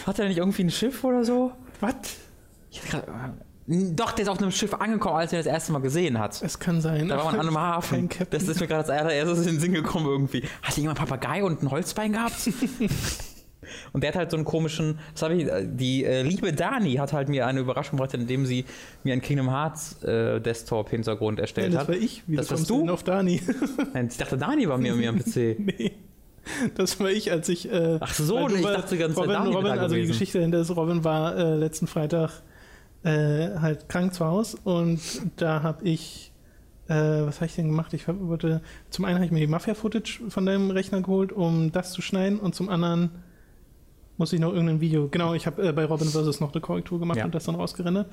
[0.06, 1.52] Hat er nicht irgendwie ein Schiff oder so?
[1.80, 1.94] Was?
[3.66, 6.42] Doch, der ist auf einem Schiff angekommen, als er das erste Mal gesehen hat.
[6.42, 7.08] Es kann sein.
[7.08, 8.10] Da war man an einem Hafen.
[8.30, 10.42] Das ist mir gerade als erstes in den Sinn gekommen irgendwie.
[10.62, 12.46] Hat jemand Papagei und ein Holzbein gehabt?
[13.94, 17.14] und der hat halt so einen komischen, das habe ich, die äh, liebe Dani hat
[17.14, 18.66] halt mir eine Überraschung gebracht, indem sie
[19.02, 21.94] mir einen Kingdom Hearts äh, Desktop-Hintergrund erstellt ja, das hat.
[21.94, 22.22] Das war ich.
[22.26, 22.90] Wie das warst du?
[22.90, 23.40] Auf Dani.
[24.10, 25.56] ich dachte, Dani war mir, mir am PC.
[25.58, 25.92] nee.
[26.74, 27.70] Das war ich, als ich.
[27.70, 31.04] Äh, Ach so, ich war, dachte ganz Robin, Robin also die Geschichte hinter ist, Robin
[31.04, 32.30] war äh, letzten Freitag
[33.02, 35.00] äh, halt krank zu Hause und
[35.36, 36.32] da habe ich,
[36.88, 37.92] äh, was habe ich denn gemacht?
[37.92, 41.92] Ich wollte, zum einen habe ich mir die Mafia-Footage von deinem Rechner geholt, um das
[41.92, 43.10] zu schneiden und zum anderen
[44.16, 46.40] muss ich noch irgendein Video, genau, ich habe äh, bei Robin vs.
[46.40, 47.24] noch eine Korrektur gemacht Ja.
[47.24, 48.06] und das dann rausgerendert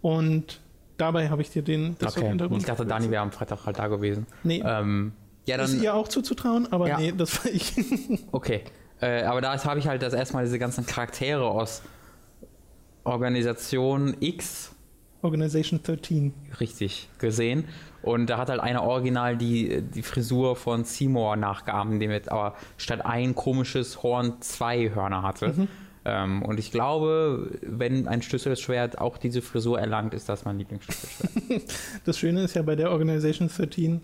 [0.00, 0.60] und
[0.96, 2.36] dabei habe ich dir den das Okay.
[2.56, 4.26] Ich dachte, Dani wäre am Freitag halt da gewesen.
[4.44, 5.12] Nee, Ähm,
[5.46, 5.82] ja, ist dann.
[5.82, 6.98] ihr auch zuzutrauen, aber Ja.
[6.98, 7.74] nee, das war ich.
[8.32, 8.62] Okay.
[9.00, 11.82] Äh, aber da habe ich halt das erstmal diese ganzen Charaktere aus
[13.04, 14.72] Organisation X
[15.22, 16.34] Organization 13.
[16.60, 17.64] richtig gesehen.
[18.02, 22.56] Und da hat halt einer original die, die Frisur von Seymour nachgeahmt, indem er aber
[22.76, 25.48] statt ein komisches Horn zwei Hörner hatte.
[25.56, 25.68] Mhm.
[26.04, 31.62] Ähm, und ich glaube, wenn ein Schlüsselschwert auch diese Frisur erlangt, ist das mein Lieblingsschlüsselschwert.
[32.04, 34.00] Das Schöne ist ja bei der Organization 13,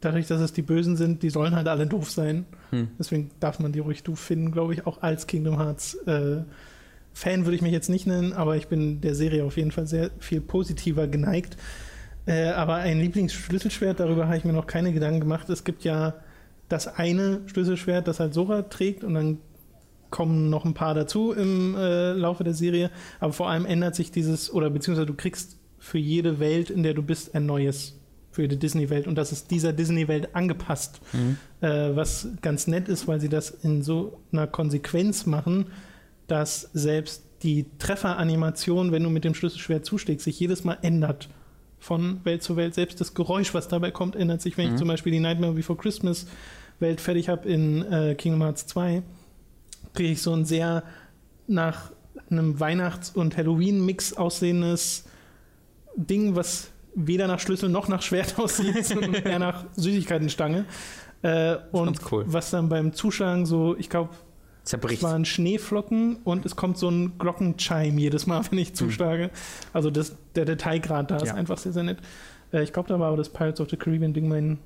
[0.00, 2.46] dadurch, dass es die Bösen sind, die sollen halt alle doof sein.
[2.70, 2.88] Hm.
[2.98, 6.42] Deswegen darf man die ruhig doof finden, glaube ich, auch als Kingdom Hearts äh,
[7.18, 9.88] Fan würde ich mich jetzt nicht nennen, aber ich bin der Serie auf jeden Fall
[9.88, 11.56] sehr viel positiver geneigt.
[12.26, 15.50] Äh, aber ein Lieblingsschlüsselschwert, darüber habe ich mir noch keine Gedanken gemacht.
[15.50, 16.14] Es gibt ja
[16.68, 19.38] das eine Schlüsselschwert, das halt Sora trägt und dann
[20.10, 22.92] kommen noch ein paar dazu im äh, Laufe der Serie.
[23.18, 26.94] Aber vor allem ändert sich dieses, oder beziehungsweise du kriegst für jede Welt, in der
[26.94, 27.97] du bist, ein neues.
[28.38, 29.08] Für jede Disney-Welt.
[29.08, 31.00] Und das ist dieser Disney-Welt angepasst.
[31.60, 35.66] Äh, was ganz nett ist, weil sie das in so einer Konsequenz machen,
[36.28, 41.28] dass selbst die Trefferanimation, wenn du mit dem Schlüsselschwert zuschlägst, sich jedes Mal ändert.
[41.80, 42.74] Von Welt zu Welt.
[42.74, 44.56] Selbst das Geräusch, was dabei kommt, ändert sich.
[44.56, 46.28] Wenn ich zum Beispiel die Nightmare Before Christmas
[46.78, 49.02] Welt fertig habe in äh, Kingdom Hearts 2,
[49.94, 50.84] kriege ich so ein sehr
[51.48, 51.90] nach
[52.30, 55.06] einem Weihnachts- und Halloween-Mix aussehendes
[55.96, 56.70] Ding, was
[57.06, 60.64] weder nach Schlüssel noch nach Schwert aussieht, sondern eher nach Süßigkeitenstange.
[61.22, 62.24] Äh, und ganz cool.
[62.26, 64.10] was dann beim Zuschlagen so, ich glaube,
[64.64, 65.02] es Zerbricht.
[65.02, 69.30] waren Schneeflocken und es kommt so ein Glockenchime jedes Mal, wenn ich zuschlage.
[69.72, 71.34] Also das, der Detailgrad da ist Ja.
[71.34, 71.98] einfach sehr, sehr nett.
[72.52, 74.58] Äh, ich glaube, da war aber das Pirates of the Caribbean Ding mein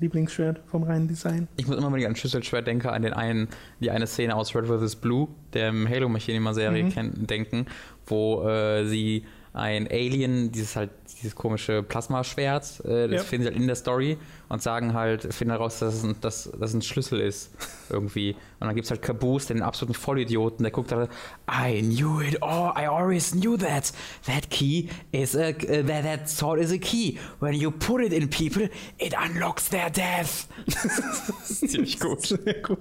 [0.00, 1.46] Lieblingsschwert vom reinen Design.
[1.56, 3.48] Ich muss immer, wenn ich an Schlüsselschwert denke, an den einen,
[3.80, 4.96] die eine Szene aus Red vs.
[4.96, 6.88] Blue, der Halo Machinima-Serie, Mhm.
[6.90, 7.66] kennt- denken,
[8.06, 10.90] wo äh, sie ein Alien, dieses halt,
[11.24, 13.22] dieses komische Plasmaschwert, äh, das Ja.
[13.22, 14.16] finden sie halt in der Story
[14.48, 17.50] und sagen halt, finden heraus, dass es ein, dass, dass ein Schlüssel ist.
[17.90, 18.32] Irgendwie.
[18.60, 21.08] Und dann gibt es halt Caboose, den absoluten Vollidioten, der guckt da,
[21.50, 23.92] I knew it, oh, I always knew that.
[24.26, 25.52] That key is a, uh,
[25.86, 27.18] that, that sword is a key.
[27.40, 28.68] When you put it in people,
[28.98, 30.46] it unlocks their death.
[30.66, 32.20] das ist ziemlich gut.
[32.26, 32.78] Sehr gut.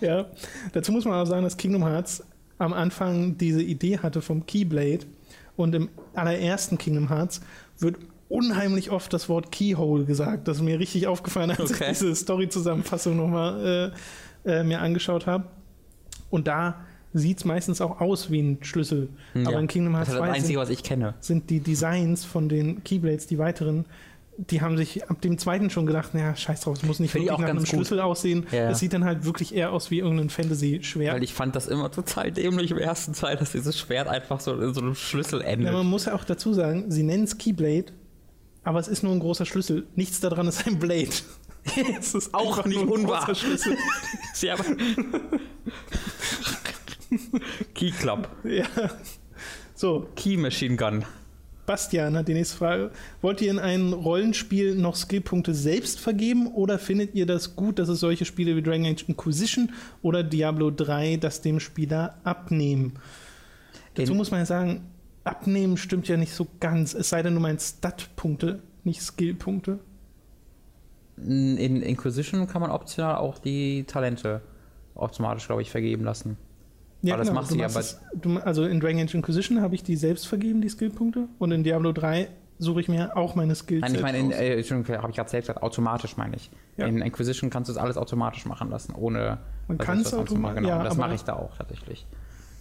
[0.00, 0.26] Ja,
[0.72, 2.22] dazu muss man auch sagen, dass Kingdom Hearts
[2.58, 5.06] am Anfang diese Idee hatte vom Keyblade
[5.56, 5.88] und im
[6.20, 7.40] allerersten Kingdom Hearts
[7.78, 7.96] wird
[8.28, 10.46] unheimlich oft das Wort Keyhole gesagt.
[10.46, 11.90] Das ist mir richtig aufgefallen, als Okay.
[11.90, 13.92] ich diese Story-Zusammenfassung nochmal
[14.46, 15.44] äh, äh, mir angeschaut habe.
[16.30, 16.76] Und da
[17.12, 19.08] sieht es meistens auch aus wie ein Schlüssel.
[19.34, 21.14] Aber in Kingdom das Hearts ist das 2 Einzige, was ich kenne.
[21.20, 23.84] sind die Designs von den Keyblades, die weiteren,
[24.48, 27.26] die haben sich ab dem zweiten schon gedacht, naja, scheiß drauf, es muss nicht Finde
[27.26, 27.68] ich wirklich auch nach einem gut.
[27.68, 28.46] Schlüssel aussehen.
[28.50, 28.70] Ja.
[28.70, 31.14] Es sieht dann halt wirklich eher aus wie irgendein Fantasy-Schwert.
[31.14, 34.54] Weil ich fand das immer total dämlich im ersten Teil, dass dieses Schwert einfach so
[34.60, 35.66] in so einem Schlüssel endet.
[35.66, 37.86] Ja, man muss ja auch dazu sagen, sie nennen es Keyblade,
[38.64, 39.86] aber es ist nur ein großer Schlüssel.
[39.94, 41.10] Nichts daran ist ein Blade.
[41.98, 43.34] es ist Auch nicht unwahr.
[43.34, 43.76] Schlüssel.
[44.40, 44.64] Ja, aber
[47.74, 48.28] Key Club.
[48.44, 48.64] ja.
[49.74, 51.04] So, Key Machine Gun.
[51.70, 52.90] Bastian hat die nächste Frage.
[53.22, 57.88] Wollt ihr in einem Rollenspiel noch Skillpunkte selbst vergeben oder findet ihr das gut, dass
[57.88, 59.70] es solche Spiele wie Dragon Age Inquisition
[60.02, 62.94] oder Diablo 3 das dem Spieler abnehmen?
[63.94, 64.80] Dazu In- muss man ja sagen,
[65.22, 66.92] abnehmen stimmt ja nicht so ganz.
[66.92, 69.78] Es sei denn, du meinst Stat-Punkte, nicht Skillpunkte.
[71.18, 74.40] In Inquisition kann man optional auch die Talente
[74.96, 76.36] automatisch, glaube ich, vergeben lassen.
[77.08, 79.82] Aber das machst du du ja es- du, also in Dragon Age Inquisition habe ich
[79.82, 81.28] die selbst vergeben, die Skillpunkte.
[81.38, 82.28] Und in Diablo 3
[82.58, 85.30] suche ich mir auch meine Skills Nein, ich meine, in, äh, Entschuldigung, habe ich gerade
[85.30, 86.50] selbst gesagt, automatisch meine ich.
[86.76, 86.86] Ja.
[86.86, 90.30] In Inquisition kannst du das alles automatisch machen lassen, ohne Man kann es das sonst
[90.32, 90.54] automa- mache.
[90.56, 92.06] Genau, ja, das mache ich da auch tatsächlich.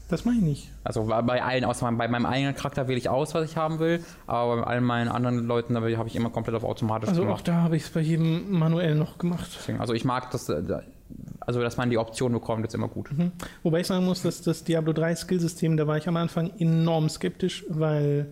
[0.07, 0.71] Das mache ich nicht.
[0.85, 3.77] Also bei- bei allen, außer bei meinem eigenen Charakter wähle ich aus, was ich haben
[3.79, 7.21] will, aber bei allen meinen anderen Leuten da habe ich immer komplett auf automatisch Also
[7.23, 7.47] auch gemacht.
[7.47, 9.51] da habe ich es bei jedem manuell noch gemacht.
[9.59, 10.63] Deswegen, also ich mag das, äh,
[11.39, 13.11] also dass man die Option bekommt, ist immer gut.
[13.17, 13.31] Mhm.
[13.63, 17.09] Wobei ich sagen muss, dass das Diablo 3 Skillsystem, da war ich am Anfang enorm
[17.09, 18.27] skeptisch, weil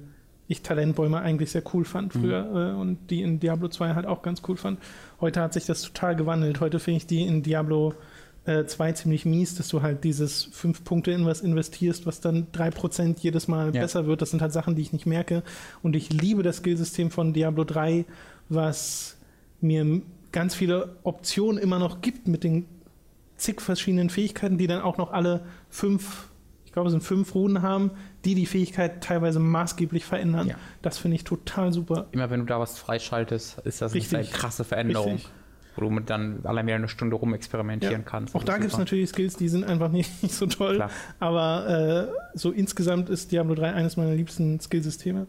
[0.47, 4.21] ich Talentbäume eigentlich sehr cool fand früher äh, und die in Diablo 2 halt auch
[4.21, 4.79] ganz cool fand.
[5.19, 6.59] Heute hat sich das total gewandelt.
[6.61, 7.95] Heute finde ich die in Diablo
[8.45, 12.47] äh, 2 ziemlich mies, dass du halt dieses 5 Punkte in was investierst, was dann
[12.53, 13.81] 3% jedes Mal Ja.
[13.81, 14.21] besser wird.
[14.21, 15.43] Das sind halt Sachen, die ich nicht merke.
[15.83, 18.05] Und ich liebe das Skillsystem von Diablo 3,
[18.47, 19.17] was
[19.59, 20.01] mir
[20.31, 22.65] ganz viele Optionen immer noch gibt mit den
[23.37, 26.27] zig verschiedenen Fähigkeiten, die dann auch noch alle fünf,
[26.65, 27.91] ich glaube, es sind fünf Runen haben,
[28.25, 30.47] die die Fähigkeit teilweise maßgeblich verändern.
[30.47, 30.55] Ja.
[30.81, 32.07] Das finde ich total super.
[32.11, 34.17] Immer wenn du da was freischaltest, ist das Richtig.
[34.17, 35.13] eine krasse Veränderung.
[35.13, 35.31] Richtig.
[35.75, 38.33] Wo du dann allein mehr eine Stunde rumexperimentieren kannst.
[38.33, 40.75] Auch da gibt es natürlich Skills, die sind einfach nicht, nicht so toll.
[40.75, 40.89] Klar.
[41.19, 45.27] Aber äh, so insgesamt ist Diablo 3 eines meiner liebsten Skillsysteme.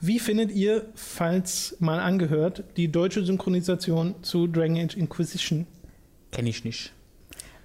[0.00, 5.66] Wie findet ihr, falls mal angehört, die deutsche Synchronisation zu Dragon Age Inquisition?
[6.30, 6.92] Kenne ich nicht.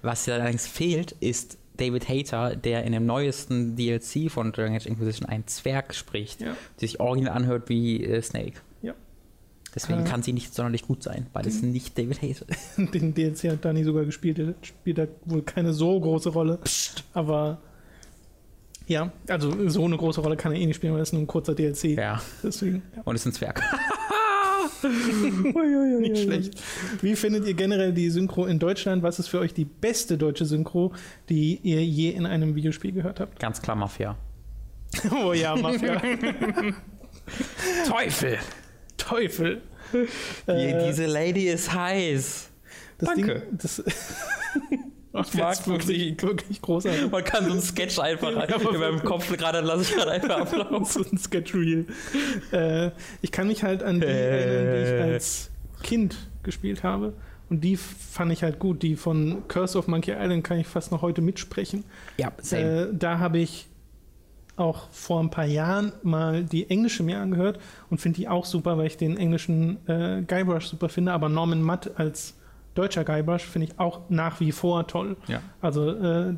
[0.02, 4.86] Was ja allerdings fehlt, ist David Hayter, der in dem neuesten DLC von Dragon Age
[4.86, 6.56] Inquisition einen Zwerg spricht, Ja.
[6.80, 8.60] der sich original anhört wie äh, Snake.
[8.82, 8.94] Ja.
[9.74, 10.04] Deswegen Äh.
[10.04, 12.76] kann sie nicht sonderlich gut sein, weil es nicht David Hayter ist.
[12.94, 16.58] Den DLC hat Dani sogar gespielt, der spielt da wohl keine so große Rolle.
[17.12, 17.60] Aber
[18.90, 21.26] ja, also so eine große Rolle kann er eh nicht spielen, weil es nur ein
[21.26, 21.96] kurzer DLC.
[21.96, 22.20] Ja.
[22.42, 23.02] Deswegen, ja.
[23.04, 23.62] Und es ist ein Zwerg.
[26.00, 26.62] Nicht schlecht.
[27.02, 29.02] Wie findet ihr generell die Synchro in Deutschland?
[29.02, 30.92] Was ist für euch die beste deutsche Synchro,
[31.28, 33.38] die ihr je in einem Videospiel gehört habt?
[33.38, 34.16] Ganz klar Mafia.
[35.12, 36.00] Oh ja, Mafia.
[37.88, 38.38] Teufel!
[38.96, 39.62] Teufel.
[39.92, 42.48] Die, Äh, diese Lady ist heiß.
[42.98, 43.40] das danke.
[43.40, 43.82] Ding, das,
[45.12, 47.10] Ich das ist wirklich, wirklich großartig.
[47.10, 49.02] Man kann so einen Sketch einfach Ja, in meinem.
[49.02, 50.84] Kopf gerade lasse ich gerade einfach ablaufen.
[50.84, 51.86] so ein Sketch-Reel.
[52.52, 55.12] Äh, ich kann mich halt an die erinnern, die ich Äh.
[55.14, 55.50] als
[55.82, 57.12] Kind gespielt habe.
[57.48, 58.84] Und die fand ich halt gut.
[58.84, 61.82] Die von Curse of Monkey Island kann ich fast noch heute mitsprechen.
[62.18, 62.62] Ja, same.
[62.62, 63.66] Äh, da habe ich
[64.56, 67.58] auch vor ein paar Jahren mal die englische mir angehört
[67.88, 71.10] und finde die auch super, weil ich den englischen äh, Guybrush super finde.
[71.12, 72.34] Aber Norman Matt als
[72.74, 75.16] deutscher Guybrush finde ich auch nach wie vor toll.
[75.28, 75.40] ja.
[75.60, 76.34] Also äh,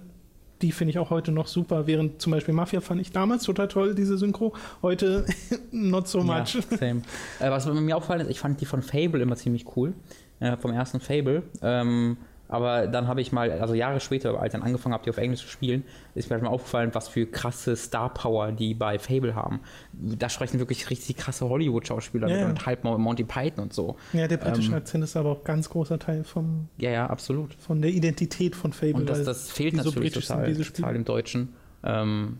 [0.62, 3.68] die finde ich auch heute noch super, während zum Beispiel Mafia fand ich damals total
[3.68, 4.54] toll, diese Synchro.
[4.80, 5.26] Heute
[5.72, 6.54] not so much.
[6.54, 7.02] Ja, same.
[7.40, 9.92] äh, was mir aufgefallen ist, ich fand die von Fable immer ziemlich cool.
[10.38, 11.42] Äh, vom ersten Fable.
[11.62, 12.16] Ähm,
[12.52, 15.16] aber dann habe ich mal, also Jahre später, als ich dann angefangen habe, die auf
[15.16, 15.84] Englisch zu spielen,
[16.14, 19.60] ist mir halt mal aufgefallen, was für krasse Star Power die bei Fable haben.
[19.94, 22.50] Da sprechen wirklich richtig krasse Hollywood-Schauspieler Ja, mit ja.
[22.50, 23.96] und halb Monty Python und so.
[24.12, 27.54] Ja, der britische Ähm, Akzent ist aber auch ganz großer Teil vom, Ja, ja, absolut.
[27.54, 28.96] von der Identität von Fable.
[28.96, 31.54] Und das, das fehlt so natürlich sind, total, total im Deutschen.
[31.82, 32.36] Ähm,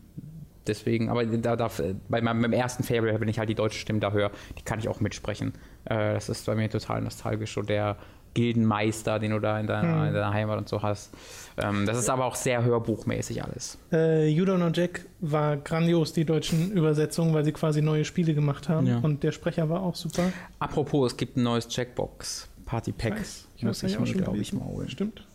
[0.67, 1.71] deswegen, aber da, da,
[2.11, 4.79] bei meinem, meinem ersten Fable, wenn ich halt die deutsche Stimme da höre, die kann
[4.79, 5.55] ich auch mitsprechen.
[5.87, 7.55] Äh, das ist bei mir total nostalgisch.
[7.55, 7.97] So der
[8.35, 10.09] Gildenmeister, den du da in deiner, Hm.
[10.09, 11.13] in deiner Heimat und so hast.
[11.57, 13.79] Ähm, das ist aber auch sehr hörbuchmäßig alles.
[13.93, 18.35] Äh, You Don't Know Jack war grandios, die deutschen Übersetzungen, weil sie quasi neue Spiele
[18.35, 18.87] gemacht haben.
[18.87, 18.99] Ja.
[18.99, 20.33] Und der Sprecher war auch super.
[20.59, 23.19] Apropos, es gibt ein neues Checkbox Party Pack.
[23.21, 23.47] Weiß.
[23.61, 24.89] Muss ich schon glaube ich, mal holen.
[24.89, 25.27] Stimmt.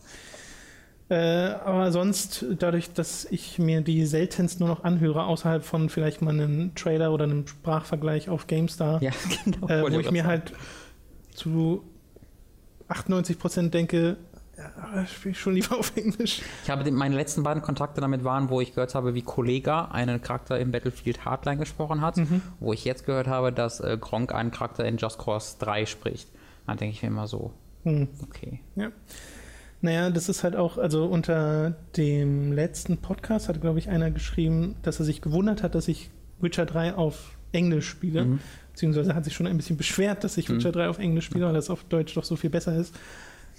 [1.10, 6.22] Äh, aber sonst, dadurch, dass ich mir die seltenst nur noch anhöre, außerhalb von vielleicht
[6.22, 9.12] mal einem Trailer oder einem Sprachvergleich auf GameStar, Ja,
[9.46, 9.70] genau.
[9.70, 10.54] äh, wo ich ich mir gerade halt
[11.34, 11.84] zu
[12.90, 14.18] 98 Prozent denke,
[14.58, 16.42] ja, spiele ich schon lieber auf Englisch.
[16.64, 19.86] Ich habe den, meine letzten beiden Kontakte damit waren, wo ich gehört habe, wie Kollega
[19.92, 22.42] einen Charakter im Battlefield Hardline gesprochen hat, Mhm.
[22.60, 26.28] wo ich jetzt gehört habe, dass äh, Gronk einen Charakter in Just Cause 3 spricht.
[26.66, 27.54] Dann denke ich mir immer so,
[27.84, 28.08] Hm.
[28.24, 28.60] okay.
[29.82, 34.76] Naja, das ist halt auch, also unter dem letzten Podcast hat, glaube ich, einer geschrieben,
[34.82, 36.10] dass er sich gewundert hat, dass ich
[36.40, 38.26] Witcher 3 auf Englisch spiele.
[38.26, 38.40] Mhm.
[38.78, 40.58] Beziehungsweise hat sich schon ein bisschen beschwert, dass ich Mhm.
[40.58, 42.94] Witcher 3 auf Englisch spiele, weil das auf Deutsch doch so viel besser ist.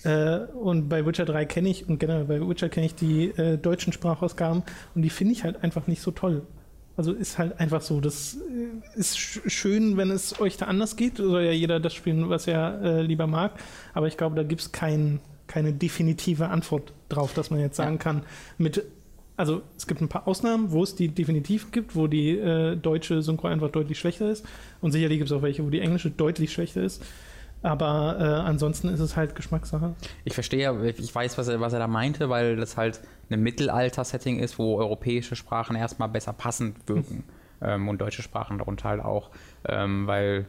[0.04, 3.56] Äh, und bei Witcher 3 kenne ich, und generell bei Witcher kenne ich die äh,
[3.58, 4.62] deutschen Sprachausgaben
[4.94, 6.42] und die finde ich halt einfach nicht so toll.
[6.96, 8.00] Also ist halt einfach so.
[8.00, 11.16] Das äh, ist sch schön, wenn es euch da anders geht.
[11.16, 13.54] Soll ja jeder das spielen, was er äh, lieber mag.
[13.94, 15.18] Aber ich glaube, da gibt es kein,
[15.48, 17.98] keine definitive Antwort drauf, dass man jetzt sagen Ja.
[17.98, 18.22] kann,
[18.56, 18.84] mit.
[19.38, 23.22] Also es gibt ein paar Ausnahmen, wo es die definitiv gibt, wo die äh, deutsche
[23.22, 24.44] Synchro einfach deutlich schlechter ist.
[24.80, 27.04] Und sicherlich gibt es auch welche, wo die englische deutlich schlechter ist.
[27.62, 29.94] Aber äh, ansonsten ist es halt Geschmackssache.
[30.24, 33.00] Ich verstehe, ich weiß, was er, was er da meinte, weil das halt
[33.30, 37.22] ein Mittelalter-Setting ist, wo europäische Sprachen erstmal besser passend wirken.
[37.60, 39.30] ähm, und deutsche Sprachen darunter halt auch.
[39.68, 40.46] Ähm, weil,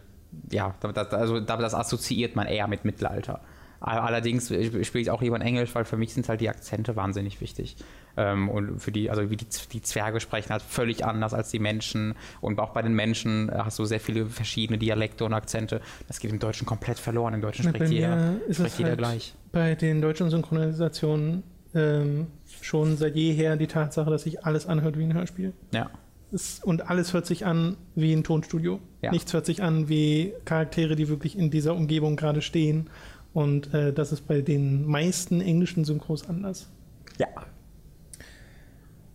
[0.52, 3.42] ja, das, also das assoziiert man eher mit Mittelalter.
[3.82, 7.40] Allerdings spiele ich auch lieber in Englisch, weil für mich sind halt die Akzente wahnsinnig
[7.40, 7.78] wichtig.
[8.18, 11.60] Ähm, und für die, also wie die, die Zwerge sprechen halt völlig anders als die
[11.60, 12.16] Menschen.
[12.42, 15.82] Und auch bei den Menschen hast du sehr viele verschiedene Dialekte und Akzente.
[16.08, 17.34] Das geht im Deutschen komplett verloren.
[17.34, 19.34] Im Deutschen Bei spricht jeder, ist spricht jeder halt gleich.
[19.52, 21.44] bei den deutschen Synchronisationen
[21.74, 22.28] ähm,
[22.62, 25.54] schon seit jeher die Tatsache, dass sich alles anhört wie ein Hörspiel.
[25.74, 25.90] Ja.
[26.32, 28.80] Es, und alles hört sich an wie ein Tonstudio.
[29.02, 29.12] Ja.
[29.12, 32.90] Nichts hört sich an wie Charaktere, die wirklich in dieser Umgebung gerade stehen.
[33.34, 36.70] Und äh, das ist bei den meisten englischen Synchros anders.
[37.18, 37.28] Ja.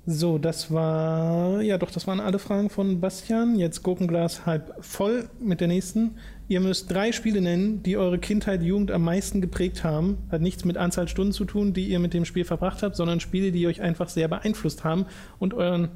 [0.06, 3.58] So, das war, ja doch, das waren alle Fragen von Bastian.
[3.58, 6.16] Jetzt Gurkenglas halb voll mit der nächsten.
[6.46, 10.18] Ihr müsst drei Spiele nennen, die eure Kindheit, Jugend am meisten geprägt haben.
[10.30, 13.18] Hat nichts mit Anzahl Stunden zu tun, die ihr mit dem Spiel verbracht habt, sondern
[13.18, 15.06] Spiele, die euch einfach sehr beeinflusst haben
[15.38, 15.88] und euren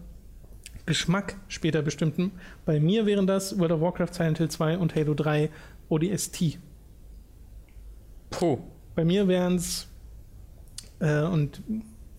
[0.86, 2.32] Geschmack später bestimmten.
[2.64, 5.50] Bei mir wären das World of Warcraft, Silent Hill 2 und Halo 3
[5.90, 6.58] ODST.
[8.30, 8.58] Puh.
[8.94, 9.86] Bei mir wären es,
[11.00, 11.62] äh, und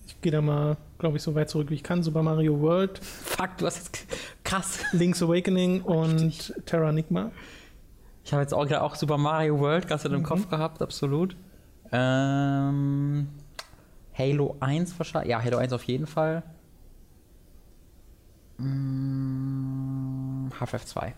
[0.08, 3.00] ich gehe da mal, glaube ich, so weit zurück wie ich kann, Super Mario World,
[3.00, 4.08] Fuck, du hast jetzt
[4.44, 4.80] krass.
[4.92, 7.32] Link's Awakening und Terranigma.
[8.24, 10.26] Ich habe jetzt auch gerade auch Super Mario World ganz in dem Mhm.
[10.26, 11.36] Kopf gehabt, absolut.
[11.92, 13.28] Ähm,
[14.18, 15.32] Halo 1 wahrscheinlich.
[15.32, 16.44] Ja, Halo 1 auf jeden Fall.
[18.58, 21.14] Mm, Half-Life 2.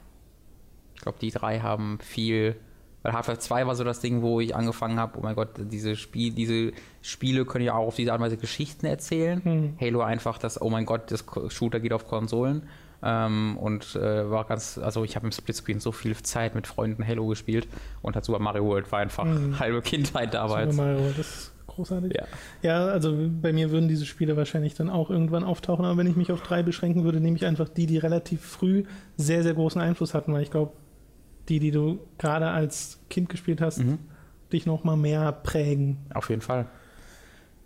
[0.96, 2.56] Ich glaube, die drei haben viel.
[3.04, 5.96] Weil Half-Life 2 war so das Ding, wo ich angefangen habe, oh mein Gott, diese,
[5.96, 6.72] Spiel, diese
[7.02, 9.44] Spiele können ja auch auf diese Art und Weise Geschichten erzählen.
[9.44, 9.74] Hm.
[9.80, 12.64] Halo einfach das, oh mein Gott, das Shooter geht auf Konsolen.
[13.04, 17.08] Ähm, und äh, war ganz, also ich habe im Splitscreen so viel Zeit mit Freunden
[17.08, 17.68] Halo gespielt
[18.04, 19.60] und hat Super Mario World war einfach Mhm.
[19.60, 20.76] halbe Kindheit Super damals.
[20.76, 22.14] Mario World, das ist großartig.
[22.14, 22.26] Ja.
[22.62, 26.16] Ja, also bei mir würden diese Spiele wahrscheinlich dann auch irgendwann auftauchen, aber wenn ich
[26.16, 28.84] mich auf drei beschränken würde, nehme ich einfach die, die relativ früh
[29.18, 30.74] sehr, sehr großen Einfluss hatten, weil ich glaube,
[31.50, 33.98] die, die du gerade als Kind gespielt hast, Mhm.
[34.54, 35.98] dich noch mal mehr prägen.
[36.14, 36.66] Auf jeden Fall.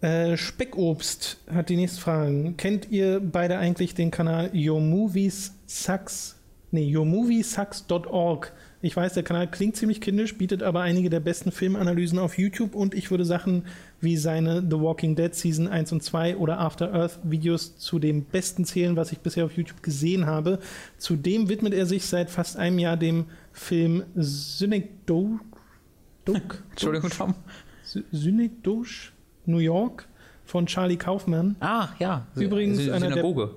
[0.02, 2.54] Äh, Speckobst hat die nächste Frage.
[2.58, 6.36] Kennt ihr beide eigentlich den Kanal Your Movies Sucks?
[6.72, 8.52] Nee, yourmoviesucks.org.
[8.82, 12.76] Ich weiß, der Kanal klingt ziemlich kindisch, bietet aber einige der besten Filmanalysen auf YouTube
[12.76, 13.64] und ich würde Sachen
[14.02, 18.26] wie seine The Walking Dead Season 1 und 2 oder After Earth Videos zu dem
[18.26, 20.60] besten zählen, was ich bisher auf YouTube gesehen habe.
[20.98, 23.26] Zudem widmet er sich seit fast einem Jahr dem
[23.56, 25.40] Film Synecdoche.
[26.72, 27.36] Entschuldigung, Tom.
[28.12, 29.12] Synecdoche,
[29.46, 30.08] New York
[30.44, 31.56] von Charlie Kaufman.
[31.62, 32.28] Ah, ja.
[32.36, 33.52] Übrigens Sy- einer der- Synagoge.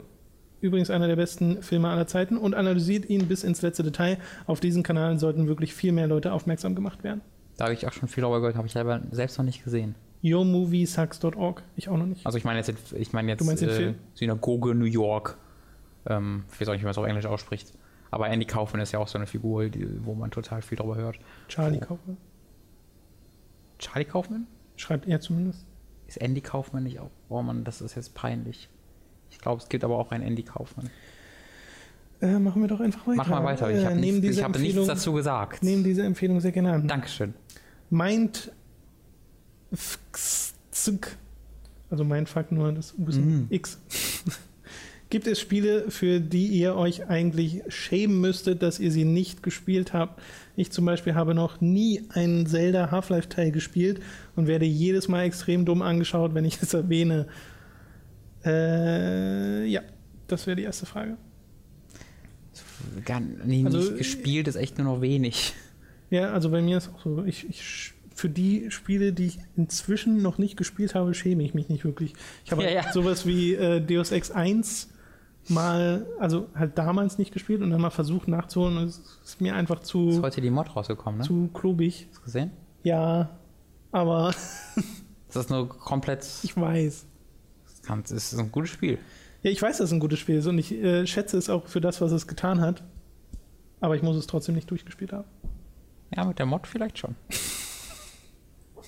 [0.60, 4.18] Übrigens einer der besten Filme aller Zeiten und analysiert ihn bis ins letzte Detail.
[4.46, 7.20] Auf diesen Kanal sollten wirklich viel mehr Leute aufmerksam gemacht werden.
[7.56, 9.94] Da habe ich auch schon viel darüber gehört, habe ich selber selbst noch nicht gesehen.
[10.22, 11.62] yourmoviesucks.org.
[11.76, 12.26] Ich auch noch nicht.
[12.26, 13.94] Also ich meine jetzt, ich meine jetzt Du meinst den äh, Film?
[14.14, 15.38] Synagoge New York.
[16.06, 17.72] Ähm, ich weiß auch nicht, wie man es auf Englisch ausspricht.
[18.10, 20.96] Aber Andy Kaufman ist ja auch so eine Figur, die, wo man total viel darüber
[20.96, 21.18] hört.
[21.48, 21.86] Charlie Oh.
[21.86, 22.16] Kaufman.
[23.78, 24.46] Charlie Kaufman?
[24.76, 25.64] Schreibt er zumindest.
[26.06, 27.10] Ist Andy Kaufman nicht auch?
[27.28, 28.68] Oh Mann, das ist jetzt peinlich.
[29.30, 30.88] Ich glaube, es gibt aber auch einen Andy Kaufman.
[32.20, 33.16] Äh, machen wir doch einfach weiter.
[33.16, 33.70] Mach mal weiter.
[33.70, 35.62] Ich Äh, habe nehmen nichts, ich hab nichts dazu gesagt.
[35.62, 36.88] Nehmen diese Empfehlung sehr gerne an.
[36.88, 37.34] Dankeschön.
[37.90, 38.50] Meint
[41.90, 43.46] also mein Fuck nur das U ein Mm.
[43.50, 43.78] X.
[45.10, 49.94] Gibt es Spiele, für die ihr euch eigentlich schämen müsstet, dass ihr sie nicht gespielt
[49.94, 50.20] habt?
[50.54, 54.02] Ich zum Beispiel habe noch nie einen Zelda Half-Life-Teil gespielt
[54.36, 57.26] und werde jedes Mal extrem dumm angeschaut, wenn ich es erwähne.
[58.44, 59.80] Äh, ja,
[60.26, 61.16] das wäre die erste Frage.
[63.04, 65.54] Gar, nee, Also, nicht gespielt ist echt nur noch wenig.
[66.10, 70.22] Ja, also bei mir ist auch so, ich, ich für die Spiele, die ich inzwischen
[70.22, 72.14] noch nicht gespielt habe, schäme ich mich nicht wirklich.
[72.44, 72.92] Ich habe Ja, ja.
[72.92, 74.88] sowas wie äh, Deus Ex 1
[75.50, 79.54] mal, also halt damals nicht gespielt und dann mal versucht nachzuholen und es ist mir
[79.54, 81.26] einfach Ist zu, heute die Mod rausgekommen, ne?
[81.26, 82.06] zu klobig.
[82.10, 82.50] Hast du gesehen?
[82.82, 83.30] Ja,
[83.92, 84.34] aber
[85.28, 86.26] Das ist nur komplett.
[86.42, 87.06] ich weiß.
[87.86, 88.98] Das ist ein gutes Spiel.
[89.42, 91.66] Ja, ich weiß, dass es ein gutes Spiel ist und ich äh, schätze es auch
[91.68, 92.82] für das, was es getan hat.
[93.80, 95.28] Aber ich muss es trotzdem nicht durchgespielt haben.
[96.14, 97.14] Ja, mit der Mod vielleicht schon.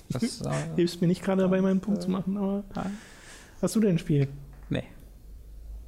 [0.09, 2.65] Das, äh, Hilfst mir nicht gerade dabei, meinen Punkt zu machen, aber
[3.61, 4.27] hast du denn ein Spiel?
[4.69, 4.83] nee,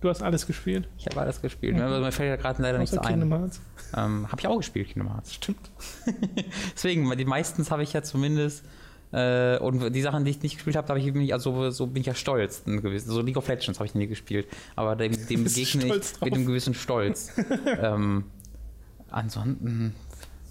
[0.03, 0.87] Du hast alles gespielt.
[0.97, 1.75] ich habe alles gespielt.
[1.77, 3.07] Mir- Mir fällt ja gerade leider nichts ein.
[3.19, 3.61] Kingdom Hearts.
[3.95, 5.33] Ähm, habe ich auch gespielt, Kingdom Hearts.
[5.33, 5.71] Stimmt.
[6.75, 8.65] Deswegen, die meistens habe ich ja zumindest.
[9.13, 11.69] Äh, und die Sachen, die ich nicht gespielt habe, da habe ich bin ich, also
[11.69, 12.63] so bin ich ja stolz.
[12.67, 14.47] ein gewissen- So League of Legends habe ich nie gespielt.
[14.75, 17.31] Aber dem, dem begegne ich mit einem gewissen Stolz.
[17.81, 18.25] ähm,
[19.09, 19.95] ansonsten.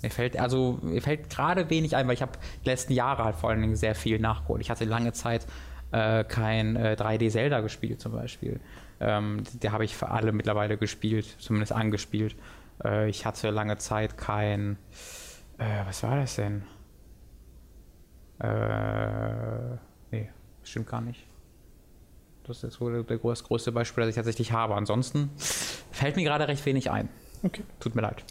[0.03, 2.33] Mir fällt, also, mir fällt gerade wenig ein, weil ich habe
[2.65, 4.61] die letzten Jahre halt vor allen Dingen sehr viel nachgeholt.
[4.61, 5.47] Ich hatte lange Zeit
[5.93, 8.59] äh, kein äh, 3D Zelda gespielt zum Beispiel.
[9.05, 12.37] Ähm, die habe ich für alle mittlerweile gespielt, zumindest angespielt.
[12.85, 14.79] Äh, ich hatte lange Zeit kein,
[15.59, 16.63] äh, was war das denn?
[18.39, 19.77] Äh,
[20.13, 20.31] nee,
[20.63, 21.27] stimmt gar nicht.
[22.45, 24.75] Das ist jetzt wohl der groß- größte Beispiel, das ich tatsächlich habe.
[24.77, 27.09] Ansonsten fällt mir gerade recht wenig ein.
[27.43, 27.63] Okay.
[27.81, 28.25] Tut mir leid.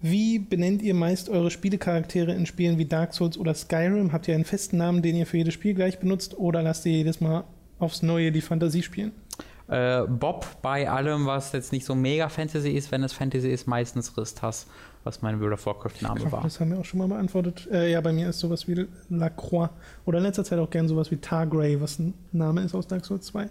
[0.00, 4.12] Wie benennt ihr meist eure Spielecharaktere in Spielen wie Dark Souls oder Skyrim?
[4.12, 6.92] Habt ihr einen festen Namen, den ihr für jedes Spiel gleich benutzt oder lasst ihr
[6.92, 7.44] jedes Mal
[7.78, 9.12] aufs Neue die Fantasie spielen?
[9.72, 13.66] Äh, Bob bei allem, was jetzt nicht so mega Fantasy ist, wenn es Fantasy ist,
[13.66, 14.66] meistens Ristas,
[15.02, 16.42] was mein World of Warcraft-Name war.
[16.42, 17.68] Das haben wir auch schon mal beantwortet.
[17.72, 19.70] Äh, ja, bei mir ist sowas wie Lacroix
[20.04, 23.06] oder in letzter Zeit auch gern sowas wie Targrey, was ein Name ist aus Dark
[23.06, 23.48] Souls 2.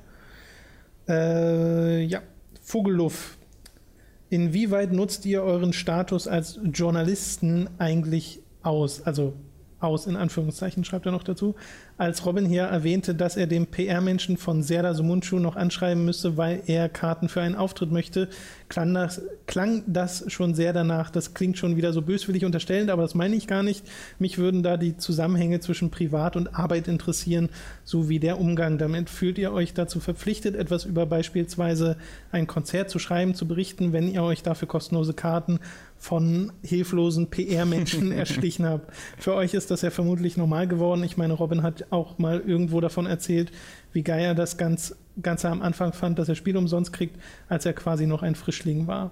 [1.08, 2.22] Äh, ja,
[2.62, 3.38] Vogelluff.
[4.30, 9.02] Inwieweit nutzt ihr euren Status als Journalisten eigentlich aus?
[9.02, 9.34] Also
[9.82, 11.56] aus, in Anführungszeichen, schreibt er noch dazu.
[11.98, 16.64] Als Robin hier erwähnte, dass er dem PR-Menschen von Serda Sumunchu noch anschreiben müsste, weil
[16.66, 18.28] er Karten für einen Auftritt möchte,
[18.70, 21.12] klang das, klang das schon sehr danach.
[21.12, 23.86] Das klingt schon wieder so böswillig unterstellend, aber das meine ich gar nicht.
[24.18, 27.50] Mich würden da die Zusammenhänge zwischen Privat und Arbeit interessieren,
[27.84, 29.10] sowie der Umgang damit.
[29.10, 31.98] Fühlt ihr euch dazu verpflichtet, etwas über beispielsweise
[32.32, 35.60] ein Konzert zu schreiben, zu berichten, wenn ihr euch dafür kostenlose Karten
[35.98, 38.92] von hilflosen PR-Menschen erschlichen habt?
[39.20, 41.04] Für euch ist das ja vermutlich normal geworden.
[41.04, 43.52] Ich meine, Robin hat auch mal irgendwo davon erzählt,
[43.94, 47.20] wie geil er das ganz, Ganze am Anfang fand, dass er Spiel umsonst kriegt,
[47.50, 49.12] als er quasi noch ein Frischling war.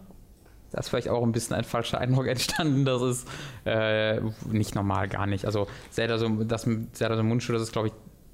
[0.71, 2.85] Da ist vielleicht auch ein bisschen ein falscher Eindruck entstanden.
[2.85, 3.27] Das ist
[3.65, 5.45] äh, nicht normal, gar nicht.
[5.45, 7.93] Also Zelda so, das Zelda so Mundschuh, das ist, glaube ich,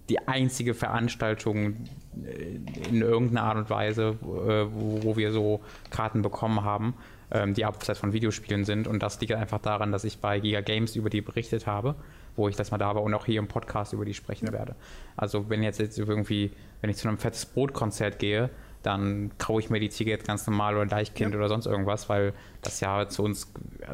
[0.09, 1.77] die einzige Veranstaltung
[2.23, 6.93] äh, in irgendeiner Art und Weise, äh, wo, wo wir so Karten bekommen haben,
[7.31, 8.87] ähm, die abseits von Videospielen sind.
[8.87, 11.95] Und das liegt einfach daran, dass ich bei Giga Games über die berichtet habe
[12.35, 14.75] wo ich das mal da war und auch hier im Podcast über die sprechen werde.
[15.15, 16.51] Also wenn jetzt, jetzt irgendwie,
[16.81, 18.49] wenn ich zu einem fettes Brotkonzert gehe,
[18.85, 21.39] dann traue ich mir die Ziege jetzt ganz normal oder Deichkind ja.
[21.39, 23.51] oder sonst irgendwas, weil das ja zu uns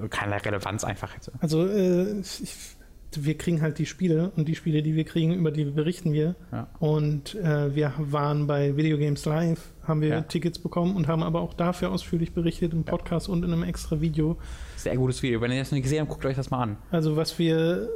[0.10, 1.32] keine Relevanz einfach hätte.
[1.40, 2.76] Also äh, ich,
[3.16, 6.36] wir kriegen halt die Spiele und die Spiele, die wir kriegen, über die berichten wir.
[6.52, 6.68] Ja.
[6.80, 10.22] Und äh, wir waren bei Video Games Live, haben wir ja.
[10.22, 14.02] Tickets bekommen und haben aber auch dafür ausführlich berichtet im Podcast und in einem extra
[14.02, 14.38] Video.
[14.76, 15.42] Sehr gutes Video.
[15.42, 16.78] Wenn ihr das noch nicht gesehen habt, guckt euch das mal an.
[16.90, 17.90] Also was wir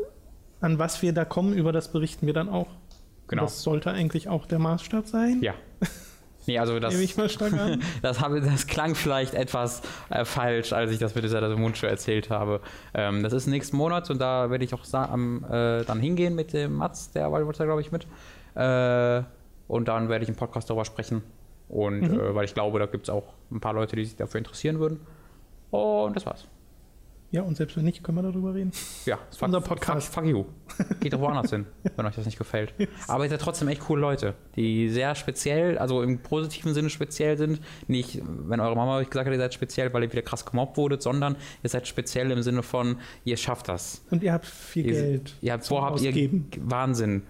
[0.62, 2.68] an was wir da kommen, über das berichten wir dann auch.
[3.28, 3.44] Genau.
[3.44, 5.40] Das sollte eigentlich auch der Maßstab sein.
[5.42, 5.54] Ja.
[6.48, 6.94] Nee, also das,
[8.02, 12.30] das, habe, das klang vielleicht etwas äh, falsch, als ich das mit dieser Mundschuh erzählt
[12.30, 12.62] habe.
[12.94, 16.76] Ähm, das ist nächsten Monat und da werde ich auch äh, dann hingehen mit dem
[16.76, 18.06] Mats, der war da, glaube ich, mit.
[18.56, 19.24] Äh,
[19.68, 21.24] und dann werde ich im Podcast darüber sprechen.
[21.68, 22.20] Und mhm.
[22.20, 24.80] Äh, weil ich glaube, da gibt es auch ein paar Leute, die sich dafür interessieren
[24.80, 25.00] würden.
[25.72, 26.48] Und das war's.
[27.36, 28.72] Ja, und selbst wenn nicht, können wir darüber reden.
[29.06, 30.08] Ja, das ist unser Podcast.
[30.08, 30.46] Fuck, fuck you.
[31.02, 31.66] Geht doch woanders hin,
[31.98, 32.74] wenn euch das nicht gefällt.
[33.10, 37.38] Aber ihr seid trotzdem echt coole Leute, die sehr speziell, also im positiven Sinne speziell
[37.38, 37.60] sind.
[37.90, 40.78] Nicht, wenn eure Mama euch gesagt hat, ihr seid speziell, weil ihr wieder krass gemobbt
[40.78, 44.06] wurdet, sondern ihr seid speziell im Sinne von, ihr schafft das.
[44.12, 45.34] Und ihr habt viel ihr, Geld.
[45.42, 47.24] Ihr habt, wo habt ihr Wahnsinn.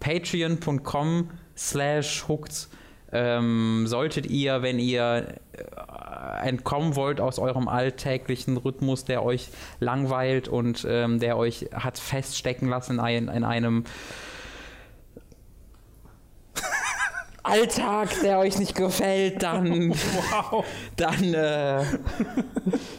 [0.00, 2.66] Patreon.com slash hooked
[3.12, 9.48] ähm, solltet ihr, wenn ihr äh, entkommen wollt aus eurem alltäglichen Rhythmus, der euch
[9.80, 13.84] langweilt und ähm, der euch hat feststecken lassen in, ein, in einem
[17.42, 20.64] Alltag, der euch nicht gefällt, dann, wow.
[20.96, 21.84] dann äh,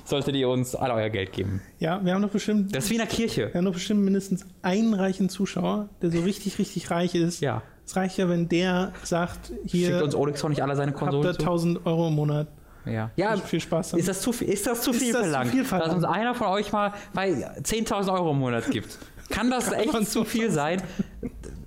[0.05, 1.61] solltet ihr uns all euer Geld geben.
[1.79, 2.75] Ja, wir haben noch bestimmt.
[2.75, 3.49] Das ist wie in der Kirche.
[3.51, 7.41] Wir haben noch bestimmt mindestens einen reichen Zuschauer, der so richtig, richtig reich ist.
[7.41, 7.61] Ja.
[7.85, 9.87] Es reicht ja, wenn der sagt, hier.
[9.87, 11.27] Schickt uns Olixon nicht alle seine Konsolen.
[11.27, 12.47] Habt ihr 1000 Euro im Monat.
[12.85, 13.93] Ja, ja viel Spaß.
[13.93, 15.53] Ist das zu viel, ist das zu viel verlangt?
[15.71, 18.97] Dass uns einer von euch mal bei 10.000 Euro im Monat gibt.
[19.29, 20.81] Kann das Kann echt zu viel sein?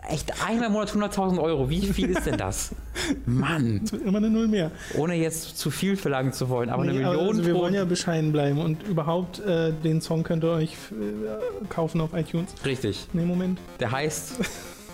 [0.09, 1.71] Echt einmal im Monat 100.000 Euro.
[1.71, 2.75] Wie viel ist denn das?
[3.27, 3.83] Mann.
[4.05, 4.73] Immer eine Null mehr.
[4.97, 7.29] Ohne jetzt zu viel verlangen zu wollen, aber nee, eine Million.
[7.29, 11.67] Also wir wollen ja bescheiden bleiben und überhaupt äh, den Song könnt ihr euch äh,
[11.69, 12.53] kaufen auf iTunes.
[12.65, 13.07] Richtig.
[13.13, 13.61] Nee, Moment.
[13.79, 14.35] Der heißt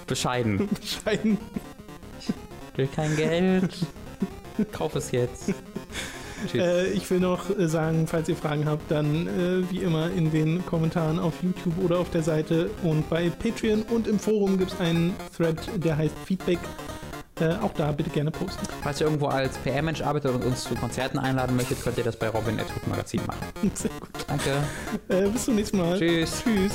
[0.07, 0.69] Bescheiden.
[0.81, 1.39] bescheiden.
[2.21, 3.75] Ich will kein Geld.
[4.73, 5.55] Kauf es jetzt.
[6.55, 10.31] Äh, ich will noch äh, sagen, falls ihr Fragen habt, dann äh, wie immer in
[10.31, 14.73] den Kommentaren auf YouTube oder auf der Seite und bei Patreon und im Forum gibt
[14.73, 16.59] es einen Thread, der heißt Feedback.
[17.41, 18.67] Äh, auch da bitte gerne posten.
[18.83, 22.17] Falls ihr irgendwo als PR-Mensch arbeitet und uns zu Konzerten einladen möchtet, könnt ihr das
[22.17, 23.47] bei Robin at Magazin machen.
[23.75, 24.11] Sehr gut.
[24.27, 24.57] Danke.
[25.09, 25.99] Äh, bis zum nächsten Mal.
[25.99, 26.43] Tschüss.
[26.43, 26.73] Tschüss.